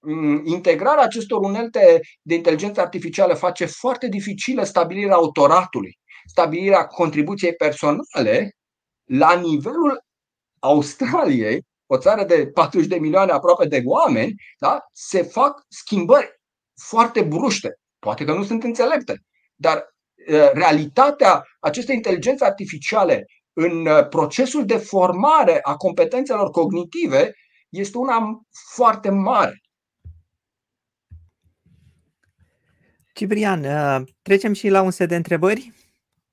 mm, 0.00 0.42
integrarea 0.44 1.04
acestor 1.04 1.40
unelte 1.40 2.00
de 2.22 2.34
inteligență 2.34 2.80
artificială 2.80 3.34
face 3.34 3.64
foarte 3.64 4.08
dificilă 4.08 4.64
stabilirea 4.64 5.14
autoratului, 5.14 5.98
stabilirea 6.26 6.86
contribuției 6.86 7.54
personale 7.54 8.50
la 9.04 9.34
nivelul 9.40 10.04
Australiei, 10.58 11.64
o 11.86 11.98
țară 11.98 12.24
de 12.24 12.46
40 12.46 12.88
de 12.88 12.96
milioane 12.98 13.32
aproape 13.32 13.66
de 13.66 13.82
oameni, 13.84 14.34
da, 14.58 14.80
se 14.92 15.22
fac 15.22 15.64
schimbări 15.68 16.40
foarte 16.88 17.22
bruște. 17.22 17.78
Poate 17.98 18.24
că 18.24 18.32
nu 18.32 18.44
sunt 18.44 18.62
înțelepte, 18.62 19.22
dar 19.54 19.91
realitatea 20.52 21.44
acestei 21.60 21.94
inteligențe 21.94 22.44
artificiale 22.44 23.26
în 23.52 23.88
procesul 24.10 24.64
de 24.64 24.76
formare 24.76 25.58
a 25.62 25.76
competențelor 25.76 26.50
cognitive 26.50 27.34
este 27.68 27.98
una 27.98 28.46
foarte 28.74 29.10
mare. 29.10 29.62
Ciprian, 33.14 33.66
trecem 34.22 34.52
și 34.52 34.68
la 34.68 34.82
un 34.82 34.90
set 34.90 35.08
de 35.08 35.16
întrebări. 35.16 35.72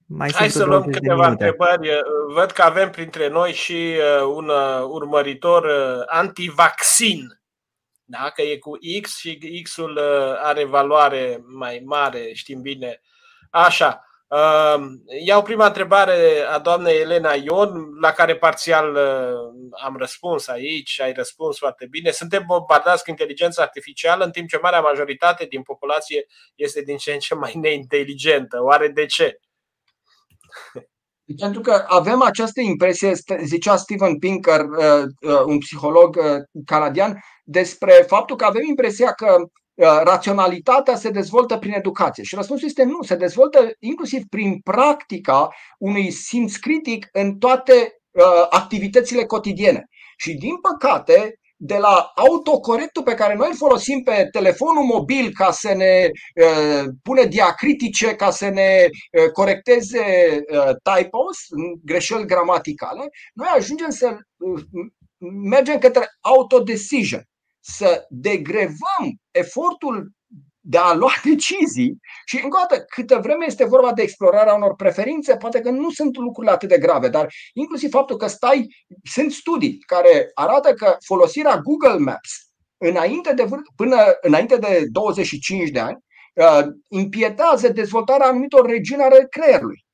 Mai 0.06 0.32
Hai 0.32 0.50
să 0.50 0.66
luăm 0.66 0.84
câteva 0.84 1.28
întrebări. 1.28 1.90
Văd 2.34 2.52
că 2.52 2.62
avem 2.62 2.90
printre 2.90 3.28
noi 3.30 3.54
și 3.54 3.96
un 4.36 4.50
urmăritor 4.90 5.68
antivaccin. 6.08 7.42
Da? 8.04 8.32
Că 8.36 8.42
e 8.42 8.58
cu 8.58 8.72
X 9.02 9.18
și 9.18 9.62
X-ul 9.64 10.00
are 10.44 10.66
valoare 10.66 11.44
mai 11.46 11.82
mare, 11.86 12.34
știm 12.34 12.62
bine. 12.62 13.02
Așa. 13.50 14.04
Iau 15.26 15.42
prima 15.44 15.66
întrebare 15.66 16.42
a 16.50 16.60
doamnei 16.60 17.00
Elena 17.00 17.34
Ion, 17.34 18.00
la 18.02 18.12
care 18.12 18.38
parțial 18.38 18.98
am 19.84 19.98
răspuns 19.98 20.48
aici, 20.48 21.00
ai 21.02 21.14
răspuns 21.14 21.58
foarte 21.58 21.88
bine. 21.90 22.12
Suntem 22.12 22.44
bombardați 22.48 23.04
cu 23.04 23.10
inteligența 23.10 23.62
artificială, 23.62 24.24
în 24.24 24.32
timp 24.32 24.50
ce 24.50 24.60
marea 24.62 24.82
majoritate 24.82 25.46
din 25.46 25.62
populație 25.62 26.26
este 26.56 26.82
din 26.82 26.98
ce 26.98 27.12
în 27.12 27.20
ce 27.20 27.36
mai 27.36 27.54
neinteligentă. 27.56 28.64
Oare 28.64 28.88
de 28.88 29.06
ce? 29.06 29.40
Pentru 31.38 31.62
că 31.62 31.86
avem 31.88 32.22
această 32.22 32.62
impresie, 32.62 33.14
zicea 33.44 33.76
Steven 33.76 34.18
Pinker, 34.20 34.60
uh, 34.60 35.04
uh, 35.22 35.42
un 35.46 35.58
psiholog 35.58 36.16
uh, 36.16 36.24
canadian, 36.66 37.20
despre 37.44 37.92
faptul 38.08 38.36
că 38.36 38.46
avem 38.46 38.62
impresia 38.68 39.12
că 39.12 39.38
raționalitatea 40.04 40.96
se 40.96 41.10
dezvoltă 41.10 41.58
prin 41.58 41.74
educație. 41.74 42.24
Și 42.24 42.36
răspunsul 42.36 42.68
este 42.68 42.84
nu, 42.84 43.02
se 43.02 43.16
dezvoltă 43.16 43.72
inclusiv 43.80 44.24
prin 44.30 44.60
practica 44.64 45.50
unui 45.78 46.12
simț 46.12 46.56
critic 46.56 47.08
în 47.12 47.38
toate 47.38 47.94
activitățile 48.50 49.26
cotidiene. 49.26 49.86
Și 50.18 50.34
din 50.34 50.56
păcate, 50.58 51.40
de 51.62 51.78
la 51.78 52.12
autocorectul 52.16 53.04
pe 53.04 53.14
care 53.14 53.36
noi 53.36 53.48
îl 53.50 53.56
folosim 53.56 54.04
pe 54.04 54.28
telefonul 54.32 54.84
mobil 54.84 55.32
ca 55.34 55.52
să 55.52 55.74
ne 55.74 56.10
uh, 56.44 56.84
pune 57.04 57.24
diacritice, 57.24 58.16
ca 58.16 58.30
să 58.30 58.50
ne 58.50 58.86
uh, 58.86 59.32
corecteze 59.32 60.00
uh, 60.52 60.72
typos, 60.84 61.38
greșeli 61.84 62.26
gramaticale, 62.26 63.10
noi 63.34 63.48
ajungem 63.56 63.90
să 63.90 64.18
uh, 64.38 64.62
mergem 65.50 65.78
către 65.78 66.06
autodecision, 66.20 67.24
să 67.60 68.06
degrevăm 68.10 69.20
efortul 69.32 70.12
de 70.60 70.78
a 70.78 70.94
lua 70.94 71.12
decizii 71.32 71.98
și 72.26 72.40
încă 72.44 72.58
o 72.58 72.66
dată, 72.70 72.84
câtă 72.84 73.20
vreme 73.22 73.46
este 73.46 73.66
vorba 73.66 73.94
de 73.94 74.02
explorarea 74.02 74.54
unor 74.54 74.76
preferințe, 74.76 75.38
poate 75.38 75.62
că 75.62 75.70
nu 75.70 75.90
sunt 75.90 76.18
lucrurile 76.18 76.54
atât 76.54 76.70
de 76.70 76.78
grave, 76.78 77.08
dar 77.10 77.28
inclusiv 77.54 77.90
faptul 77.90 78.18
că 78.18 78.28
stai, 78.28 78.68
sunt 79.04 79.32
studii 79.32 79.78
care 79.80 80.30
arată 80.34 80.74
că 80.74 80.98
folosirea 81.06 81.58
Google 81.58 81.98
Maps 81.98 82.50
înainte 82.78 83.34
de, 83.34 83.46
până 83.76 83.98
înainte 84.22 84.58
de 84.58 84.86
25 84.92 85.70
de 85.70 85.80
ani 85.80 85.98
uh, 86.34 86.68
impietează 86.90 87.70
dezvoltarea 87.70 88.28
anumitor 88.28 88.66
regiuni 88.66 89.02
ale 89.02 89.28
creierului. 89.30 89.86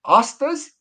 Astăzi 0.00 0.72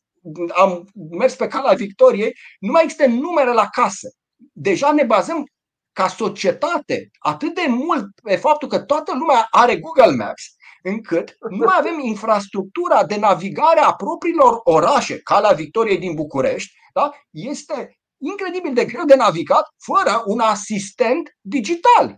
am 0.54 0.88
mers 1.10 1.36
pe 1.36 1.48
calea 1.48 1.74
victoriei, 1.74 2.34
nu 2.60 2.72
mai 2.72 2.84
există 2.84 3.06
numere 3.06 3.54
la 3.54 3.68
casă. 3.72 4.08
Deja 4.52 4.92
ne 4.92 5.04
bazăm 5.04 5.46
ca 5.94 6.08
societate 6.08 7.10
atât 7.20 7.56
de 7.56 7.66
mult 7.68 8.06
pe 8.24 8.36
faptul 8.36 8.68
că 8.68 8.80
toată 8.80 9.14
lumea 9.16 9.48
are 9.52 9.78
Google 9.78 10.16
Maps, 10.16 10.44
încât 10.84 11.36
nu 11.50 11.66
mai 11.66 11.76
avem 11.80 12.00
infrastructura 12.14 13.06
de 13.06 13.16
navigare 13.16 13.80
a 13.80 13.94
propriilor 13.94 14.60
orașe, 14.64 15.20
Calea 15.20 15.52
Victoriei 15.52 15.98
din 15.98 16.14
București, 16.14 16.74
da? 16.94 17.12
este 17.32 17.98
incredibil 18.18 18.74
de 18.74 18.86
greu 18.86 19.06
de 19.06 19.16
navigat 19.16 19.74
fără 19.78 20.24
un 20.26 20.40
asistent 20.40 21.38
digital. 21.42 22.18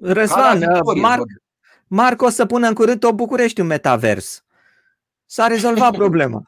Răzvan, 0.00 0.64
Marc, 0.94 1.22
Marc 1.86 2.22
o 2.22 2.28
să 2.28 2.46
pună 2.46 2.68
în 2.68 2.74
curând 2.74 3.04
o 3.04 3.12
București 3.12 3.60
un 3.60 3.66
metavers. 3.66 4.44
S-a 5.26 5.46
rezolvat 5.46 5.96
problema. 6.02 6.42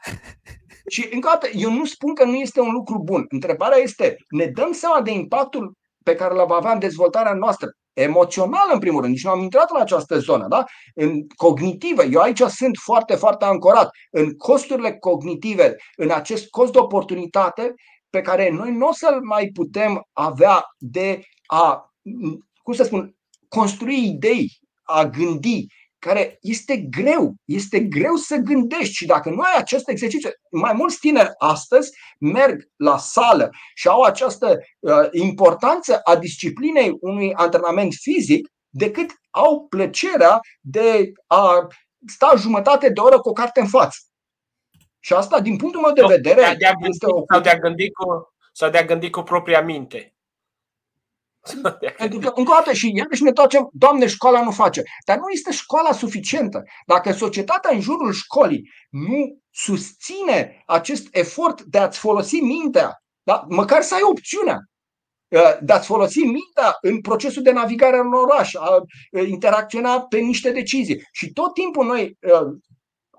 Și 0.89 1.09
încă 1.13 1.29
o 1.29 1.31
dată, 1.31 1.49
eu 1.53 1.73
nu 1.73 1.85
spun 1.85 2.15
că 2.15 2.25
nu 2.25 2.35
este 2.35 2.61
un 2.61 2.73
lucru 2.73 2.99
bun. 2.99 3.25
Întrebarea 3.29 3.79
este, 3.79 4.17
ne 4.29 4.47
dăm 4.47 4.73
seama 4.73 5.03
de 5.03 5.11
impactul 5.11 5.75
pe 6.05 6.15
care 6.15 6.35
le 6.35 6.45
va 6.45 6.57
avea 6.57 6.73
în 6.73 6.79
dezvoltarea 6.79 7.33
noastră 7.33 7.67
emoțională, 7.93 8.73
în 8.73 8.79
primul 8.79 9.01
rând, 9.01 9.13
nici 9.13 9.25
nu 9.25 9.31
am 9.31 9.41
intrat 9.41 9.71
în 9.71 9.81
această 9.81 10.19
zonă, 10.19 10.47
da? 10.49 10.65
în 10.95 11.27
cognitivă. 11.37 12.03
Eu 12.03 12.21
aici 12.21 12.43
sunt 12.43 12.77
foarte, 12.77 13.15
foarte 13.15 13.45
ancorat 13.45 13.91
în 14.11 14.37
costurile 14.37 14.97
cognitive, 14.97 15.77
în 15.97 16.11
acest 16.11 16.49
cost 16.51 16.73
de 16.73 16.79
oportunitate 16.79 17.75
pe 18.11 18.21
care 18.21 18.51
noi 18.51 18.73
nu 18.73 18.87
o 18.87 18.93
să-l 18.93 19.21
mai 19.23 19.51
putem 19.55 20.03
avea 20.13 20.65
de 20.79 21.21
a, 21.47 21.93
cum 22.63 22.73
să 22.75 22.85
spun, 22.85 23.15
construi 23.49 24.09
idei, 24.09 24.49
a 24.83 25.05
gândi, 25.05 25.67
care 26.05 26.39
este 26.41 26.77
greu, 26.77 27.35
este 27.45 27.81
greu 27.81 28.15
să 28.15 28.37
gândești 28.37 28.95
și 28.95 29.07
dacă 29.07 29.31
nu 29.31 29.41
ai 29.41 29.55
acest 29.57 29.89
exercițiu, 29.89 30.31
mai 30.51 30.73
mulți 30.73 30.99
tineri 30.99 31.33
astăzi 31.39 31.91
merg 32.19 32.69
la 32.77 32.99
sală 32.99 33.51
și 33.75 33.89
au 33.89 34.03
această 34.03 34.59
uh, 34.79 35.09
importanță 35.11 36.01
a 36.05 36.17
disciplinei 36.17 36.97
unui 37.01 37.35
antrenament 37.35 37.93
fizic 37.93 38.49
decât 38.69 39.11
au 39.31 39.67
plăcerea 39.69 40.41
de 40.61 41.13
a 41.27 41.67
sta 42.07 42.35
jumătate 42.37 42.89
de 42.89 43.01
oră 43.01 43.21
cu 43.21 43.29
o 43.29 43.33
carte 43.33 43.61
în 43.61 43.69
față. 43.69 43.99
Și 45.01 45.13
asta, 45.13 45.41
din 45.41 45.57
punctul 45.57 45.81
meu 45.81 45.93
de 45.93 46.15
vedere, 46.15 46.41
de 46.41 46.47
a, 46.47 46.55
de 46.55 46.67
a 46.67 46.73
gândi, 46.73 46.89
este 46.89 47.07
o... 47.07 47.25
sau, 47.33 47.41
de 47.41 47.49
a 47.49 47.59
gândi 47.59 47.91
cu, 47.91 48.35
sau 48.53 48.71
de 48.71 48.79
a 48.79 48.85
gândi 48.85 49.11
cu 49.11 49.23
propria 49.23 49.61
minte. 49.61 50.14
Pentru 51.99 52.19
că, 52.19 52.33
încă 52.35 52.51
o 52.51 52.55
dată, 52.55 52.73
și 52.73 52.93
iarăși 52.97 53.23
ne 53.23 53.33
toacem, 53.33 53.69
Doamne, 53.73 54.07
școala 54.07 54.43
nu 54.43 54.51
face. 54.51 54.83
Dar 55.07 55.17
nu 55.17 55.29
este 55.33 55.53
școala 55.53 55.93
suficientă. 55.93 56.63
Dacă 56.87 57.13
societatea 57.13 57.71
în 57.75 57.81
jurul 57.81 58.13
școlii 58.13 58.71
nu 58.91 59.39
susține 59.51 60.63
acest 60.67 61.09
efort 61.11 61.63
de 61.63 61.79
a-ți 61.79 61.99
folosi 61.99 62.37
mintea, 62.37 63.03
da? 63.23 63.45
măcar 63.49 63.83
să 63.83 63.95
ai 63.95 64.01
opțiunea 64.03 64.59
uh, 65.29 65.57
de 65.61 65.73
a-ți 65.73 65.87
folosi 65.87 66.19
mintea 66.19 66.77
în 66.81 67.01
procesul 67.01 67.43
de 67.43 67.53
navigare 67.53 67.99
în 67.99 68.13
oraș, 68.13 68.55
a 68.55 68.77
uh, 69.11 69.29
interacționa 69.29 70.01
pe 70.01 70.19
niște 70.19 70.51
decizii. 70.51 71.03
Și 71.13 71.33
tot 71.33 71.55
timpul 71.55 71.87
noi 71.87 72.19
uh, 72.21 72.57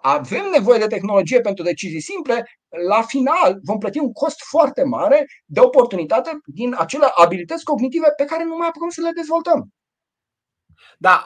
avem 0.08 0.49
nevoie 0.51 0.80
de 0.80 0.88
tehnologie 0.88 1.41
pentru 1.41 1.64
decizii 1.64 2.01
simple, 2.01 2.45
la 2.88 3.01
final 3.01 3.60
vom 3.64 3.78
plăti 3.78 3.99
un 3.99 4.12
cost 4.12 4.43
foarte 4.49 4.84
mare 4.84 5.26
de 5.45 5.60
oportunitate 5.60 6.38
din 6.45 6.76
acele 6.78 7.06
abilități 7.16 7.64
cognitive 7.64 8.08
pe 8.18 8.26
care 8.26 8.43
nu 8.43 8.56
mai 8.56 8.68
apucăm 8.68 8.89
să 8.89 9.01
le 9.01 9.12
dezvoltăm. 9.16 9.68
Da, 10.97 11.26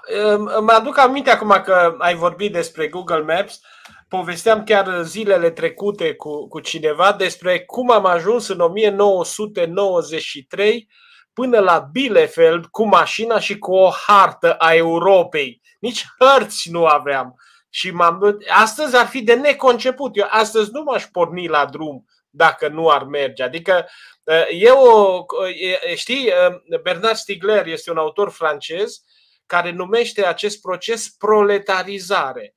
mă 0.61 0.71
aduc 0.71 0.97
aminte 0.97 1.29
acum 1.29 1.61
că 1.63 1.95
ai 1.97 2.15
vorbit 2.15 2.51
despre 2.51 2.87
Google 2.87 3.21
Maps. 3.21 3.59
Povesteam 4.07 4.63
chiar 4.63 5.03
zilele 5.03 5.49
trecute 5.49 6.13
cu, 6.13 6.47
cu 6.47 6.59
cineva 6.59 7.13
despre 7.13 7.59
cum 7.59 7.91
am 7.91 8.05
ajuns 8.05 8.47
în 8.47 8.59
1993 8.59 10.87
până 11.33 11.59
la 11.59 11.87
Bielefeld 11.91 12.65
cu 12.65 12.87
mașina 12.87 13.39
și 13.39 13.57
cu 13.57 13.73
o 13.73 13.89
hartă 14.07 14.53
a 14.53 14.73
Europei. 14.73 15.61
Nici 15.79 16.05
hărți 16.19 16.71
nu 16.71 16.85
aveam. 16.85 17.35
Și 17.69 17.91
m-am, 17.91 18.37
astăzi 18.49 18.95
ar 18.95 19.05
fi 19.07 19.21
de 19.21 19.33
neconceput. 19.33 20.17
Eu 20.17 20.27
astăzi 20.29 20.69
nu 20.71 20.83
m-aș 20.83 21.05
porni 21.05 21.47
la 21.47 21.65
drum 21.65 22.05
dacă 22.29 22.67
nu 22.67 22.89
ar 22.89 23.03
merge. 23.03 23.43
Adică 23.43 23.87
eu, 24.51 25.25
știi, 25.95 26.31
Bernard 26.83 27.15
Stiegler 27.15 27.67
este 27.67 27.91
un 27.91 27.97
autor 27.97 28.31
francez 28.31 29.03
care 29.45 29.71
numește 29.71 30.25
acest 30.25 30.61
proces 30.61 31.09
proletarizare. 31.09 32.55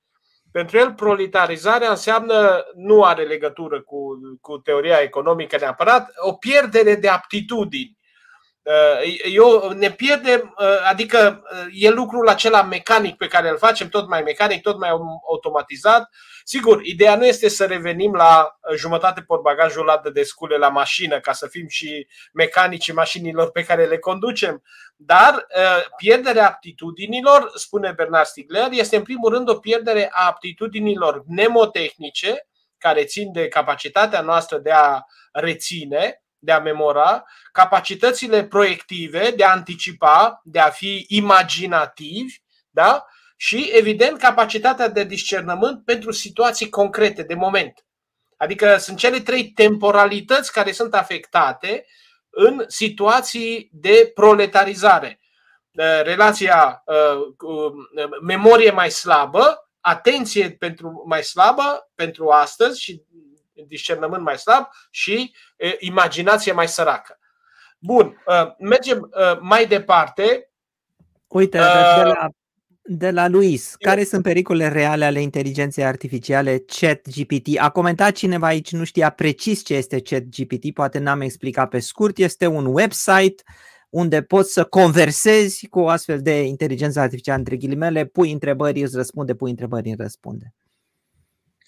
Pentru 0.51 0.79
el, 0.79 0.95
proletarizarea 0.95 1.91
înseamnă, 1.91 2.65
nu 2.75 3.05
are 3.05 3.25
legătură 3.25 3.83
cu, 3.83 4.11
cu 4.41 4.59
teoria 4.59 4.99
economică 4.99 5.57
neapărat, 5.57 6.13
o 6.17 6.33
pierdere 6.33 6.95
de 6.95 7.09
aptitudini. 7.09 7.97
Eu 9.33 9.71
ne 9.71 9.91
pierdem, 9.91 10.55
adică 10.89 11.43
e 11.73 11.91
lucrul 11.91 12.29
acela 12.29 12.63
mecanic 12.63 13.17
pe 13.17 13.27
care 13.27 13.49
îl 13.49 13.59
facem, 13.59 13.89
tot 13.89 14.09
mai 14.09 14.23
mecanic, 14.23 14.63
tot 14.63 14.79
mai 14.79 14.89
automatizat. 15.31 16.09
Sigur, 16.45 16.81
ideea 16.85 17.17
nu 17.17 17.27
este 17.27 17.49
să 17.49 17.67
revenim 17.67 18.15
la 18.15 18.59
jumătate 18.77 19.21
portbagajul 19.21 19.85
ladă 19.85 20.11
de 20.11 20.23
scule 20.23 20.57
la 20.57 20.69
mașină 20.69 21.21
ca 21.21 21.33
să 21.33 21.47
fim 21.47 21.67
și 21.69 22.07
mecanici 22.33 22.93
mașinilor 22.93 23.51
pe 23.51 23.65
care 23.65 23.85
le 23.87 23.99
conducem, 23.99 24.63
dar 24.97 25.47
pierderea 25.97 26.47
aptitudinilor, 26.47 27.51
spune 27.55 27.93
Bernard 27.97 28.27
Stigler, 28.27 28.69
este 28.71 28.97
în 28.97 29.03
primul 29.03 29.33
rând 29.33 29.49
o 29.49 29.55
pierdere 29.55 30.09
a 30.13 30.27
aptitudinilor 30.27 31.23
mnemotehnice 31.27 32.47
care 32.79 33.05
țin 33.05 33.33
de 33.33 33.49
capacitatea 33.49 34.21
noastră 34.21 34.59
de 34.59 34.71
a 34.71 35.01
reține, 35.33 36.23
de 36.45 36.53
a 36.53 36.61
memora, 36.61 37.25
capacitățile 37.53 38.45
proiective, 38.45 39.33
de 39.37 39.45
a 39.45 39.51
anticipa, 39.51 40.41
de 40.45 40.59
a 40.59 40.71
fi 40.71 41.05
imaginativi, 41.09 42.35
da? 42.71 43.07
și, 43.37 43.71
evident, 43.73 44.19
capacitatea 44.19 44.89
de 44.89 45.05
discernământ 45.05 45.85
pentru 45.85 46.11
situații 46.11 46.69
concrete, 46.69 47.23
de 47.23 47.35
moment. 47.35 47.87
Adică 48.37 48.77
sunt 48.77 48.99
cele 48.99 49.21
trei 49.21 49.51
temporalități 49.51 50.53
care 50.53 50.73
sunt 50.73 50.95
afectate 50.95 51.87
în 52.31 52.65
situații 52.67 53.69
de 53.73 54.11
proletarizare. 54.15 55.21
Relația 56.03 56.85
cu 57.37 57.73
memorie 58.23 58.71
mai 58.71 58.91
slabă, 58.91 59.71
atenție 59.81 60.51
pentru 60.51 61.05
mai 61.07 61.23
slabă 61.23 61.91
pentru 61.95 62.29
astăzi 62.29 62.81
și 62.81 63.03
discernământ 63.69 64.23
mai 64.23 64.39
slab 64.39 64.65
și 64.91 65.35
imaginație 65.79 66.53
mai 66.53 66.69
săracă. 66.69 67.19
Bun, 67.79 68.23
mergem 68.59 69.11
mai 69.41 69.67
departe. 69.67 70.51
Uite, 71.27 71.59
de 71.59 72.03
la, 72.03 72.29
de 72.83 73.11
la 73.11 73.29
Luis, 73.29 73.75
care 73.79 74.05
sunt 74.05 74.23
pericolele 74.23 74.69
reale 74.69 75.05
ale 75.05 75.21
inteligenței 75.21 75.85
artificiale 75.85 76.65
ChatGPT? 76.67 77.59
A 77.59 77.71
comentat 77.71 78.13
cineva 78.13 78.47
aici, 78.47 78.73
nu 78.73 78.85
știa 78.85 79.11
precis 79.11 79.65
ce 79.65 79.75
este 79.75 80.01
ChatGPT, 80.01 80.73
poate 80.75 80.99
n-am 80.99 81.21
explicat 81.21 81.69
pe 81.69 81.79
scurt, 81.79 82.19
este 82.19 82.47
un 82.47 82.67
website 82.67 83.43
unde 83.91 84.23
poți 84.23 84.53
să 84.53 84.65
conversezi 84.65 85.67
cu 85.67 85.81
o 85.81 85.89
astfel 85.89 86.21
de 86.21 86.43
inteligență 86.43 87.01
artificială, 87.01 87.39
între 87.39 87.57
ghilimele, 87.57 88.05
pui 88.05 88.33
întrebări, 88.33 88.83
îți 88.83 88.97
răspunde, 88.97 89.35
pui 89.35 89.51
întrebări, 89.51 89.89
îți 89.89 90.03
răspunde. 90.03 90.55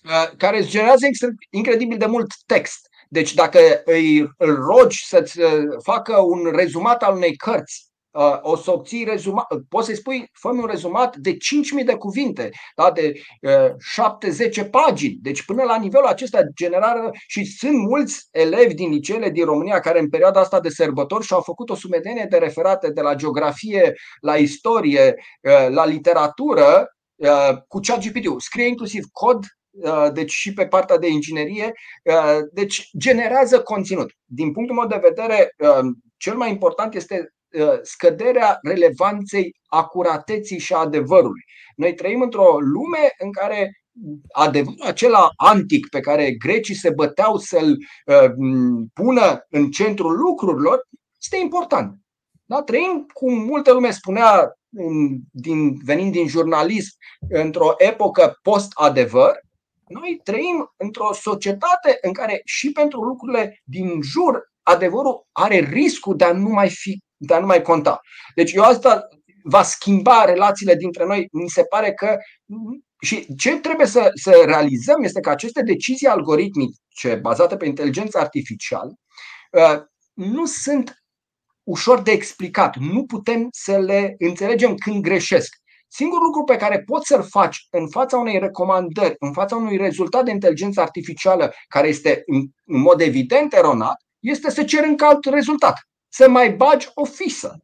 Uh, 0.05 0.31
care 0.37 0.59
îți 0.59 0.69
generează 0.69 1.07
incredibil 1.51 1.99
de 1.99 2.07
mult 2.07 2.27
text. 2.47 2.89
Deci 3.09 3.35
dacă 3.35 3.59
îi 3.85 4.31
rogi 4.39 5.07
să-ți 5.07 5.41
uh, 5.41 5.63
facă 5.83 6.19
un 6.19 6.51
rezumat 6.55 7.03
al 7.03 7.15
unei 7.15 7.37
cărți 7.37 7.95
Uh, 8.15 8.39
o 8.41 8.57
să 8.57 8.71
obții 8.71 9.05
rezumat, 9.05 9.47
poți 9.69 9.87
să-i 9.87 9.97
spui, 9.97 10.31
fă 10.33 10.49
un 10.49 10.67
rezumat 10.67 11.17
de 11.17 11.33
5.000 11.33 11.39
de 11.85 11.95
cuvinte, 11.95 12.51
da? 12.77 12.91
de 12.91 13.13
uh, 13.41 13.71
7-10 14.67 14.71
pagini. 14.71 15.19
Deci 15.23 15.45
până 15.45 15.63
la 15.63 15.79
nivelul 15.79 16.07
acesta 16.07 16.41
generară 16.55 17.11
și 17.27 17.45
sunt 17.45 17.79
mulți 17.79 18.29
elevi 18.31 18.75
din 18.75 18.91
liceele 18.91 19.31
din 19.31 19.45
România 19.45 19.81
care 19.81 20.01
în 20.01 20.09
perioada 20.09 20.41
asta 20.41 20.61
de 20.61 20.69
sărbători 20.69 21.25
și-au 21.25 21.41
făcut 21.41 21.71
o 21.71 21.75
sumedenie 21.75 22.27
de 22.31 22.37
referate 22.37 22.91
de 22.91 23.01
la 23.01 23.15
geografie, 23.15 23.95
la 24.21 24.37
istorie, 24.37 25.15
uh, 25.41 25.67
la 25.69 25.85
literatură 25.85 26.95
uh, 27.15 27.57
cu 27.69 27.79
ChatGPT. 27.79 28.41
Scrie 28.41 28.67
inclusiv 28.67 29.05
cod 29.13 29.39
uh, 29.39 29.49
deci 30.13 30.33
și 30.33 30.53
pe 30.53 30.67
partea 30.67 30.99
de 30.99 31.09
inginerie, 31.09 31.73
uh, 32.05 32.39
deci 32.53 32.91
generează 32.99 33.63
conținut. 33.63 34.13
Din 34.25 34.53
punctul 34.53 34.77
meu 34.77 34.87
de 34.87 35.09
vedere, 35.09 35.55
cel 36.17 36.37
mai 36.37 36.51
important 36.51 36.95
este 36.95 37.35
Uh, 37.55 37.79
scăderea 37.83 38.59
relevanței 38.63 39.55
acurateții 39.67 40.59
și 40.59 40.73
adevărului. 40.73 41.43
Noi 41.77 41.95
trăim 41.95 42.21
într-o 42.21 42.57
lume 42.59 43.13
în 43.19 43.33
care 43.33 43.71
adevărul 44.33 44.81
acela 44.83 45.29
antic 45.37 45.89
pe 45.89 46.01
care 46.01 46.33
grecii 46.33 46.75
se 46.75 46.91
băteau 46.91 47.37
să-l 47.37 47.77
uh, 48.07 48.31
pună 48.93 49.47
în 49.51 49.71
centrul 49.71 50.19
lucrurilor 50.19 50.81
este 51.21 51.37
important. 51.37 51.95
Da? 52.45 52.63
Trăim, 52.63 53.07
cum 53.13 53.45
multă 53.45 53.73
lume 53.73 53.91
spunea, 53.91 54.53
din, 55.31 55.75
venind 55.85 56.13
din 56.13 56.29
jurnalism, 56.29 56.97
într-o 57.29 57.75
epocă 57.77 58.39
post-adevăr, 58.43 59.41
noi 60.01 60.21
trăim 60.25 60.73
într-o 60.77 61.13
societate 61.13 61.99
în 62.01 62.13
care 62.13 62.41
și 62.45 62.73
pentru 62.73 63.01
lucrurile 63.03 63.61
din 63.65 64.03
jur, 64.03 64.53
adevărul 64.63 65.27
are 65.33 65.59
riscul 65.59 66.17
de 66.17 66.25
a 66.25 66.33
nu 66.33 66.49
mai 66.49 66.71
fi 66.71 67.03
de 67.17 67.35
a 67.35 67.41
nu 67.41 67.47
mai 67.47 67.63
conta. 67.63 68.01
Deci 68.35 68.53
eu 68.53 68.63
asta 68.63 69.09
va 69.43 69.63
schimba 69.63 70.25
relațiile 70.25 70.75
dintre 70.75 71.05
noi. 71.05 71.29
Mi 71.33 71.49
se 71.49 71.65
pare 71.65 71.93
că 71.93 72.17
și 73.01 73.35
ce 73.37 73.57
trebuie 73.57 73.87
să, 73.87 74.11
să 74.15 74.43
realizăm 74.45 75.03
este 75.03 75.21
că 75.21 75.31
aceste 75.31 75.63
decizii 75.63 76.07
algoritmice 76.07 77.15
bazate 77.21 77.57
pe 77.57 77.67
inteligență 77.67 78.19
artificială 78.19 78.95
uh, 79.51 79.83
nu 80.13 80.47
sunt 80.47 81.05
ușor 81.63 82.03
de 82.03 82.11
explicat. 82.11 82.77
Nu 82.77 83.05
putem 83.05 83.49
să 83.51 83.79
le 83.79 84.15
înțelegem 84.19 84.75
când 84.75 85.03
greșesc. 85.03 85.55
Singurul 85.97 86.25
lucru 86.25 86.45
pe 86.45 86.57
care 86.57 86.81
poți 86.81 87.07
să-l 87.07 87.23
faci 87.23 87.67
în 87.71 87.89
fața 87.89 88.19
unei 88.19 88.39
recomandări, 88.39 89.15
în 89.19 89.33
fața 89.33 89.57
unui 89.57 89.77
rezultat 89.77 90.25
de 90.25 90.31
inteligență 90.31 90.81
artificială 90.81 91.53
care 91.69 91.89
este 91.89 92.23
în 92.27 92.47
mod 92.65 93.01
evident 93.01 93.53
eronat, 93.53 93.97
este 94.19 94.51
să 94.51 94.65
ceri 94.65 94.89
încă 94.89 95.05
alt 95.05 95.25
rezultat 95.25 95.75
să 96.09 96.29
mai 96.29 96.53
bagi 96.53 96.89
o 96.95 97.05
fisă. 97.05 97.57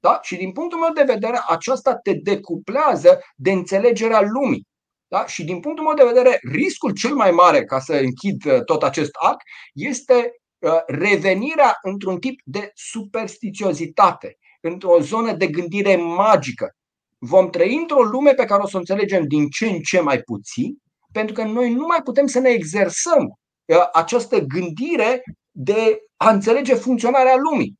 Da? 0.00 0.18
Și 0.22 0.36
din 0.36 0.52
punctul 0.52 0.78
meu 0.78 0.92
de 0.92 1.12
vedere, 1.12 1.40
aceasta 1.48 1.96
te 1.96 2.12
decuplează 2.12 3.20
de 3.34 3.52
înțelegerea 3.52 4.20
lumii. 4.20 4.66
Da? 5.08 5.26
Și 5.26 5.44
din 5.44 5.60
punctul 5.60 5.84
meu 5.84 5.94
de 5.94 6.12
vedere, 6.12 6.38
riscul 6.52 6.92
cel 6.92 7.14
mai 7.14 7.30
mare, 7.30 7.64
ca 7.64 7.78
să 7.78 7.92
închid 7.92 8.44
uh, 8.44 8.64
tot 8.64 8.82
acest 8.82 9.10
act, 9.12 9.42
este 9.72 10.32
uh, 10.58 10.80
revenirea 10.86 11.78
într-un 11.82 12.18
tip 12.18 12.40
de 12.44 12.70
superstițiozitate, 12.74 14.36
într-o 14.60 15.00
zonă 15.00 15.32
de 15.32 15.46
gândire 15.46 15.96
magică. 15.96 16.70
Vom 17.18 17.50
trăi 17.50 17.76
într-o 17.76 18.02
lume 18.02 18.32
pe 18.32 18.44
care 18.44 18.62
o 18.62 18.66
să 18.66 18.76
o 18.76 18.78
înțelegem 18.78 19.26
din 19.26 19.48
ce 19.48 19.66
în 19.66 19.80
ce 19.80 20.00
mai 20.00 20.18
puțin, 20.18 20.76
pentru 21.12 21.34
că 21.34 21.42
noi 21.42 21.72
nu 21.72 21.86
mai 21.86 22.02
putem 22.04 22.26
să 22.26 22.38
ne 22.38 22.48
exersăm 22.48 23.22
uh, 23.64 23.88
această 23.92 24.38
gândire 24.38 25.22
de 25.50 25.98
a 26.16 26.30
înțelege 26.30 26.74
funcționarea 26.74 27.36
lumii. 27.36 27.78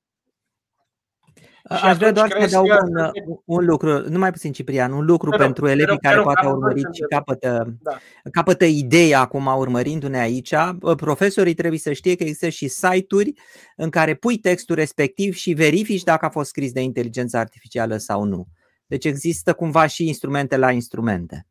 Aș 1.68 1.96
vrea 1.96 2.12
doar 2.12 2.30
să 2.30 2.36
adaug 2.42 2.68
un, 2.84 3.10
un 3.44 3.64
lucru, 3.64 4.08
nu 4.08 4.18
mai 4.18 4.30
puțin 4.30 4.52
Ciprian, 4.52 4.92
un 4.92 5.04
lucru 5.04 5.30
rog, 5.30 5.40
pentru 5.40 5.66
elevii 5.66 5.86
rog, 5.86 6.00
care 6.00 6.14
rog, 6.14 6.24
poate 6.24 6.46
au 6.46 6.52
urmărit 6.52 6.86
și 6.92 7.02
capătă, 7.08 7.76
da. 7.82 7.98
capătă 8.32 8.64
ideea 8.64 9.20
acum 9.20 9.46
urmărindu-ne 9.46 10.18
aici. 10.18 10.54
Profesorii 10.96 11.54
trebuie 11.54 11.78
să 11.78 11.92
știe 11.92 12.14
că 12.14 12.22
există 12.22 12.48
și 12.48 12.68
site-uri 12.68 13.32
în 13.76 13.90
care 13.90 14.14
pui 14.14 14.38
textul 14.38 14.74
respectiv 14.74 15.34
și 15.34 15.52
verifici 15.52 16.02
dacă 16.02 16.24
a 16.24 16.30
fost 16.30 16.48
scris 16.48 16.72
de 16.72 16.80
inteligență 16.80 17.36
artificială 17.36 17.96
sau 17.96 18.24
nu. 18.24 18.46
Deci 18.86 19.04
există 19.04 19.54
cumva 19.54 19.86
și 19.86 20.06
instrumente 20.06 20.56
la 20.56 20.70
instrumente. 20.70 21.46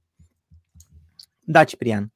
Da, 1.39 1.63
Ciprian. 1.63 2.13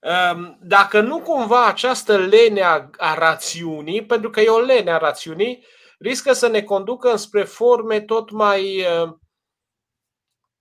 Ehm, 0.00 0.58
dacă 0.62 1.00
nu 1.00 1.20
cumva 1.20 1.66
această 1.66 2.16
lene 2.18 2.60
a, 2.60 2.90
a 2.96 3.14
rațiunii, 3.14 4.04
pentru 4.04 4.30
că 4.30 4.40
e 4.40 4.48
o 4.48 4.60
lene 4.60 4.90
a 4.90 4.96
rațiunii, 4.96 5.64
riscă 5.98 6.32
să 6.32 6.48
ne 6.48 6.62
conducă 6.62 7.16
spre 7.16 7.44
forme 7.44 8.00
tot 8.00 8.30
mai, 8.30 8.78
uh, 8.80 9.12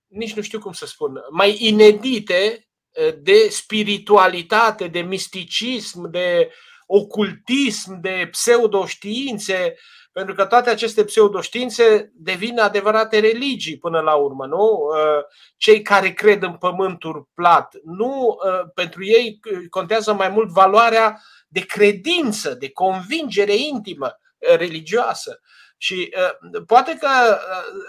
nici 0.07 0.33
nu 0.33 0.41
știu 0.41 0.59
cum 0.59 0.71
să 0.71 0.85
spun, 0.85 1.19
mai 1.29 1.57
inedite 1.59 2.67
uh, 2.89 3.13
de 3.21 3.47
spiritualitate, 3.49 4.87
de 4.87 5.01
misticism, 5.01 6.09
de 6.09 6.51
ocultism, 6.85 7.99
de 7.99 8.27
pseudoștiințe, 8.31 9.75
pentru 10.13 10.33
că 10.33 10.45
toate 10.45 10.69
aceste 10.69 11.03
pseudoștiințe 11.03 12.11
devin 12.15 12.59
adevărate 12.59 13.19
religii 13.19 13.77
până 13.77 13.99
la 13.99 14.13
urmă, 14.13 14.45
nu? 14.45 14.57
Uh, 14.57 15.23
cei 15.57 15.81
care 15.81 16.09
cred 16.13 16.43
în 16.43 16.53
pământul 16.53 17.29
plat, 17.33 17.75
nu 17.83 18.37
pentru 18.73 19.05
ei 19.05 19.39
contează 19.69 20.13
mai 20.13 20.29
mult 20.29 20.49
valoarea 20.49 21.21
de 21.47 21.59
credință, 21.59 22.53
de 22.53 22.71
convingere 22.71 23.55
intimă 23.55 24.19
religioasă. 24.37 25.39
Și 25.83 26.13
uh, 26.17 26.61
poate 26.65 26.97
că 26.99 27.07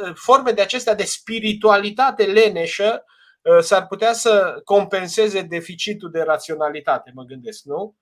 uh, 0.00 0.12
forme 0.14 0.50
de 0.50 0.60
acestea 0.60 0.94
de 0.94 1.04
spiritualitate 1.04 2.24
leneșă 2.24 3.04
uh, 3.42 3.58
s-ar 3.60 3.86
putea 3.86 4.12
să 4.12 4.60
compenseze 4.64 5.40
deficitul 5.42 6.10
de 6.10 6.22
raționalitate, 6.22 7.10
mă 7.14 7.22
gândesc, 7.22 7.64
nu? 7.64 7.96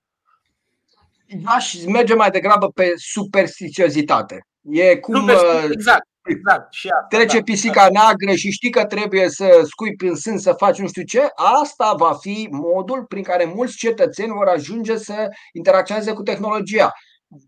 Aș 1.45 1.75
merge 1.85 2.13
mai 2.13 2.29
degrabă 2.29 2.67
pe 2.67 2.93
superstițiozitate. 2.95 4.45
E 4.61 4.95
cum 4.95 5.29
exact, 5.71 6.07
exact. 6.23 6.73
Și 6.73 6.87
asta, 6.87 7.17
trece 7.17 7.37
da, 7.37 7.43
pisica 7.43 7.81
da. 7.81 7.89
neagră 7.89 8.35
și 8.35 8.51
știi 8.51 8.69
că 8.69 8.85
trebuie 8.85 9.29
să 9.29 9.61
scui 9.63 9.95
prin 9.95 10.15
sân 10.15 10.37
să 10.37 10.51
faci 10.51 10.77
nu 10.77 10.87
știu 10.87 11.03
ce, 11.03 11.21
asta 11.61 11.93
va 11.97 12.13
fi 12.13 12.47
modul 12.51 13.05
prin 13.07 13.23
care 13.23 13.45
mulți 13.55 13.77
cetățeni 13.77 14.31
vor 14.31 14.47
ajunge 14.47 14.97
să 14.97 15.27
interacționeze 15.53 16.13
cu 16.13 16.23
tehnologia. 16.23 16.91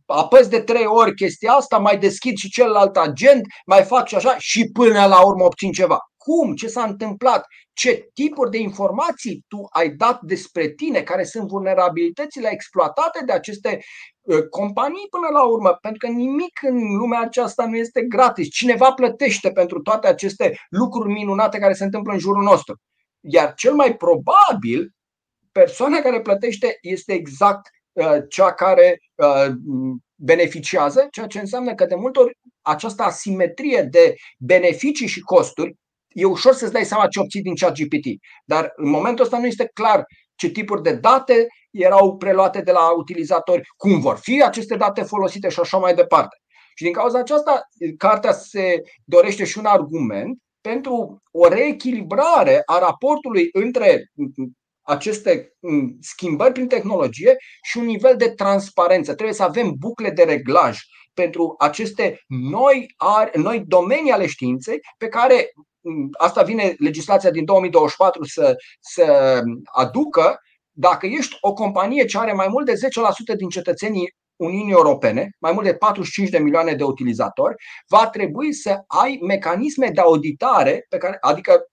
apăs 0.05 0.47
de 0.47 0.59
trei 0.59 0.85
ori 0.85 1.13
chestia 1.13 1.51
asta, 1.51 1.77
mai 1.77 1.97
deschid 1.97 2.37
și 2.37 2.49
celălalt 2.49 2.97
agent, 2.97 3.41
mai 3.65 3.83
fac 3.83 4.07
și 4.07 4.15
așa 4.15 4.35
și 4.37 4.69
până 4.73 5.05
la 5.05 5.25
urmă 5.25 5.43
obțin 5.43 5.71
ceva. 5.71 5.99
Cum? 6.25 6.55
Ce 6.55 6.67
s-a 6.67 6.83
întâmplat? 6.83 7.45
Ce 7.73 8.09
tipuri 8.13 8.49
de 8.49 8.57
informații 8.57 9.45
tu 9.47 9.57
ai 9.69 9.89
dat 9.89 10.21
despre 10.21 10.69
tine? 10.69 11.01
Care 11.01 11.23
sunt 11.23 11.47
vulnerabilitățile 11.47 12.49
exploatate 12.51 13.23
de 13.25 13.31
aceste 13.31 13.79
uh, 14.21 14.47
companii 14.49 15.07
până 15.09 15.27
la 15.31 15.43
urmă? 15.43 15.77
Pentru 15.81 16.07
că 16.07 16.13
nimic 16.13 16.59
în 16.61 16.95
lumea 16.97 17.19
aceasta 17.19 17.65
nu 17.65 17.75
este 17.75 18.01
gratis. 18.01 18.49
Cineva 18.49 18.91
plătește 18.91 19.51
pentru 19.51 19.81
toate 19.81 20.07
aceste 20.07 20.57
lucruri 20.69 21.11
minunate 21.11 21.57
care 21.57 21.73
se 21.73 21.83
întâmplă 21.83 22.13
în 22.13 22.19
jurul 22.19 22.43
nostru. 22.43 22.75
Iar 23.19 23.53
cel 23.53 23.73
mai 23.73 23.95
probabil, 23.95 24.91
persoana 25.51 25.99
care 25.99 26.21
plătește 26.21 26.77
este 26.81 27.13
exact 27.13 27.69
uh, 27.91 28.17
cea 28.29 28.53
care 28.53 28.99
uh, 29.15 29.53
beneficiază, 30.15 31.07
ceea 31.11 31.27
ce 31.27 31.39
înseamnă 31.39 31.75
că 31.75 31.85
de 31.85 31.95
multe 31.95 32.19
ori 32.19 32.37
această 32.61 33.03
asimetrie 33.03 33.81
de 33.81 34.15
beneficii 34.39 35.07
și 35.07 35.19
costuri 35.19 35.75
e 36.15 36.25
ușor 36.25 36.53
să-ți 36.53 36.71
dai 36.71 36.85
seama 36.85 37.07
ce 37.07 37.19
obții 37.19 37.41
din 37.41 37.55
ChatGPT. 37.55 38.05
Dar 38.45 38.71
în 38.75 38.89
momentul 38.89 39.23
ăsta 39.23 39.37
nu 39.37 39.45
este 39.45 39.69
clar 39.73 40.03
ce 40.35 40.49
tipuri 40.49 40.81
de 40.81 40.93
date 40.93 41.47
erau 41.71 42.17
preluate 42.17 42.61
de 42.61 42.71
la 42.71 42.89
utilizatori, 42.97 43.61
cum 43.77 43.99
vor 43.99 44.17
fi 44.17 44.43
aceste 44.43 44.75
date 44.75 45.01
folosite 45.01 45.49
și 45.49 45.59
așa 45.59 45.77
mai 45.77 45.93
departe. 45.93 46.37
Și 46.75 46.83
din 46.83 46.93
cauza 46.93 47.19
aceasta, 47.19 47.61
cartea 47.97 48.31
se 48.31 48.81
dorește 49.03 49.43
și 49.43 49.57
un 49.57 49.65
argument 49.65 50.37
pentru 50.61 51.21
o 51.31 51.47
reechilibrare 51.47 52.61
a 52.65 52.79
raportului 52.79 53.49
între 53.51 54.03
aceste 54.81 55.53
schimbări 55.99 56.51
prin 56.51 56.67
tehnologie 56.67 57.35
și 57.63 57.77
un 57.77 57.85
nivel 57.85 58.15
de 58.17 58.29
transparență. 58.29 59.13
Trebuie 59.13 59.35
să 59.35 59.43
avem 59.43 59.73
bucle 59.77 60.09
de 60.09 60.23
reglaj 60.23 60.79
pentru 61.13 61.55
aceste 61.57 62.19
noi, 62.27 62.85
noi 63.33 63.63
domenii 63.67 64.11
ale 64.11 64.27
științei 64.27 64.79
pe 64.97 65.07
care 65.07 65.49
asta 66.17 66.43
vine 66.43 66.75
legislația 66.77 67.31
din 67.31 67.45
2024 67.45 68.23
să, 68.23 68.55
să 68.79 69.41
aducă, 69.63 70.39
dacă 70.71 71.05
ești 71.05 71.37
o 71.41 71.53
companie 71.53 72.05
ce 72.05 72.17
are 72.17 72.33
mai 72.33 72.47
mult 72.47 72.65
de 72.65 72.73
10% 73.33 73.35
din 73.37 73.49
cetățenii 73.49 74.15
Uniunii 74.35 74.73
Europene, 74.73 75.29
mai 75.39 75.51
mult 75.51 75.65
de 75.65 75.75
45 75.75 76.29
de 76.29 76.37
milioane 76.37 76.73
de 76.73 76.83
utilizatori, 76.83 77.55
va 77.87 78.07
trebui 78.09 78.53
să 78.53 78.83
ai 78.87 79.19
mecanisme 79.21 79.89
de 79.89 80.01
auditare, 80.01 80.85
pe 80.89 80.97
care, 80.97 81.17
adică 81.19 81.65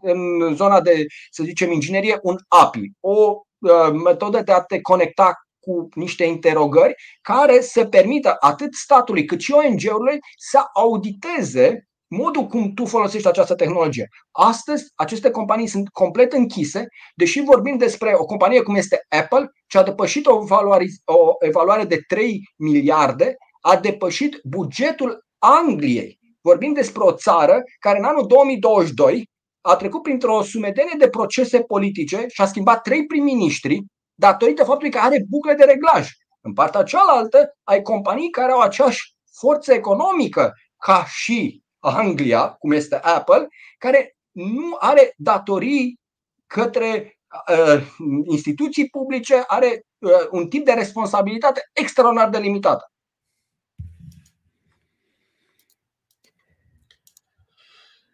în 0.00 0.54
zona 0.54 0.80
de, 0.80 1.06
să 1.30 1.42
zicem, 1.42 1.72
inginerie, 1.72 2.18
un 2.22 2.36
API, 2.48 2.92
o 3.00 3.34
uh, 3.58 3.92
metodă 4.04 4.42
de 4.42 4.52
a 4.52 4.60
te 4.60 4.80
conecta 4.80 5.34
cu 5.60 5.88
niște 5.94 6.24
interogări 6.24 6.94
care 7.20 7.60
să 7.60 7.84
permită 7.84 8.36
atât 8.40 8.74
statului 8.74 9.24
cât 9.24 9.40
și 9.40 9.52
ONG-urile 9.52 10.18
să 10.36 10.60
auditeze 10.74 11.88
modul 12.08 12.46
cum 12.46 12.72
tu 12.74 12.84
folosești 12.84 13.28
această 13.28 13.54
tehnologie. 13.54 14.08
Astăzi, 14.30 14.84
aceste 14.94 15.30
companii 15.30 15.66
sunt 15.66 15.88
complet 15.88 16.32
închise, 16.32 16.86
deși 17.14 17.42
vorbim 17.42 17.76
despre 17.76 18.14
o 18.16 18.24
companie 18.24 18.62
cum 18.62 18.74
este 18.74 19.04
Apple, 19.08 19.50
ce 19.66 19.78
a 19.78 19.82
depășit 19.82 20.26
o 20.26 20.40
evaluare, 20.42 20.84
o 21.04 21.32
evaluare 21.38 21.84
de 21.84 22.00
3 22.08 22.40
miliarde, 22.56 23.36
a 23.60 23.76
depășit 23.76 24.40
bugetul 24.44 25.24
Angliei. 25.38 26.18
Vorbim 26.40 26.72
despre 26.72 27.02
o 27.02 27.12
țară 27.12 27.62
care 27.78 27.98
în 27.98 28.04
anul 28.04 28.26
2022 28.26 29.28
a 29.60 29.76
trecut 29.76 30.02
printr-o 30.02 30.42
sumedenie 30.42 30.94
de 30.98 31.08
procese 31.08 31.60
politice 31.60 32.24
și 32.28 32.40
a 32.40 32.46
schimbat 32.46 32.82
trei 32.82 33.06
prim-ministri 33.06 33.84
datorită 34.14 34.64
faptului 34.64 34.90
că 34.90 34.98
are 34.98 35.24
bucle 35.28 35.54
de 35.54 35.64
reglaj. 35.64 36.08
În 36.40 36.52
partea 36.52 36.82
cealaltă 36.82 37.52
ai 37.64 37.82
companii 37.82 38.30
care 38.30 38.52
au 38.52 38.60
aceeași 38.60 39.14
forță 39.38 39.72
economică 39.72 40.52
ca 40.84 41.04
și 41.08 41.62
Anglia, 41.88 42.48
cum 42.48 42.72
este 42.72 42.96
Apple, 42.96 43.48
care 43.78 44.16
nu 44.30 44.76
are 44.78 45.14
datorii 45.16 46.00
către 46.46 47.18
uh, 47.48 47.82
instituții 48.24 48.88
publice, 48.88 49.44
are 49.46 49.86
uh, 49.98 50.28
un 50.30 50.48
tip 50.48 50.64
de 50.64 50.72
responsabilitate 50.72 51.60
extraordinar 51.72 52.28
de 52.28 52.38
limitată. 52.38 52.92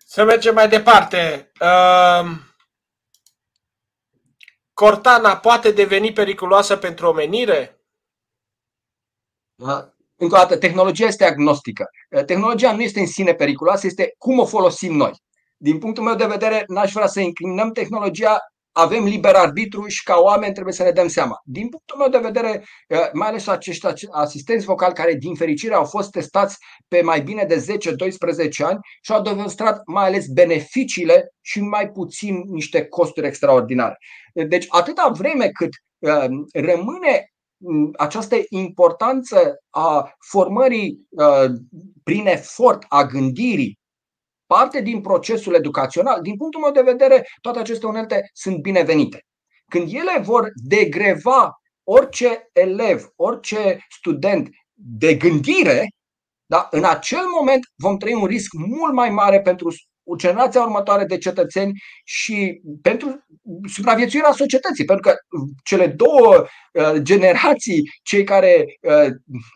Să 0.07 0.25
mergem 0.25 0.55
mai 0.55 0.69
departe. 0.69 1.51
Uh, 1.61 2.31
Cortana 4.73 5.37
poate 5.37 5.71
deveni 5.71 6.13
periculoasă 6.13 6.77
pentru 6.77 7.07
omenire? 7.07 7.79
Da. 10.17 10.25
Încă 10.25 10.37
o 10.37 10.39
dată, 10.39 10.57
tehnologia 10.57 11.07
este 11.07 11.25
agnostică. 11.25 11.85
Eh, 12.09 12.25
tehnologia 12.25 12.73
nu 12.73 12.83
este 12.83 13.01
în 13.01 13.07
sine 13.07 13.35
periculoasă, 13.35 13.87
este 13.87 14.15
cum 14.19 14.39
o 14.39 14.45
folosim 14.45 14.97
noi. 14.97 15.13
Din 15.57 15.79
punctul 15.79 16.05
meu 16.05 16.15
de 16.15 16.27
vedere, 16.27 16.65
n-aș 16.67 16.93
vrea 16.93 17.07
să 17.07 17.21
incriminăm 17.21 17.73
tehnologia, 17.73 18.39
avem 18.73 19.05
liber 19.05 19.35
arbitru 19.35 19.87
și 19.87 20.03
ca 20.03 20.17
oameni 20.17 20.53
trebuie 20.53 20.75
să 20.75 20.83
ne 20.83 20.91
dăm 20.91 21.09
seama. 21.09 21.41
Din 21.45 21.69
punctul 21.69 21.99
meu 21.99 22.09
de 22.09 22.19
vedere, 22.19 22.65
eh, 22.89 22.99
mai 23.13 23.29
ales 23.29 23.47
acești 23.47 23.87
asistenți 24.11 24.65
vocali 24.65 24.95
care, 24.95 25.15
din 25.15 25.35
fericire, 25.35 25.75
au 25.75 25.85
fost 25.85 26.11
testați 26.11 26.57
pe 26.89 27.03
mai 27.03 27.21
bine 27.21 27.45
de 27.45 27.57
10-12 27.57 28.65
ani 28.65 28.79
și 29.03 29.13
au 29.13 29.23
demonstrat 29.23 29.81
mai 29.87 30.05
ales 30.07 30.27
beneficiile 30.27 31.29
și 31.41 31.61
mai 31.61 31.91
puțin 31.91 32.43
niște 32.51 32.85
costuri 32.85 33.27
extraordinare. 33.27 33.97
Deci, 34.33 34.67
atâta 34.69 35.13
vreme 35.15 35.49
cât 35.49 35.71
eh, 35.99 36.27
rămâne 36.53 37.34
această 37.97 38.37
importanță 38.49 39.57
a 39.71 40.15
formării 40.19 41.07
uh, 41.11 41.51
prin 42.03 42.27
efort 42.27 42.85
a 42.89 43.05
gândirii 43.05 43.79
parte 44.47 44.81
din 44.81 45.01
procesul 45.01 45.55
educațional, 45.55 46.21
din 46.23 46.37
punctul 46.37 46.61
meu 46.61 46.71
de 46.71 46.91
vedere, 46.91 47.27
toate 47.41 47.59
aceste 47.59 47.87
unelte 47.87 48.31
sunt 48.33 48.61
binevenite. 48.61 49.25
Când 49.71 49.93
ele 49.93 50.21
vor 50.23 50.51
degreva 50.55 51.53
orice 51.85 52.49
elev, 52.53 53.07
orice 53.17 53.79
student 53.89 54.49
de 54.73 55.15
gândire, 55.15 55.89
da, 56.47 56.69
în 56.71 56.85
acel 56.85 57.27
moment 57.41 57.65
vom 57.77 57.97
trăi 57.97 58.15
un 58.15 58.27
risc 58.27 58.53
mult 58.53 58.93
mai 58.93 59.11
mare 59.11 59.41
pentru 59.41 59.71
generația 60.17 60.63
următoare 60.63 61.05
de 61.05 61.19
cetățeni 61.19 61.73
și 62.05 62.61
pentru 62.83 63.25
supraviețuirea 63.75 64.33
societății. 64.33 64.85
Pentru 64.85 65.11
că 65.11 65.17
cele 65.65 65.87
două 65.87 66.47
uh, 66.73 66.93
generații, 67.03 67.83
cei 68.03 68.25
care 68.25 68.65
uh, 68.81 69.07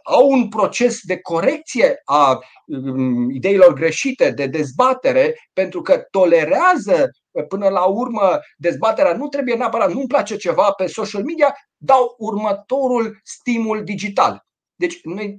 au 0.03 0.31
un 0.31 0.49
proces 0.49 1.01
de 1.03 1.21
corecție 1.21 2.01
a 2.05 2.39
um, 2.67 3.31
ideilor 3.31 3.73
greșite, 3.73 4.31
de 4.31 4.47
dezbatere, 4.47 5.35
pentru 5.53 5.83
că 5.83 6.07
tolerează 6.11 7.11
uh, 7.31 7.47
până 7.49 7.69
la 7.69 7.85
urmă 7.85 8.41
dezbaterea, 8.57 9.17
nu 9.17 9.29
trebuie 9.29 9.55
neapărat, 9.55 9.93
nu-mi 9.93 10.07
place 10.07 10.37
ceva 10.37 10.71
pe 10.71 10.87
social 10.87 11.25
media, 11.25 11.55
dau 11.77 12.15
următorul 12.19 13.21
stimul 13.23 13.85
digital. 13.85 14.47
Deci 14.75 15.01
noi 15.03 15.39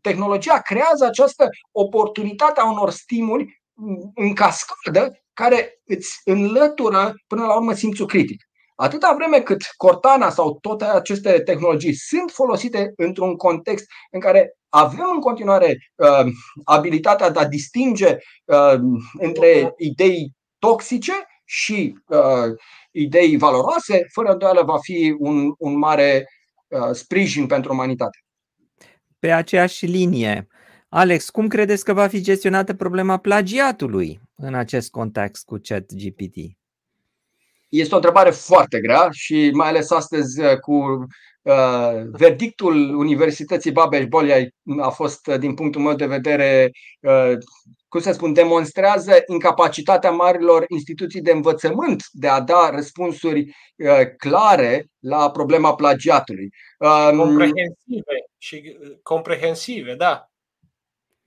tehnologia 0.00 0.60
creează 0.60 1.04
această 1.04 1.48
oportunitate 1.72 2.60
a 2.60 2.70
unor 2.70 2.90
stimuli 2.90 3.57
în 4.14 4.34
cascadă 4.34 5.12
care 5.32 5.80
îți 5.84 6.20
înlătură 6.24 7.14
până 7.26 7.44
la 7.46 7.56
urmă 7.56 7.72
simțul 7.72 8.06
critic. 8.06 8.42
Atâta 8.74 9.14
vreme 9.16 9.40
cât 9.40 9.62
Cortana 9.76 10.30
sau 10.30 10.58
toate 10.60 10.84
aceste 10.84 11.40
tehnologii 11.40 11.94
sunt 11.94 12.30
folosite 12.30 12.92
într-un 12.96 13.36
context 13.36 13.86
în 14.10 14.20
care 14.20 14.52
avem 14.68 15.10
în 15.14 15.20
continuare 15.20 15.76
uh, 15.94 16.32
abilitatea 16.64 17.30
de 17.30 17.38
a 17.38 17.48
distinge 17.48 18.16
uh, 18.44 18.74
între 19.18 19.74
idei 19.76 20.32
toxice 20.58 21.12
și 21.44 21.98
uh, 22.06 22.54
idei 22.90 23.36
valoroase, 23.36 24.06
fără 24.12 24.32
îndoială 24.32 24.62
va 24.62 24.78
fi 24.78 25.16
un, 25.18 25.52
un 25.58 25.78
mare 25.78 26.26
uh, 26.68 26.90
sprijin 26.92 27.46
pentru 27.46 27.72
umanitate. 27.72 28.18
Pe 29.18 29.32
aceeași 29.32 29.86
linie, 29.86 30.46
Alex, 30.90 31.30
cum 31.30 31.48
credeți 31.48 31.84
că 31.84 31.92
va 31.92 32.06
fi 32.06 32.20
gestionată 32.20 32.74
problema 32.74 33.16
plagiatului 33.16 34.20
în 34.34 34.54
acest 34.54 34.90
context 34.90 35.44
cu 35.44 35.60
ChatGPT? 35.62 36.36
Este 37.68 37.92
o 37.92 37.96
întrebare 37.96 38.30
foarte 38.30 38.80
grea 38.80 39.08
și 39.10 39.50
mai 39.52 39.68
ales 39.68 39.90
astăzi 39.90 40.40
uh, 40.40 40.58
cu 40.58 41.06
uh, 41.42 41.92
verdictul 42.10 42.94
Universității 42.94 43.72
Babeș-Bolyai 43.72 44.54
a 44.80 44.88
fost, 44.88 45.26
uh, 45.26 45.38
din 45.38 45.54
punctul 45.54 45.80
meu 45.80 45.94
de 45.94 46.06
vedere, 46.06 46.70
uh, 47.00 47.32
cum 47.88 48.00
să 48.00 48.12
spun, 48.12 48.32
demonstrează 48.32 49.12
incapacitatea 49.26 50.10
marilor 50.10 50.64
instituții 50.68 51.20
de 51.20 51.30
învățământ 51.30 52.02
de 52.12 52.28
a 52.28 52.40
da 52.40 52.70
răspunsuri 52.70 53.40
uh, 53.40 54.00
clare 54.16 54.86
la 54.98 55.30
problema 55.30 55.74
plagiatului. 55.74 56.48
Um, 56.78 57.18
comprehensive 57.18 58.16
și 58.38 58.76
uh, 58.80 58.96
comprehensive, 59.02 59.94
da. 59.94 60.27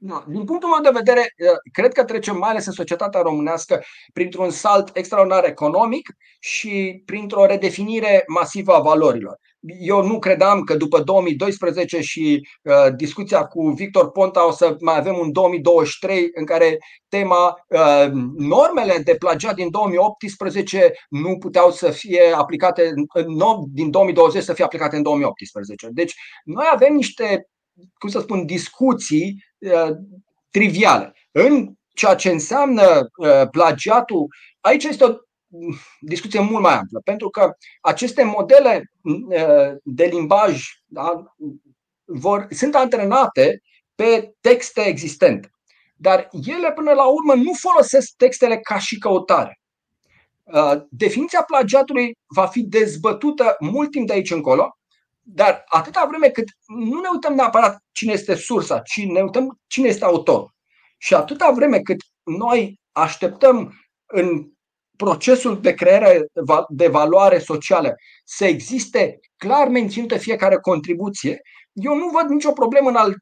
No, 0.01 0.23
din 0.27 0.43
punctul 0.43 0.69
meu 0.69 0.91
de 0.91 0.97
vedere, 0.97 1.33
cred 1.71 1.93
că 1.93 2.03
trecem 2.03 2.37
mai 2.37 2.49
ales 2.49 2.65
în 2.65 2.71
societatea 2.71 3.21
românească 3.21 3.83
printr-un 4.13 4.49
salt 4.49 4.95
extraordinar 4.95 5.45
economic 5.45 6.09
și 6.39 7.01
printr-o 7.05 7.45
redefinire 7.45 8.23
masivă 8.27 8.73
a 8.73 8.79
valorilor. 8.79 9.37
Eu 9.79 10.05
nu 10.05 10.19
credeam 10.19 10.61
că 10.61 10.75
după 10.75 10.99
2012 10.99 12.01
și 12.01 12.47
uh, 12.61 12.95
discuția 12.95 13.45
cu 13.45 13.69
Victor 13.69 14.11
Ponta 14.11 14.47
o 14.47 14.51
să 14.51 14.75
mai 14.79 14.97
avem 14.97 15.17
un 15.17 15.31
2023 15.31 16.29
în 16.33 16.45
care 16.45 16.77
tema 17.07 17.55
uh, 17.67 18.11
normele 18.37 18.97
de 19.03 19.15
plagiat 19.15 19.55
din 19.55 19.69
2018 19.69 20.91
nu 21.09 21.37
puteau 21.37 21.71
să 21.71 21.89
fie 21.89 22.21
aplicate 22.35 22.93
uh, 23.13 23.57
din 23.71 23.91
2020 23.91 24.43
să 24.43 24.53
fie 24.53 24.63
aplicate 24.63 24.95
în 24.95 25.03
2018. 25.03 25.87
Deci 25.91 26.15
noi 26.43 26.65
avem 26.71 26.93
niște 26.93 27.45
cum 27.97 28.09
să 28.09 28.19
spun, 28.19 28.45
discuții 28.45 29.25
uh, 29.25 29.50
triviale. 30.51 31.13
În 31.31 31.73
ceea 31.93 32.15
ce 32.15 32.29
înseamnă 32.29 33.09
uh, 33.15 33.49
plagiatul, 33.51 34.27
aici 34.59 34.83
este 34.83 35.03
o 35.03 35.15
discuție 35.99 36.39
mult 36.39 36.61
mai 36.61 36.73
amplă, 36.73 37.01
pentru 37.03 37.29
că 37.29 37.51
aceste 37.81 38.23
modele 38.23 38.91
uh, 39.01 39.77
de 39.83 40.05
limbaj 40.05 40.63
da, 40.85 41.23
vor, 42.05 42.47
sunt 42.49 42.75
antrenate 42.75 43.61
pe 43.95 44.33
texte 44.41 44.81
existente. 44.81 45.51
Dar 45.95 46.29
ele, 46.45 46.71
până 46.71 46.91
la 46.91 47.05
urmă, 47.05 47.33
nu 47.33 47.51
folosesc 47.53 48.13
textele 48.17 48.57
ca 48.57 48.79
și 48.79 48.97
căutare. 48.97 49.59
Definiția 50.89 51.43
plagiatului 51.43 52.17
va 52.25 52.45
fi 52.45 52.63
dezbătută 52.63 53.55
mult 53.59 53.91
timp 53.91 54.07
de 54.07 54.13
aici 54.13 54.31
încolo 54.31 54.77
dar 55.21 55.63
atâta 55.65 56.05
vreme 56.09 56.29
cât 56.29 56.47
nu 56.67 56.99
ne 56.99 57.07
uităm 57.11 57.33
neapărat 57.33 57.83
cine 57.91 58.11
este 58.11 58.35
sursa, 58.35 58.79
ci 58.79 59.05
ne 59.05 59.21
uităm 59.21 59.59
cine 59.67 59.87
este 59.87 60.05
autor. 60.05 60.51
Și 60.97 61.13
atâta 61.13 61.51
vreme 61.51 61.79
cât 61.79 61.97
noi 62.23 62.79
așteptăm 62.91 63.73
în 64.05 64.51
procesul 64.97 65.61
de 65.61 65.73
creare 65.73 66.25
de 66.69 66.87
valoare 66.87 67.39
socială 67.39 67.95
să 68.23 68.45
existe 68.45 69.19
clar 69.37 69.67
menținută 69.67 70.17
fiecare 70.17 70.55
contribuție, 70.55 71.41
eu 71.73 71.95
nu 71.95 72.07
văd 72.07 72.29
nicio 72.29 72.51
problemă 72.51 72.89
în 72.89 72.95
a-l 72.95 73.15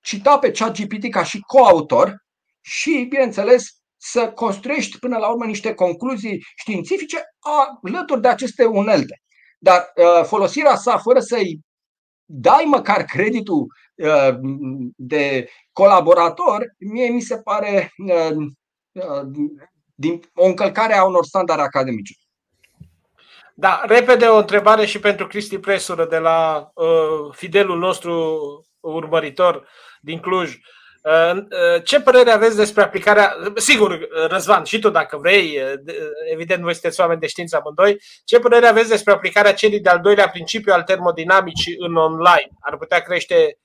cita 0.00 0.38
pe 0.38 0.50
ChatGPT 0.50 1.10
ca 1.10 1.22
și 1.22 1.40
coautor 1.40 2.14
și, 2.60 3.06
bineînțeles, 3.08 3.64
să 3.96 4.30
construiești 4.30 4.98
până 4.98 5.18
la 5.18 5.28
urmă 5.28 5.44
niște 5.44 5.74
concluzii 5.74 6.44
științifice 6.56 7.22
alături 7.82 8.20
de 8.20 8.28
aceste 8.28 8.64
unelte. 8.64 9.20
Dar 9.58 9.92
uh, 9.96 10.24
folosirea 10.24 10.74
sa 10.74 10.98
fără 10.98 11.20
să-i 11.20 11.60
dai 12.24 12.64
măcar 12.64 13.02
creditul 13.02 13.66
uh, 13.94 14.34
de 14.96 15.48
colaborator, 15.72 16.74
mie 16.78 17.08
mi 17.08 17.20
se 17.20 17.36
pare 17.36 17.92
uh, 17.96 18.36
din, 19.94 20.22
o 20.34 20.44
încălcare 20.44 20.94
a 20.94 21.04
unor 21.04 21.24
standarde 21.24 21.62
academice. 21.62 22.14
Da, 23.54 23.82
repede 23.84 24.26
o 24.26 24.36
întrebare 24.36 24.86
și 24.86 25.00
pentru 25.00 25.26
Cristi 25.26 25.58
Presură 25.58 26.06
de 26.06 26.18
la 26.18 26.70
uh, 26.74 27.32
fidelul 27.32 27.78
nostru 27.78 28.12
urmăritor 28.80 29.68
din 30.00 30.20
Cluj. 30.20 30.54
Uh, 30.54 30.60
ce 31.84 32.00
părere 32.00 32.30
aveți 32.30 32.56
despre 32.56 32.82
aplicarea, 32.82 33.36
sigur, 33.54 34.08
Răzvan, 34.28 34.64
și 34.64 34.78
tu 34.78 34.90
dacă 34.90 35.16
vrei, 35.16 35.58
evident 36.32 36.62
voi 36.62 36.72
sunteți 36.72 37.00
oameni 37.00 37.20
de 37.20 37.26
știință 37.26 37.56
amândoi, 37.56 38.00
ce 38.24 38.38
părere 38.38 38.66
aveți 38.66 38.88
despre 38.88 39.12
aplicarea 39.12 39.54
celui 39.54 39.80
de-al 39.80 40.00
doilea 40.00 40.28
principiu 40.28 40.72
al 40.72 40.82
termodinamicii 40.82 41.74
în 41.78 41.96
online? 41.96 42.50
Ar 42.60 42.76
putea 42.76 43.00
crește 43.00 43.58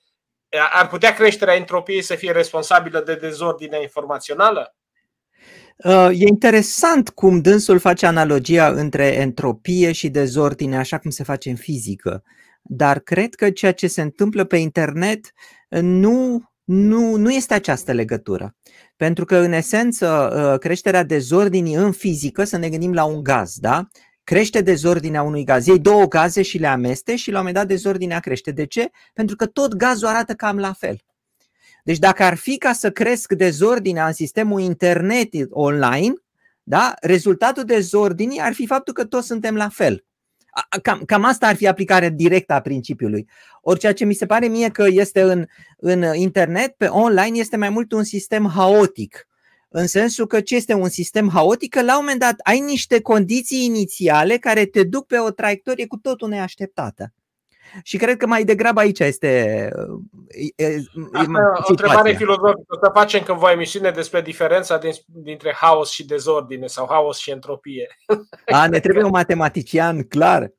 ar 0.72 0.88
putea 0.88 1.14
creșterea 1.14 1.54
entropiei 1.54 2.02
să 2.02 2.14
fie 2.14 2.32
responsabilă 2.32 3.00
de 3.00 3.14
dezordinea 3.14 3.80
informațională? 3.80 4.76
E 6.10 6.26
interesant 6.26 7.08
cum 7.08 7.40
dânsul 7.40 7.78
face 7.78 8.06
analogia 8.06 8.68
între 8.68 9.06
entropie 9.06 9.92
și 9.92 10.08
dezordine, 10.08 10.76
așa 10.76 10.98
cum 10.98 11.10
se 11.10 11.24
face 11.24 11.50
în 11.50 11.56
fizică. 11.56 12.22
Dar 12.62 12.98
cred 12.98 13.34
că 13.34 13.50
ceea 13.50 13.72
ce 13.72 13.86
se 13.86 14.02
întâmplă 14.02 14.44
pe 14.44 14.56
internet 14.56 15.32
nu 15.80 16.42
nu, 16.74 17.16
nu 17.16 17.30
este 17.30 17.54
această 17.54 17.92
legătură. 17.92 18.56
Pentru 18.96 19.24
că, 19.24 19.36
în 19.36 19.52
esență, 19.52 20.30
ă, 20.34 20.58
creșterea 20.58 21.02
dezordinii 21.02 21.74
în 21.74 21.92
fizică, 21.92 22.44
să 22.44 22.56
ne 22.56 22.68
gândim 22.68 22.92
la 22.92 23.04
un 23.04 23.22
gaz, 23.22 23.58
da? 23.58 23.88
Crește 24.24 24.60
dezordinea 24.60 25.22
unui 25.22 25.44
gaz. 25.44 25.66
Iei 25.66 25.78
două 25.78 26.06
gaze 26.06 26.42
și 26.42 26.58
le 26.58 26.66
ameste 26.66 27.16
și 27.16 27.30
la 27.30 27.38
un 27.38 27.44
moment 27.44 27.56
dat 27.56 27.76
dezordinea 27.76 28.20
crește. 28.20 28.50
De 28.50 28.66
ce? 28.66 28.90
Pentru 29.12 29.36
că 29.36 29.46
tot 29.46 29.74
gazul 29.74 30.06
arată 30.06 30.34
cam 30.34 30.58
la 30.58 30.72
fel. 30.72 31.00
Deci 31.84 31.98
dacă 31.98 32.22
ar 32.22 32.36
fi 32.36 32.58
ca 32.58 32.72
să 32.72 32.90
cresc 32.90 33.32
dezordinea 33.32 34.06
în 34.06 34.12
sistemul 34.12 34.60
internet 34.60 35.28
online, 35.50 36.14
da? 36.62 36.94
rezultatul 37.00 37.64
dezordinii 37.64 38.40
ar 38.40 38.52
fi 38.52 38.66
faptul 38.66 38.94
că 38.94 39.04
toți 39.04 39.26
suntem 39.26 39.54
la 39.54 39.68
fel. 39.68 40.04
Cam, 40.82 41.02
cam 41.06 41.24
asta 41.24 41.46
ar 41.46 41.54
fi 41.54 41.66
aplicarea 41.66 42.08
directă 42.08 42.52
a 42.52 42.60
principiului. 42.60 43.28
Ori 43.60 43.78
ceea 43.78 43.92
ce 43.92 44.04
mi 44.04 44.14
se 44.14 44.26
pare 44.26 44.46
mie 44.46 44.68
că 44.68 44.86
este 44.88 45.22
în, 45.22 45.46
în 45.76 46.04
internet, 46.14 46.74
pe 46.76 46.86
online, 46.86 47.38
este 47.38 47.56
mai 47.56 47.68
mult 47.68 47.92
un 47.92 48.04
sistem 48.04 48.48
haotic. 48.48 49.26
În 49.68 49.86
sensul 49.86 50.26
că 50.26 50.40
ce 50.40 50.56
este 50.56 50.74
un 50.74 50.88
sistem 50.88 51.30
haotic? 51.30 51.70
Că 51.70 51.82
la 51.82 51.92
un 51.92 52.00
moment 52.00 52.20
dat 52.20 52.34
ai 52.42 52.60
niște 52.60 53.00
condiții 53.00 53.64
inițiale 53.64 54.36
care 54.36 54.64
te 54.64 54.82
duc 54.82 55.06
pe 55.06 55.18
o 55.18 55.30
traiectorie 55.30 55.86
cu 55.86 55.96
totul 55.96 56.28
neașteptată. 56.28 57.12
Și 57.82 57.96
cred 57.96 58.16
că 58.16 58.26
mai 58.26 58.44
degrabă 58.44 58.80
aici 58.80 58.98
este 58.98 59.68
Asta 61.12 61.62
o 61.62 61.68
întrebare 61.68 62.12
filozofică. 62.12 62.78
Să 62.82 62.90
facem 62.94 63.22
cândva 63.22 63.46
o 63.46 63.50
emisiune 63.50 63.90
despre 63.90 64.20
diferența 64.20 64.78
dintre 65.06 65.54
haos 65.54 65.90
și 65.90 66.06
dezordine 66.06 66.66
sau 66.66 66.86
haos 66.90 67.18
și 67.18 67.30
entropie. 67.30 67.96
A, 68.46 68.68
ne 68.68 68.80
trebuie 68.80 69.04
un 69.04 69.10
matematician, 69.10 70.02
clar. 70.02 70.50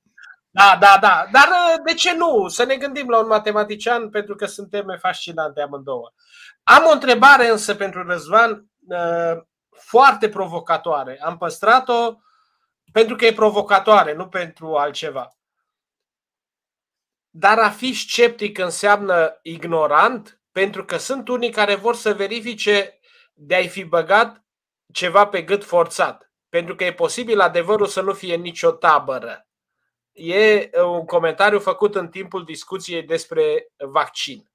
Da, 0.49 0.78
da, 0.80 0.97
da. 1.01 1.26
Dar 1.32 1.47
de 1.86 1.93
ce 1.93 2.16
nu? 2.16 2.47
Să 2.47 2.64
ne 2.64 2.76
gândim 2.76 3.09
la 3.09 3.20
un 3.20 3.28
matematician 3.28 4.09
pentru 4.09 4.36
că 4.36 4.45
sunt 4.45 4.70
teme 4.70 4.97
fascinante 4.97 5.61
amândouă. 5.61 6.14
Am 6.64 6.84
o 6.89 6.93
întrebare 6.93 7.49
însă 7.49 7.76
pentru 7.76 8.03
Răzvan 8.07 8.66
foarte 9.70 10.30
provocatoare. 10.30 11.20
Am 11.22 11.38
păstrat-o 11.38 12.14
pentru 12.91 13.16
că 13.16 13.26
e 13.26 13.34
provocatoare, 13.34 14.14
nu 14.14 14.28
pentru 14.28 14.76
altceva. 14.76 15.36
Dar 17.36 17.60
a 17.60 17.70
fi 17.70 17.94
sceptic 17.94 18.58
înseamnă 18.58 19.40
ignorant, 19.42 20.42
pentru 20.52 20.86
că 20.86 20.98
sunt 20.98 21.28
unii 21.28 21.52
care 21.52 21.76
vor 21.76 21.96
să 21.96 22.14
verifice 22.14 23.00
de 23.34 23.56
a-i 23.56 23.68
fi 23.68 23.84
băgat 23.84 24.44
ceva 24.92 25.28
pe 25.28 25.42
gât 25.42 25.64
forțat. 25.64 26.32
Pentru 26.50 26.76
că 26.76 26.84
e 26.84 26.94
posibil 26.94 27.40
adevărul 27.40 27.88
să 27.88 28.02
nu 28.02 28.14
fie 28.14 28.36
nicio 28.36 28.72
tabără. 28.72 29.48
E 30.12 30.70
un 30.84 31.06
comentariu 31.06 31.60
făcut 31.60 31.96
în 31.96 32.08
timpul 32.08 32.44
discuției 32.44 33.04
despre 33.04 33.68
vaccin. 33.78 34.52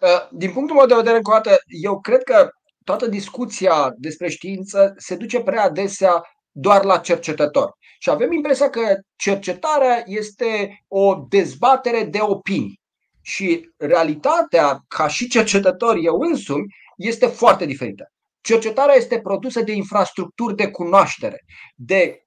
Uh, 0.00 0.28
din 0.30 0.52
punctul 0.52 0.76
meu 0.76 0.86
de 0.86 0.94
vedere, 0.94 1.16
încă 1.16 1.30
o 1.30 1.34
dată, 1.34 1.56
eu 1.82 2.00
cred 2.00 2.22
că 2.22 2.50
toată 2.84 3.06
discuția 3.06 3.90
despre 3.96 4.28
știință 4.28 4.94
se 4.96 5.16
duce 5.16 5.40
prea 5.40 5.62
adesea 5.62 6.22
doar 6.50 6.84
la 6.84 6.98
cercetător. 6.98 7.76
Și 7.98 8.10
avem 8.10 8.32
impresia 8.32 8.70
că 8.70 8.94
cercetarea 9.16 10.02
este 10.06 10.82
o 10.88 11.14
dezbatere 11.28 12.04
de 12.04 12.18
opinii. 12.20 12.80
Și 13.22 13.70
realitatea, 13.76 14.84
ca 14.88 15.08
și 15.08 15.28
cercetător 15.28 15.96
eu 16.00 16.18
însumi, 16.18 16.66
este 16.96 17.26
foarte 17.26 17.64
diferită. 17.64 18.12
Cercetarea 18.40 18.94
este 18.94 19.20
produsă 19.20 19.60
de 19.62 19.72
infrastructuri 19.72 20.56
de 20.56 20.70
cunoaștere, 20.70 21.44
de 21.74 22.20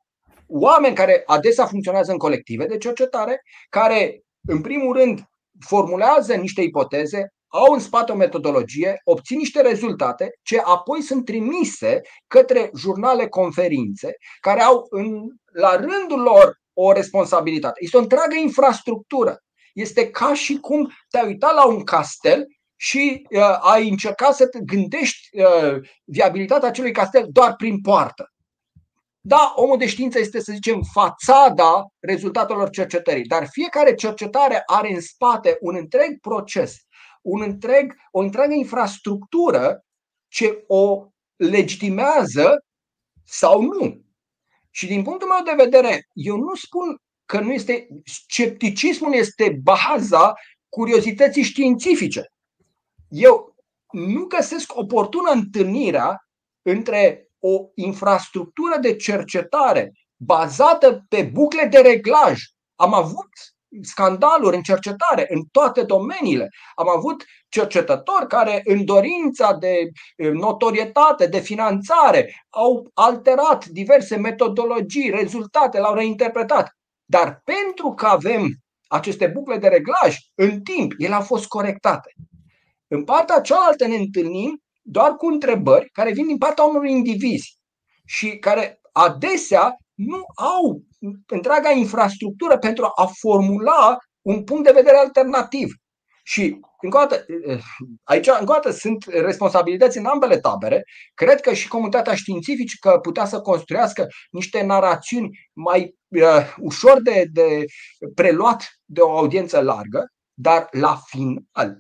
oameni 0.48 0.96
care 0.96 1.24
adesea 1.26 1.66
funcționează 1.66 2.12
în 2.12 2.18
colective 2.18 2.66
de 2.66 2.78
cercetare, 2.78 3.42
care, 3.70 4.22
în 4.48 4.62
primul 4.62 4.98
rând, 4.98 5.22
formulează 5.66 6.36
niște 6.36 6.62
ipoteze, 6.62 7.28
au 7.50 7.74
în 7.74 7.80
spate 7.80 8.12
o 8.12 8.16
metodologie, 8.16 9.02
obțin 9.04 9.38
niște 9.38 9.62
rezultate, 9.62 10.30
ce 10.42 10.60
apoi 10.60 11.02
sunt 11.02 11.26
trimise 11.26 12.02
către 12.28 12.70
jurnale, 12.78 13.28
conferințe, 13.28 14.12
care 14.40 14.62
au 14.62 14.86
în, 14.90 15.22
la 15.54 15.76
rândul 15.76 16.20
lor 16.22 16.60
o 16.74 16.92
responsabilitate. 16.92 17.80
Este 17.84 17.98
o 17.98 18.02
întreagă 18.02 18.36
infrastructură. 18.36 19.38
Este 19.74 20.10
ca 20.10 20.34
și 20.34 20.58
cum 20.60 20.92
te-ai 21.10 21.26
uitat 21.26 21.54
la 21.54 21.66
un 21.66 21.84
castel 21.84 22.46
și 22.76 23.28
uh, 23.30 23.58
ai 23.60 23.90
încercat 23.90 24.36
să 24.36 24.48
te 24.48 24.60
gândești 24.60 25.42
uh, 25.42 25.76
viabilitatea 26.04 26.68
acelui 26.68 26.92
castel 26.92 27.28
doar 27.30 27.56
prin 27.56 27.82
poartă. 27.82 28.32
Da, 29.22 29.54
omul 29.56 29.78
de 29.78 29.88
știință 29.88 30.20
este, 30.20 30.40
să 30.40 30.52
zicem, 30.52 30.82
fațada 30.94 31.86
rezultatelor 32.00 32.70
cercetării, 32.70 33.26
dar 33.26 33.48
fiecare 33.52 33.96
cercetare 33.96 34.62
are 34.66 34.94
în 34.94 35.02
spate 35.02 35.58
un 35.60 35.76
întreg 35.76 36.20
proces 36.20 36.76
un 37.22 37.42
întreg, 37.42 37.96
o 38.12 38.20
întreagă 38.20 38.54
infrastructură 38.54 39.86
ce 40.28 40.64
o 40.68 41.08
legitimează 41.36 42.64
sau 43.24 43.62
nu. 43.62 44.02
Și 44.70 44.88
din 44.88 45.04
punctul 45.04 45.28
meu 45.28 45.56
de 45.56 45.64
vedere, 45.64 46.08
eu 46.14 46.38
nu 46.38 46.56
spun 46.56 46.98
că 47.26 47.40
nu 47.40 47.54
este 47.54 47.88
scepticismul 48.06 49.14
este 49.14 49.60
baza 49.64 50.34
curiozității 50.70 51.44
științifice. 51.44 52.32
eu 53.10 53.56
nu 53.92 54.26
găsesc 54.26 54.76
oportună 54.76 55.32
întâlnirea 55.32 56.30
între 56.62 57.30
o 57.40 57.70
infrastructură 57.76 58.78
de 58.78 58.96
cercetare 58.96 59.92
bazată 60.16 61.06
pe 61.10 61.24
bucle 61.24 61.66
de 61.66 61.80
reglaj. 61.80 62.42
Am 62.76 62.94
avut 62.94 63.30
scandaluri 63.82 64.56
în 64.56 64.62
cercetare 64.62 65.26
în 65.30 65.44
toate 65.52 65.84
domeniile. 65.84 66.50
Am 66.76 66.90
avut 66.90 67.24
cercetători 67.50 68.28
care, 68.28 68.62
în 68.66 68.86
dorința 68.86 69.54
de 69.54 69.90
notorietate, 70.34 71.28
de 71.28 71.40
finanțare, 71.40 72.34
au 72.50 72.90
alterat 72.94 73.66
diverse 73.66 74.16
metodologii, 74.16 75.10
rezultate, 75.10 75.80
le-au 75.80 75.94
reinterpretat. 75.94 76.70
Dar 77.06 77.42
pentru 77.44 77.94
că 77.94 78.06
avem 78.06 78.48
aceste 78.88 79.28
bucle 79.28 79.58
de 79.58 79.68
reglaj, 79.68 80.16
în 80.36 80.62
timp, 80.62 80.94
ele 80.98 81.14
au 81.14 81.22
fost 81.22 81.48
corectate. 81.48 82.14
În 82.88 83.04
partea 83.04 83.42
cealaltă 83.42 83.88
ne 83.88 83.96
întâlnim 83.96 84.62
doar 84.82 85.16
cu 85.16 85.26
întrebări 85.26 85.90
care 85.90 86.12
vin 86.12 86.28
din 86.28 86.38
partea 86.38 86.64
unor 86.64 86.86
indivizi 86.86 87.58
și 88.06 88.38
care 88.38 88.80
adesea 88.92 89.76
nu 89.94 90.24
au 90.36 90.82
întreaga 91.26 91.72
infrastructură 91.72 92.58
pentru 92.58 92.86
a 92.96 93.06
formula 93.20 93.98
un 94.22 94.44
punct 94.44 94.64
de 94.64 94.72
vedere 94.72 94.98
alternativ. 94.98 95.68
Și, 96.24 96.60
încă 96.82 96.98
o 96.98 97.00
dată, 97.00 97.26
aici, 98.04 98.28
încă 98.28 98.52
o 98.52 98.54
dată, 98.54 98.72
sunt 98.72 99.06
responsabilități 99.06 99.98
în 99.98 100.06
ambele 100.06 100.40
tabere. 100.40 100.84
Cred 101.14 101.42
că 101.42 101.54
și 101.54 101.68
comunitatea 101.68 102.16
științifică 102.16 103.00
putea 103.02 103.26
să 103.26 103.42
construiască 103.42 104.08
niște 104.32 104.62
narațiuni 104.64 105.30
mai 105.54 105.96
uh, 106.08 106.56
ușor 106.58 107.02
de, 107.02 107.26
de 107.34 107.66
preluat 108.16 108.68
de 108.86 109.02
o 109.02 109.18
audiență 109.18 109.62
largă, 109.62 110.06
dar 110.34 110.68
la 110.72 111.00
final 111.06 111.80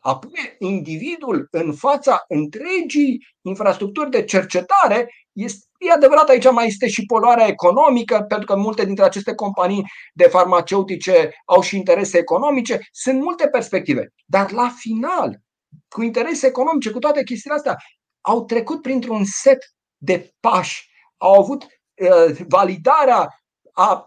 a 0.00 0.18
pune 0.18 0.56
individul 0.58 1.48
în 1.50 1.74
fața 1.74 2.24
întregii 2.28 3.18
infrastructuri 3.40 4.10
de 4.10 4.24
cercetare 4.24 5.08
este 5.32 5.66
E 5.78 5.90
adevărat, 5.90 6.28
aici 6.28 6.50
mai 6.50 6.66
este 6.66 6.88
și 6.88 7.04
poluarea 7.06 7.46
economică, 7.46 8.24
pentru 8.28 8.46
că 8.46 8.56
multe 8.56 8.84
dintre 8.84 9.04
aceste 9.04 9.34
companii 9.34 9.86
de 10.14 10.24
farmaceutice 10.24 11.30
au 11.44 11.60
și 11.60 11.76
interese 11.76 12.18
economice. 12.18 12.80
Sunt 12.92 13.20
multe 13.20 13.48
perspective. 13.48 14.12
Dar 14.26 14.50
la 14.50 14.68
final, 14.76 15.40
cu 15.88 16.02
interese 16.02 16.46
economice, 16.46 16.90
cu 16.90 16.98
toate 16.98 17.22
chestiile 17.22 17.56
astea, 17.56 17.76
au 18.20 18.44
trecut 18.44 18.82
printr-un 18.82 19.24
set 19.24 19.58
de 19.96 20.32
pași. 20.40 20.90
Au 21.16 21.40
avut 21.40 21.62
uh, 21.64 22.36
validarea 22.48 23.28
a 23.72 24.06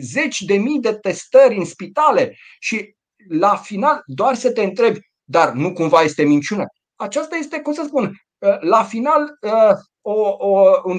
zeci 0.00 0.40
de 0.40 0.56
mii 0.56 0.80
de 0.80 0.94
testări 0.94 1.56
în 1.56 1.64
spitale 1.64 2.36
și 2.60 2.96
la 3.28 3.56
final 3.56 4.02
doar 4.06 4.34
să 4.34 4.52
te 4.52 4.62
întrebi, 4.62 4.98
dar 5.24 5.52
nu 5.52 5.72
cumva 5.72 6.00
este 6.00 6.22
minciună. 6.22 6.64
Aceasta 6.96 7.36
este, 7.36 7.60
cum 7.60 7.72
să 7.72 7.84
spun, 7.86 8.04
uh, 8.04 8.60
la 8.60 8.84
final 8.84 9.38
uh, 9.40 9.76
o, 10.02 10.36
o, 10.38 10.80
un 10.84 10.98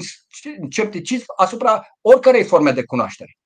scepticism 0.70 1.24
asupra 1.36 1.86
oricărei 2.00 2.44
forme 2.44 2.70
de 2.70 2.84
cunoaștere. 2.84 3.36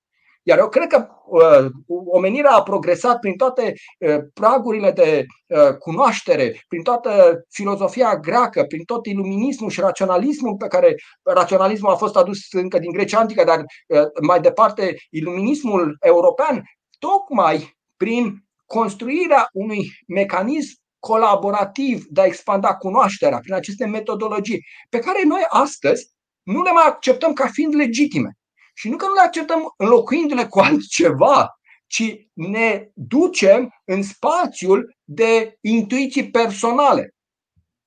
Iar 0.43 0.59
eu 0.59 0.69
cred 0.69 0.87
că 0.87 1.09
uh, 1.27 1.71
omenirea 2.07 2.51
a 2.51 2.63
progresat 2.63 3.19
prin 3.19 3.37
toate 3.37 3.75
uh, 3.99 4.19
pragurile 4.35 4.91
de 4.91 5.27
uh, 5.47 5.75
cunoaștere, 5.79 6.65
prin 6.69 6.83
toată 6.83 7.41
filozofia 7.49 8.17
greacă, 8.17 8.65
prin 8.65 8.85
tot 8.85 9.07
iluminismul 9.07 9.71
și 9.71 9.81
raționalismul 9.81 10.57
pe 10.57 10.67
care 10.67 10.95
raționalismul 11.23 11.91
a 11.91 11.97
fost 11.97 12.17
adus 12.17 12.39
încă 12.51 12.79
din 12.79 12.93
Grecia 12.93 13.19
Antică, 13.19 13.45
dar 13.45 13.59
uh, 13.59 14.03
mai 14.27 14.41
departe 14.41 14.97
iluminismul 15.11 15.97
european, 16.01 16.63
tocmai 16.99 17.77
prin 17.97 18.45
construirea 18.67 19.49
unui 19.53 19.91
mecanism 20.07 20.77
colaborativ 20.99 22.05
de 22.09 22.21
a 22.21 22.25
expanda 22.25 22.77
cunoașterea 22.77 23.39
prin 23.39 23.55
aceste 23.55 23.87
metodologii 23.87 24.65
pe 24.89 24.99
care 24.99 25.23
noi 25.25 25.45
astăzi 25.49 26.11
nu 26.43 26.63
le 26.63 26.73
mai 26.73 26.85
acceptăm 26.87 27.33
ca 27.33 27.47
fiind 27.47 27.75
legitime. 27.75 28.31
Și 28.75 28.89
nu 28.89 28.97
că 28.97 29.07
nu 29.07 29.13
le 29.13 29.21
acceptăm 29.21 29.75
înlocuindu-le 29.77 30.47
cu 30.47 30.59
altceva, 30.69 31.49
ci 31.87 32.15
ne 32.33 32.89
ducem 32.95 33.71
în 33.85 34.03
spațiul 34.03 34.97
de 35.05 35.57
intuiții 35.61 36.31
personale. 36.31 37.15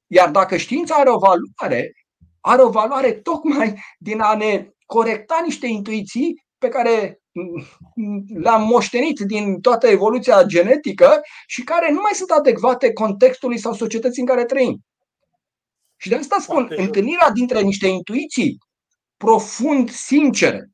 Iar 0.08 0.30
dacă 0.30 0.58
știința 0.58 0.96
are 0.96 1.10
o 1.10 1.18
valoare, 1.18 1.92
are 2.40 2.62
o 2.62 2.70
valoare 2.70 3.14
tocmai 3.14 3.84
din 3.98 4.20
a 4.20 4.36
ne 4.36 4.70
corecta 4.86 5.42
niște 5.44 5.68
intuiții 5.68 6.34
pe 6.58 6.70
care 6.70 7.21
le-am 8.28 8.64
moștenit 8.64 9.20
din 9.20 9.62
toată 9.62 9.88
evoluția 9.88 10.44
genetică 10.44 11.22
și 11.48 11.64
care 11.64 11.92
nu 11.92 12.00
mai 12.02 12.12
sunt 12.14 12.30
adecvate 12.30 12.94
contextului 12.94 13.58
sau 13.58 13.74
societății 13.74 14.22
în 14.22 14.28
care 14.28 14.46
trăim. 14.46 14.80
Și 15.98 16.10
de 16.10 16.16
asta 16.16 16.38
spun, 16.40 16.66
Foarte 16.66 16.82
întâlnirea 16.82 17.30
dintre 17.30 17.62
niște 17.62 17.88
intuiții 17.88 18.58
profund 19.18 19.90
sincere 19.90 20.70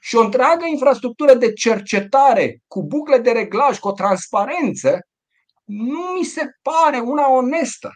și 0.00 0.16
o 0.16 0.20
întreagă 0.20 0.66
infrastructură 0.66 1.34
de 1.34 1.52
cercetare 1.52 2.62
cu 2.66 2.82
bucle 2.82 3.18
de 3.18 3.30
reglaj, 3.30 3.78
cu 3.78 3.88
o 3.88 3.92
transparență, 3.92 4.98
nu 5.64 6.00
mi 6.18 6.24
se 6.24 6.42
pare 6.62 6.98
una 6.98 7.30
onestă. 7.30 7.90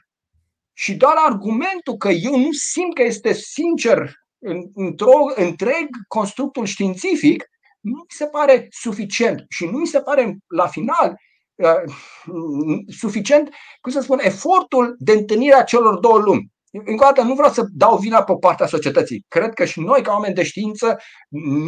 Și 0.72 0.94
doar 0.94 1.14
argumentul 1.16 1.96
că 1.96 2.08
eu 2.08 2.38
nu 2.38 2.52
simt 2.52 2.94
că 2.94 3.02
este 3.02 3.32
sincer 3.32 4.12
într-o 4.74 5.32
întreg 5.34 5.88
constructul 6.08 6.64
științific, 6.64 7.44
nu 7.88 7.96
mi 7.96 8.16
se 8.16 8.26
pare 8.26 8.66
suficient 8.70 9.44
și 9.48 9.64
nu 9.64 9.78
mi 9.78 9.86
se 9.86 10.00
pare 10.00 10.36
la 10.46 10.66
final 10.66 11.16
uh, 11.54 11.82
suficient, 12.88 13.48
cum 13.80 13.92
să 13.92 14.00
spun, 14.00 14.18
efortul 14.22 14.94
de 14.98 15.12
întâlnire 15.12 15.54
a 15.54 15.64
celor 15.64 15.98
două 15.98 16.18
lumi. 16.18 16.50
Încă 16.70 17.04
o 17.04 17.06
dată, 17.06 17.22
nu 17.22 17.34
vreau 17.34 17.52
să 17.52 17.66
dau 17.72 17.96
vina 17.96 18.22
pe 18.22 18.32
partea 18.40 18.66
societății. 18.66 19.24
Cred 19.28 19.54
că 19.54 19.64
și 19.64 19.80
noi, 19.80 20.02
ca 20.02 20.12
oameni 20.12 20.34
de 20.34 20.42
știință, 20.42 20.96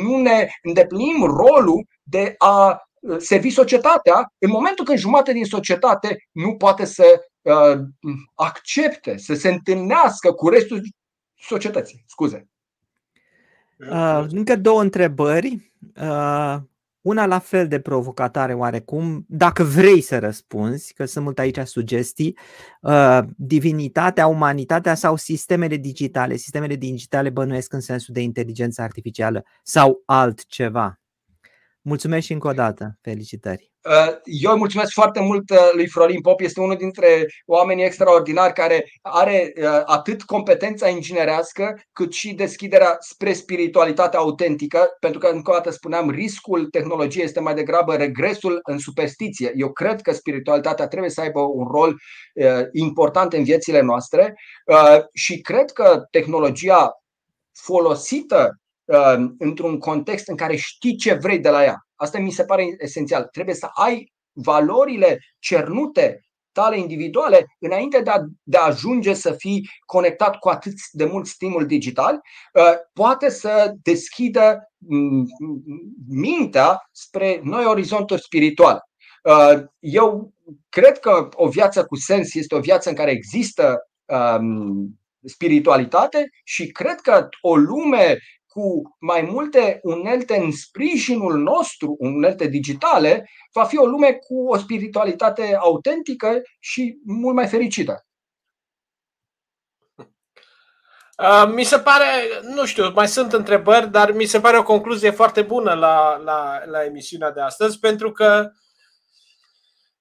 nu 0.02 0.16
ne 0.16 0.48
îndeplinim 0.62 1.24
rolul 1.24 1.86
de 2.02 2.34
a 2.38 2.82
uh, 3.00 3.16
servi 3.18 3.50
societatea 3.50 4.32
în 4.38 4.50
momentul 4.50 4.84
când 4.84 4.98
jumătate 4.98 5.32
din 5.32 5.44
societate 5.44 6.16
nu 6.32 6.56
poate 6.56 6.84
să 6.84 7.24
uh, 7.40 7.78
accepte, 8.34 9.16
să 9.16 9.34
se 9.34 9.48
întâlnească 9.48 10.32
cu 10.32 10.48
restul 10.48 10.80
societății. 11.34 12.04
Scuze. 12.06 12.48
Uh, 13.88 14.26
încă 14.28 14.56
două 14.56 14.80
întrebări. 14.80 15.72
Uh, 16.00 16.56
una 17.00 17.26
la 17.26 17.38
fel 17.38 17.68
de 17.68 17.80
provocatoare 17.80 18.54
oarecum, 18.54 19.24
dacă 19.28 19.62
vrei 19.62 20.00
să 20.00 20.18
răspunzi, 20.18 20.92
că 20.94 21.04
sunt 21.04 21.24
mult 21.24 21.38
aici 21.38 21.58
sugestii, 21.58 22.38
uh, 22.80 23.20
divinitatea, 23.36 24.26
umanitatea 24.26 24.94
sau 24.94 25.16
sistemele 25.16 25.76
digitale. 25.76 26.36
Sistemele 26.36 26.76
digitale 26.76 27.30
bănuiesc 27.30 27.72
în 27.72 27.80
sensul 27.80 28.14
de 28.14 28.20
inteligență 28.20 28.82
artificială 28.82 29.44
sau 29.62 30.02
altceva. 30.06 31.00
Mulțumesc 31.80 32.26
și 32.26 32.32
încă 32.32 32.48
o 32.48 32.52
dată. 32.52 32.98
Felicitări. 33.00 33.69
Uh, 33.88 34.14
eu 34.24 34.56
mulțumesc 34.56 34.92
foarte 34.92 35.20
mult 35.20 35.50
uh, 35.50 35.70
lui 35.72 35.88
Florin 35.88 36.20
Pop, 36.20 36.40
este 36.40 36.60
unul 36.60 36.76
dintre 36.76 37.26
oamenii 37.46 37.84
extraordinari 37.84 38.52
care 38.52 38.84
are 39.02 39.52
uh, 39.56 39.82
atât 39.84 40.22
competența 40.22 40.88
inginerească 40.88 41.80
cât 41.92 42.12
și 42.12 42.34
deschiderea 42.34 42.96
spre 42.98 43.32
spiritualitatea 43.32 44.18
autentică, 44.18 44.88
pentru 44.98 45.20
că 45.20 45.26
încă 45.26 45.50
o 45.50 45.54
dată 45.54 45.70
spuneam, 45.70 46.10
riscul 46.10 46.66
tehnologiei 46.66 47.24
este 47.24 47.40
mai 47.40 47.54
degrabă 47.54 47.94
regresul 47.94 48.60
în 48.62 48.78
superstiție. 48.78 49.52
Eu 49.54 49.72
cred 49.72 50.00
că 50.00 50.12
spiritualitatea 50.12 50.88
trebuie 50.88 51.10
să 51.10 51.20
aibă 51.20 51.40
un 51.40 51.66
rol 51.66 51.96
important 52.72 53.32
în 53.32 53.44
viețile 53.44 53.80
noastre 53.80 54.34
și 55.12 55.40
cred 55.40 55.70
că 55.70 56.02
tehnologia 56.10 57.02
folosită 57.52 58.59
într-un 59.38 59.78
context 59.78 60.28
în 60.28 60.36
care 60.36 60.56
știi 60.56 60.96
ce 60.96 61.14
vrei 61.14 61.38
de 61.38 61.48
la 61.48 61.64
ea 61.64 61.84
Asta 62.00 62.18
mi 62.18 62.30
se 62.30 62.44
pare 62.44 62.76
esențial. 62.78 63.28
Trebuie 63.32 63.54
să 63.54 63.68
ai 63.72 64.12
valorile 64.32 65.18
cernute 65.38 66.20
tale 66.52 66.78
individuale 66.78 67.46
înainte 67.58 68.00
de 68.00 68.10
a, 68.10 68.18
de 68.42 68.56
a 68.56 68.66
ajunge 68.66 69.14
să 69.14 69.32
fii 69.32 69.68
conectat 69.86 70.36
cu 70.36 70.48
atât 70.48 70.72
de 70.92 71.04
mult 71.04 71.26
stimul 71.26 71.66
digital, 71.66 72.14
uh, 72.14 72.72
poate 72.92 73.30
să 73.30 73.72
deschidă 73.82 74.58
mm, 74.76 75.26
mintea 76.08 76.88
spre 76.92 77.40
noi 77.42 77.64
orizonturi 77.64 78.22
spirituale. 78.22 78.80
Uh, 79.22 79.62
eu 79.78 80.32
cred 80.68 80.98
că 80.98 81.28
o 81.32 81.48
viață 81.48 81.84
cu 81.84 81.96
sens 81.96 82.34
este 82.34 82.54
o 82.54 82.60
viață 82.60 82.88
în 82.88 82.94
care 82.94 83.10
există 83.10 83.78
um, 84.04 85.00
spiritualitate 85.24 86.28
și 86.44 86.66
cred 86.66 87.00
că 87.00 87.28
o 87.40 87.56
lume 87.56 88.18
cu 88.52 88.96
mai 89.00 89.22
multe 89.22 89.80
unelte 89.82 90.36
în 90.36 90.52
sprijinul 90.52 91.38
nostru, 91.38 91.96
unelte 91.98 92.46
digitale, 92.46 93.30
va 93.52 93.64
fi 93.64 93.78
o 93.78 93.86
lume 93.86 94.12
cu 94.12 94.48
o 94.48 94.56
spiritualitate 94.56 95.56
autentică 95.60 96.42
și 96.60 96.98
mult 97.04 97.34
mai 97.34 97.46
fericită. 97.46 98.06
Mi 101.56 101.64
se 101.64 101.78
pare, 101.78 102.04
nu 102.54 102.64
știu, 102.66 102.92
mai 102.94 103.08
sunt 103.08 103.32
întrebări, 103.32 103.90
dar 103.90 104.12
mi 104.12 104.24
se 104.24 104.40
pare 104.40 104.58
o 104.58 104.62
concluzie 104.62 105.10
foarte 105.10 105.42
bună 105.42 105.74
la, 105.74 106.16
la, 106.16 106.64
la 106.64 106.84
emisiunea 106.84 107.30
de 107.30 107.40
astăzi, 107.40 107.78
pentru 107.78 108.12
că 108.12 108.50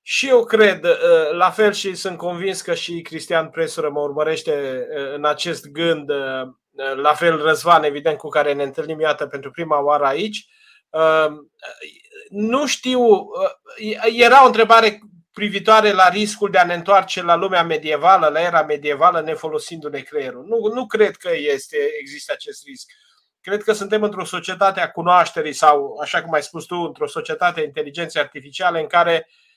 Și 0.02 0.28
eu 0.28 0.44
cred, 0.44 0.84
uh, 0.84 1.32
la 1.32 1.50
fel 1.50 1.74
și 1.74 1.96
sunt 1.96 2.18
convins 2.18 2.62
că 2.62 2.74
și 2.74 3.02
Cristian 3.02 3.50
Presură 3.50 3.90
mă 3.90 4.00
urmărește 4.00 4.52
uh, 4.52 5.14
în 5.16 5.26
acest 5.26 5.68
gând, 5.68 6.10
uh, 6.10 6.48
la 6.96 7.14
fel 7.14 7.42
Răzvan, 7.42 7.84
evident, 7.84 8.18
cu 8.18 8.30
care 8.30 8.54
ne 8.54 8.64
întâlnim, 8.64 9.00
iată, 9.00 9.28
pentru 9.28 9.52
prima 9.52 9.82
oară 9.82 10.06
aici. 10.06 10.46
Nu 12.30 12.68
știu, 12.68 13.00
era 14.18 14.44
o 14.44 14.46
întrebare 14.46 15.00
privitoare 15.34 15.92
la 15.92 16.10
riscul 16.10 16.50
de 16.50 16.58
a 16.58 16.66
ne 16.66 16.74
întoarce 16.74 17.24
la 17.24 17.36
lumea 17.36 17.64
medievală, 17.64 18.28
la 18.28 18.42
era 18.42 18.64
medievală, 18.64 19.22
ne 19.22 19.34
folosindu-ne 19.34 20.00
creierul. 20.00 20.46
Nu, 20.46 20.74
nu 20.74 20.86
cred 20.86 21.16
că 21.16 21.30
este, 21.34 21.78
există 22.00 22.32
acest 22.36 22.64
risc. 22.66 22.92
Cred 23.42 23.64
că 23.64 23.74
suntem 23.74 24.04
într-o 24.04 24.26
societate 24.26 24.80
a 24.80 24.92
cunoașterii 24.92 25.54
sau, 25.54 26.00
așa 26.02 26.24
cum 26.24 26.34
ai 26.34 26.44
spus 26.44 26.66
tu, 26.66 26.76
într-o 26.76 27.08
societate 27.08 27.60
a 27.60 27.64
inteligenței 27.64 28.22
artificiale 28.22 28.80
în 28.80 28.88
care 28.88 29.28
uh, 29.28 29.50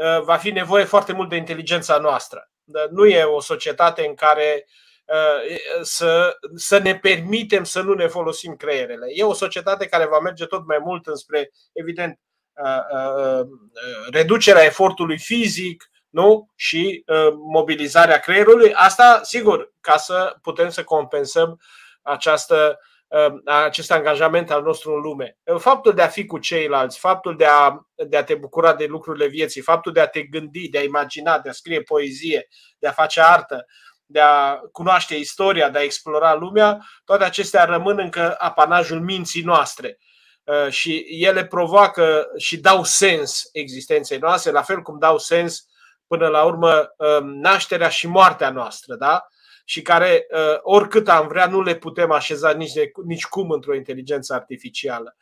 Uh, 0.00 0.22
va 0.22 0.36
fi 0.36 0.50
nevoie 0.50 0.84
foarte 0.84 1.12
mult 1.12 1.28
de 1.28 1.36
inteligența 1.36 1.98
noastră. 1.98 2.50
Nu 2.90 3.06
e 3.06 3.22
o 3.22 3.40
societate 3.40 4.06
în 4.06 4.14
care 4.14 4.66
uh, 4.66 4.72
să, 5.82 6.36
să 6.54 6.78
ne 6.78 6.98
permitem 6.98 7.64
să 7.64 7.80
nu 7.80 7.94
ne 7.94 8.06
folosim 8.06 8.56
creierele. 8.56 9.06
E 9.14 9.24
o 9.24 9.32
societate 9.32 9.86
care 9.86 10.06
va 10.06 10.18
merge 10.18 10.46
tot 10.46 10.66
mai 10.66 10.78
mult 10.84 11.06
înspre, 11.06 11.50
evident, 11.72 12.20
uh, 12.62 13.46
reducerea 14.10 14.64
efortului 14.64 15.18
fizic 15.18 15.90
nu? 16.08 16.50
și 16.56 17.04
mobilizarea 17.52 18.18
creierului. 18.18 18.72
Asta, 18.74 19.20
sigur, 19.22 19.72
ca 19.80 19.96
să 19.96 20.36
putem 20.42 20.68
să 20.68 20.84
compensăm 20.84 21.60
această 22.02 22.78
Um, 23.12 23.40
acest 23.44 23.92
angajament 23.92 24.50
al 24.50 24.62
nostru 24.62 24.94
în 24.94 25.00
lume. 25.00 25.38
Faptul 25.58 25.94
de 25.94 26.02
a 26.02 26.06
fi 26.06 26.26
cu 26.26 26.38
ceilalți, 26.38 26.98
faptul 26.98 27.36
de 27.36 27.44
a, 27.44 27.86
de 28.08 28.16
a 28.16 28.24
te 28.24 28.34
bucura 28.34 28.74
de 28.74 28.86
lucrurile 28.86 29.26
vieții, 29.26 29.60
faptul 29.60 29.92
de 29.92 30.00
a 30.00 30.06
te 30.06 30.22
gândi, 30.22 30.68
de 30.68 30.78
a 30.78 30.82
imagina, 30.82 31.38
de 31.38 31.48
a 31.48 31.52
scrie 31.52 31.82
poezie, 31.82 32.48
de 32.78 32.86
a 32.86 32.92
face 32.92 33.20
artă, 33.20 33.66
de 34.10 34.20
a 34.20 34.56
cunoaște 34.72 35.14
istoria, 35.14 35.70
de 35.70 35.78
a 35.78 35.82
explora 35.82 36.34
lumea, 36.34 36.86
toate 37.04 37.24
acestea 37.24 37.64
rămân 37.64 37.98
încă 37.98 38.34
apanajul 38.38 39.00
minții 39.00 39.42
noastre 39.42 39.98
uh, 40.44 40.68
și 40.72 41.06
ele 41.08 41.46
provoacă 41.46 42.26
și 42.36 42.60
dau 42.60 42.84
sens 42.84 43.42
existenței 43.52 44.18
noastre, 44.18 44.50
la 44.50 44.62
fel 44.62 44.82
cum 44.82 44.98
dau 44.98 45.18
sens 45.18 45.64
până 46.06 46.26
la 46.28 46.42
urmă 46.42 46.94
um, 46.96 47.40
nașterea 47.40 47.88
și 47.88 48.06
moartea 48.06 48.50
noastră. 48.50 48.94
Da? 48.94 49.24
și 49.70 49.82
care, 49.82 50.26
uh, 50.30 50.58
oricât 50.60 51.08
am 51.08 51.28
vrea, 51.28 51.46
nu 51.46 51.62
le 51.62 51.74
putem 51.74 52.10
așeza 52.10 52.52
nici, 52.52 52.72
de, 52.72 52.90
nici 53.04 53.24
cum 53.24 53.50
într-o 53.50 53.74
inteligență 53.74 54.34
artificială. 54.34 55.16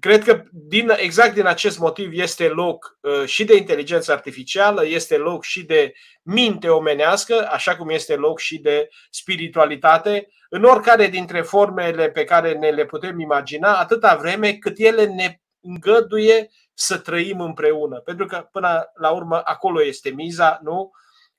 Cred 0.00 0.24
că 0.24 0.42
din, 0.52 0.92
exact 0.96 1.34
din 1.34 1.46
acest 1.46 1.78
motiv 1.78 2.10
este 2.12 2.48
loc 2.48 2.98
uh, 3.00 3.24
și 3.24 3.44
de 3.44 3.56
inteligență 3.56 4.12
artificială, 4.12 4.86
este 4.86 5.16
loc 5.16 5.44
și 5.44 5.64
de 5.64 5.92
minte 6.22 6.68
omenească, 6.68 7.48
așa 7.50 7.76
cum 7.76 7.88
este 7.88 8.14
loc 8.14 8.38
și 8.38 8.58
de 8.58 8.88
spiritualitate, 9.10 10.28
în 10.48 10.64
oricare 10.64 11.06
dintre 11.06 11.40
formele 11.40 12.10
pe 12.10 12.24
care 12.24 12.52
ne 12.52 12.68
le 12.68 12.84
putem 12.84 13.20
imagina, 13.20 13.76
atâta 13.76 14.16
vreme 14.16 14.52
cât 14.52 14.78
ele 14.78 15.04
ne 15.04 15.40
îngăduie 15.60 16.50
să 16.74 16.98
trăim 16.98 17.40
împreună. 17.40 18.00
Pentru 18.00 18.26
că, 18.26 18.48
până 18.52 18.90
la 18.94 19.10
urmă, 19.10 19.40
acolo 19.44 19.84
este 19.84 20.10
miza, 20.10 20.60
nu? 20.62 20.90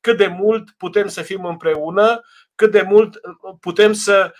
cât 0.01 0.17
de 0.17 0.27
mult 0.27 0.71
putem 0.71 1.07
să 1.07 1.21
fim 1.21 1.45
împreună, 1.45 2.21
cât 2.55 2.71
de 2.71 2.81
mult 2.81 3.15
uh, 3.15 3.55
putem 3.59 3.93
să 3.93 4.25
uh, 4.25 4.31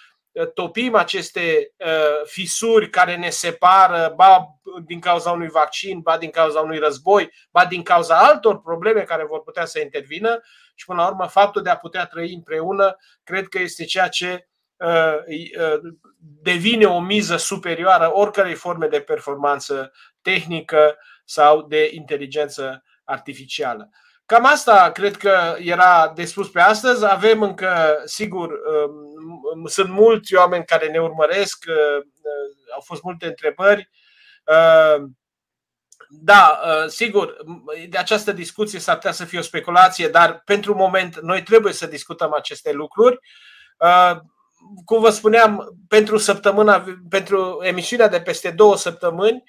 topim 0.54 0.96
aceste 0.96 1.74
uh, 1.78 2.26
fisuri 2.26 2.90
care 2.90 3.16
ne 3.16 3.30
separă, 3.30 4.14
ba 4.16 4.46
din 4.86 5.00
cauza 5.00 5.32
unui 5.32 5.50
vaccin, 5.50 6.00
ba 6.00 6.18
din 6.18 6.30
cauza 6.30 6.60
unui 6.60 6.78
război, 6.78 7.32
ba 7.52 7.66
din 7.66 7.84
cauza 7.84 8.18
altor 8.18 8.62
probleme 8.62 9.02
care 9.02 9.26
vor 9.26 9.44
putea 9.44 9.66
să 9.66 9.80
intervină 9.80 10.42
și 10.76 10.86
până 10.86 11.02
la 11.02 11.08
urmă 11.08 11.26
faptul 11.26 11.62
de 11.62 11.70
a 11.70 11.78
putea 11.78 12.06
trăi 12.06 12.34
împreună 12.34 12.98
cred 13.24 13.48
că 13.48 13.60
este 13.60 13.86
ceea 13.86 14.08
ce 14.08 14.46
devine 16.42 16.86
o 16.86 17.00
miză 17.00 17.38
superioară 17.38 18.12
oricărei 18.14 18.54
forme 18.54 18.88
de 18.88 19.00
performanță 19.00 19.92
tehnică 20.22 20.98
sau 21.26 21.62
de 21.62 21.90
inteligență 21.94 22.84
artificială. 23.04 23.90
Cam 24.26 24.46
asta 24.46 24.92
cred 24.92 25.18
că 25.18 25.56
era 25.60 26.12
de 26.16 26.26
spus 26.26 26.50
pe 26.50 26.60
astăzi. 26.60 27.06
Avem 27.06 27.42
încă, 27.42 28.02
sigur, 28.06 28.50
um, 28.50 29.11
sunt 29.66 29.90
mulți 29.90 30.36
oameni 30.36 30.66
care 30.66 30.88
ne 30.88 31.00
urmăresc, 31.00 31.66
uh, 31.68 32.04
uh, 32.04 32.74
au 32.74 32.80
fost 32.80 33.04
multe 33.04 33.26
întrebări. 33.26 33.90
Uh, 34.46 35.04
da, 36.10 36.60
sigur, 36.88 37.38
de 37.90 37.98
această 37.98 38.32
discuție 38.32 38.80
s-ar 38.80 38.96
putea 38.96 39.12
să 39.12 39.26
fie 39.26 39.40
o 39.40 39.42
speculație, 39.42 40.08
dar 40.08 40.42
pentru 40.46 40.76
moment 40.76 41.20
noi 41.20 41.44
trebuie 41.44 41.74
să 41.74 41.86
discutăm 41.86 42.34
aceste 42.34 42.72
lucruri. 42.72 43.20
Cum 44.86 45.02
vă 45.02 45.10
spuneam, 45.10 45.76
pentru 45.88 46.18
săptămâna, 46.18 46.84
pentru 47.10 47.60
emisiunea 47.62 48.08
de 48.08 48.22
peste 48.22 48.52
două 48.52 48.78
săptămâni 48.78 49.44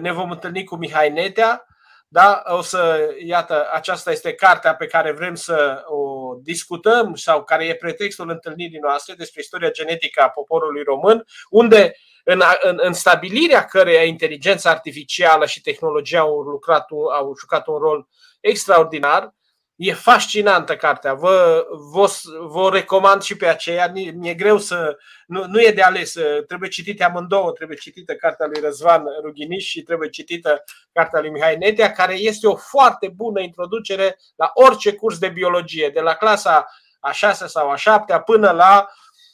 ne 0.00 0.12
vom 0.12 0.30
întâlni 0.30 0.64
cu 0.64 0.76
Mihai 0.76 1.10
Netea 1.10 1.66
da? 2.08 2.42
O 2.46 2.62
să, 2.62 3.08
iată, 3.24 3.68
aceasta 3.72 4.10
este 4.10 4.34
cartea 4.34 4.74
pe 4.74 4.86
care 4.86 5.12
vrem 5.12 5.34
să 5.34 5.82
o 5.86 6.34
discutăm 6.42 7.14
sau 7.14 7.44
care 7.44 7.64
e 7.64 7.74
pretextul 7.74 8.30
întâlnirii 8.30 8.78
noastre 8.78 9.14
despre 9.14 9.40
istoria 9.40 9.70
genetică 9.70 10.22
a 10.22 10.28
poporului 10.28 10.82
român, 10.82 11.24
unde 11.50 11.94
în, 12.24 12.42
în, 12.62 12.78
în 12.80 12.92
stabilirea 12.92 13.64
căreia 13.64 14.04
inteligența 14.04 14.70
artificială 14.70 15.46
și 15.46 15.60
tehnologia 15.60 16.20
au, 16.20 16.40
lucrat, 16.40 16.86
au 16.90 17.34
jucat 17.38 17.66
un 17.66 17.76
rol 17.76 18.08
extraordinar, 18.40 19.34
E 19.78 19.92
fascinantă 19.92 20.76
cartea, 20.76 21.14
vă, 21.14 21.66
vă, 21.92 22.10
vă 22.40 22.70
recomand 22.72 23.22
și 23.22 23.36
pe 23.36 23.46
aceea. 23.46 23.92
Mi-e 24.14 24.34
greu 24.34 24.58
să. 24.58 24.96
Nu, 25.26 25.46
nu 25.46 25.60
e 25.60 25.70
de 25.70 25.82
ales, 25.82 26.14
trebuie 26.46 26.68
citite 26.68 27.04
amândouă. 27.04 27.52
Trebuie 27.52 27.76
citită 27.76 28.14
cartea 28.14 28.46
lui 28.46 28.60
Răzvan 28.60 29.04
Rughiniș 29.22 29.64
și 29.64 29.82
trebuie 29.82 30.08
citită 30.08 30.64
cartea 30.92 31.20
lui 31.20 31.30
Mihai 31.30 31.56
Netea, 31.56 31.92
care 31.92 32.14
este 32.14 32.46
o 32.46 32.56
foarte 32.56 33.08
bună 33.14 33.40
introducere 33.40 34.18
la 34.36 34.50
orice 34.54 34.92
curs 34.92 35.18
de 35.18 35.28
biologie, 35.28 35.88
de 35.88 36.00
la 36.00 36.14
clasa 36.14 36.66
a 37.00 37.12
șasea 37.12 37.46
sau 37.46 37.70
a 37.70 37.76
șaptea 37.76 38.20
până 38.20 38.50
la 38.50 38.88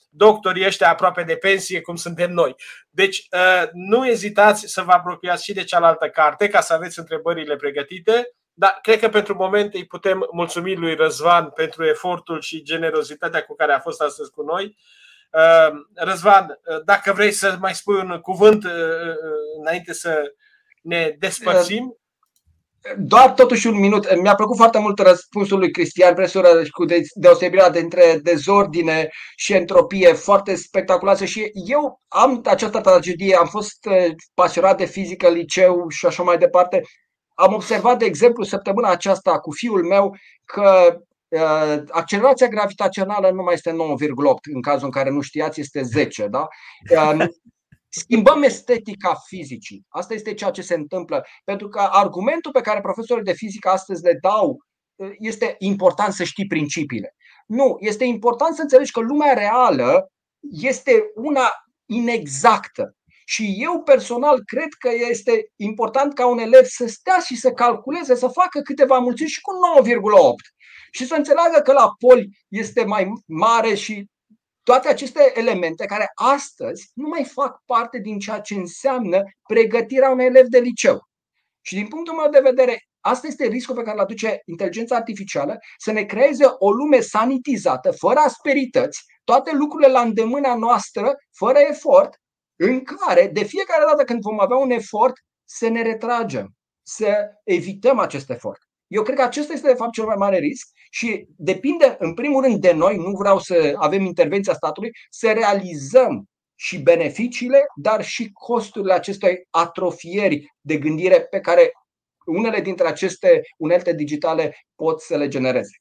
doctorii 0.09 0.67
ăștia 0.67 0.89
aproape 0.89 1.23
de 1.23 1.37
pensie, 1.37 1.81
cum 1.81 1.97
suntem 1.97 2.33
noi. 2.33 2.55
Deci, 2.91 3.27
ă, 3.33 3.69
nu 3.73 4.07
ezitați 4.07 4.67
să 4.67 4.83
vă 4.83 4.93
apropiați 4.93 5.45
și 5.45 5.53
de 5.53 5.65
cealaltă 5.65 6.09
carte 6.09 6.49
ca 6.49 6.61
să 6.61 6.73
aveți 6.73 6.99
întrebările 6.99 7.57
pregătite 7.57 8.35
da, 8.57 8.79
cred 8.83 8.99
că 8.99 9.09
pentru 9.09 9.35
moment 9.35 9.75
îi 9.75 9.87
putem 9.87 10.29
mulțumi 10.33 10.75
lui 10.75 10.95
Răzvan 10.95 11.51
pentru 11.51 11.85
efortul 11.85 12.41
și 12.41 12.63
generozitatea 12.63 13.43
cu 13.43 13.55
care 13.55 13.73
a 13.73 13.81
fost 13.81 14.01
astăzi 14.01 14.31
cu 14.31 14.43
noi. 14.43 14.77
Uh, 15.33 15.81
Răzvan, 15.95 16.61
uh, 16.65 16.85
dacă 16.85 17.13
vrei 17.13 17.31
să 17.33 17.57
mai 17.61 17.75
spui 17.75 17.95
un 17.95 18.19
cuvânt 18.21 18.65
uh, 18.65 18.71
înainte 19.61 19.93
să 19.93 20.23
ne 20.83 21.15
despărțim. 21.19 21.97
Doar 22.97 23.33
totuși 23.33 23.67
un 23.67 23.81
minut. 23.81 24.21
Mi-a 24.21 24.35
plăcut 24.35 24.57
foarte 24.57 24.79
mult 24.79 24.99
răspunsul 24.99 25.59
lui 25.59 25.71
Cristian 25.71 26.15
Presură 26.15 26.49
cu 26.71 26.85
deosebirea 27.15 27.71
dintre 27.71 28.19
dezordine 28.23 29.09
și 29.37 29.53
entropie 29.53 30.13
foarte 30.13 30.55
spectaculoasă 30.55 31.25
și 31.25 31.51
eu 31.67 32.01
am 32.09 32.41
această 32.45 32.81
tragedie, 32.81 33.37
am 33.37 33.47
fost 33.47 33.89
pasionat 34.35 34.77
de 34.77 34.85
fizică, 34.85 35.29
liceu 35.29 35.89
și 35.89 36.07
așa 36.07 36.23
mai 36.23 36.39
departe 36.39 36.83
am 37.35 37.53
observat, 37.53 37.99
de 37.99 38.05
exemplu, 38.05 38.45
săptămâna 38.45 38.89
aceasta 38.89 39.39
cu 39.39 39.53
fiul 39.53 39.85
meu 39.85 40.16
că 40.45 40.99
uh, 41.28 41.82
accelerația 41.91 42.49
gravitațională 42.49 43.30
nu 43.30 43.43
mai 43.43 43.55
este 43.55 43.70
9,8 43.70 43.76
în 44.55 44.62
cazul 44.62 44.85
în 44.85 44.91
care 44.91 45.11
nu 45.11 45.20
știați, 45.20 45.61
este 45.61 45.82
10. 45.82 46.26
Da? 46.26 46.49
Uh, 46.91 47.26
schimbăm 47.89 48.43
estetica 48.43 49.14
fizicii. 49.26 49.85
Asta 49.89 50.15
este 50.15 50.35
ceea 50.35 50.51
ce 50.51 50.62
se 50.62 50.74
întâmplă. 50.74 51.24
Pentru 51.44 51.69
că 51.69 51.89
argumentul 51.90 52.52
pe 52.52 52.61
care 52.61 52.81
profesorii 52.81 53.24
de 53.24 53.32
fizică 53.32 53.69
astăzi 53.69 54.02
le 54.02 54.19
dau 54.20 54.59
uh, 54.94 55.11
este 55.19 55.55
important 55.59 56.12
să 56.12 56.24
știi 56.24 56.47
principiile. 56.47 57.15
Nu, 57.47 57.77
este 57.81 58.05
important 58.05 58.55
să 58.55 58.62
înțelegi 58.62 58.93
că 58.93 59.01
lumea 59.01 59.32
reală 59.32 60.12
este 60.51 61.05
una 61.15 61.51
inexactă. 61.86 62.97
Și 63.25 63.55
eu 63.59 63.83
personal 63.83 64.43
cred 64.45 64.69
că 64.79 64.91
este 65.09 65.53
important 65.57 66.15
ca 66.15 66.27
un 66.27 66.39
elev 66.39 66.65
să 66.65 66.87
stea 66.87 67.19
și 67.19 67.37
să 67.37 67.53
calculeze, 67.53 68.15
să 68.15 68.29
facă 68.29 68.61
câteva 68.61 68.99
mulțimi 68.99 69.29
și 69.29 69.41
cu 69.41 69.53
9,8 69.83 69.91
și 70.91 71.07
să 71.07 71.15
înțeleagă 71.15 71.61
că 71.61 71.73
la 71.73 71.91
poli 71.99 72.29
este 72.49 72.85
mai 72.85 73.13
mare 73.27 73.75
și 73.75 74.07
toate 74.63 74.89
aceste 74.89 75.33
elemente 75.35 75.87
care 75.87 76.11
astăzi 76.15 76.91
nu 76.95 77.09
mai 77.09 77.25
fac 77.25 77.63
parte 77.67 77.99
din 77.99 78.19
ceea 78.19 78.41
ce 78.41 78.55
înseamnă 78.55 79.23
pregătirea 79.49 80.11
unui 80.11 80.25
elev 80.25 80.47
de 80.47 80.59
liceu. 80.59 81.09
Și 81.61 81.75
din 81.75 81.87
punctul 81.87 82.15
meu 82.15 82.31
de 82.31 82.41
vedere, 82.41 82.79
asta 83.01 83.27
este 83.27 83.47
riscul 83.47 83.75
pe 83.75 83.83
care 83.83 83.97
îl 83.97 84.03
aduce 84.03 84.41
inteligența 84.45 84.97
artificială, 84.97 85.59
să 85.79 85.93
ne 85.93 86.05
creeze 86.05 86.45
o 86.59 86.71
lume 86.71 87.01
sanitizată, 87.01 87.91
fără 87.91 88.19
asperități, 88.19 89.05
toate 89.25 89.53
lucrurile 89.53 89.91
la 89.91 90.01
îndemâna 90.01 90.55
noastră, 90.55 91.15
fără 91.37 91.59
efort, 91.59 92.21
în 92.56 92.85
care 92.85 93.31
de 93.32 93.44
fiecare 93.44 93.85
dată 93.86 94.05
când 94.05 94.20
vom 94.20 94.40
avea 94.40 94.56
un 94.56 94.70
efort 94.70 95.12
să 95.44 95.68
ne 95.68 95.82
retragem, 95.82 96.55
să 96.82 97.31
evităm 97.44 97.98
acest 97.98 98.31
efort. 98.31 98.59
Eu 98.86 99.02
cred 99.02 99.16
că 99.16 99.22
acesta 99.22 99.52
este 99.52 99.66
de 99.66 99.74
fapt 99.74 99.93
cel 99.93 100.05
mai 100.05 100.16
mare 100.16 100.39
risc 100.39 100.68
și 100.90 101.26
depinde 101.36 101.97
în 101.98 102.14
primul 102.14 102.43
rând 102.43 102.60
de 102.60 102.72
noi, 102.72 102.97
nu 102.97 103.10
vreau 103.10 103.39
să 103.39 103.74
avem 103.76 104.05
intervenția 104.05 104.55
statului, 104.55 104.90
să 105.10 105.32
realizăm 105.32 106.28
și 106.55 106.78
beneficiile, 106.78 107.64
dar 107.76 108.05
și 108.05 108.31
costurile 108.32 108.93
acestei 108.93 109.47
atrofieri 109.51 110.55
de 110.60 110.76
gândire 110.76 111.20
pe 111.20 111.40
care 111.40 111.72
unele 112.26 112.60
dintre 112.60 112.86
aceste 112.86 113.40
unelte 113.56 113.93
digitale 113.94 114.56
pot 114.74 115.01
să 115.01 115.16
le 115.16 115.28
genereze. 115.28 115.78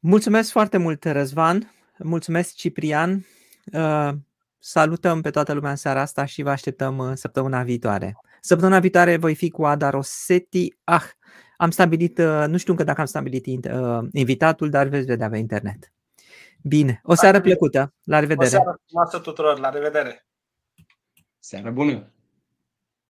Mulțumesc 0.00 0.50
foarte 0.50 0.76
mult, 0.76 1.04
Răzvan. 1.04 1.72
Mulțumesc, 1.98 2.54
Ciprian. 2.54 3.26
Uh, 4.62 4.68
salutăm 4.68 5.20
pe 5.20 5.30
toată 5.30 5.52
lumea 5.52 5.70
în 5.70 5.76
seara 5.76 6.00
asta 6.00 6.24
și 6.24 6.42
vă 6.42 6.50
așteptăm 6.50 6.98
uh, 6.98 7.12
săptămâna 7.14 7.62
viitoare. 7.62 8.16
Săptămâna 8.40 8.78
viitoare 8.78 9.16
voi 9.16 9.34
fi 9.34 9.50
cu 9.50 9.64
Ada 9.64 9.90
Rossetti. 9.90 10.76
Ah, 10.84 11.04
am 11.56 11.70
stabilit, 11.70 12.18
uh, 12.18 12.44
nu 12.46 12.56
știu 12.56 12.72
încă 12.72 12.84
dacă 12.84 13.00
am 13.00 13.06
stabilit 13.06 13.46
invitatul, 14.12 14.70
dar 14.70 14.86
veți 14.86 15.06
vedea 15.06 15.28
pe 15.28 15.38
internet. 15.38 15.92
Bine, 16.62 17.00
o 17.04 17.14
seară 17.14 17.40
plăcută. 17.40 17.94
La 18.04 18.18
revedere. 18.18 18.46
O 18.46 18.50
seară 18.50 18.80
frumoasă 18.86 19.18
tuturor. 19.18 19.58
La 19.58 19.68
revedere. 19.68 20.26
Seară 21.38 21.70
bună. 21.70 22.11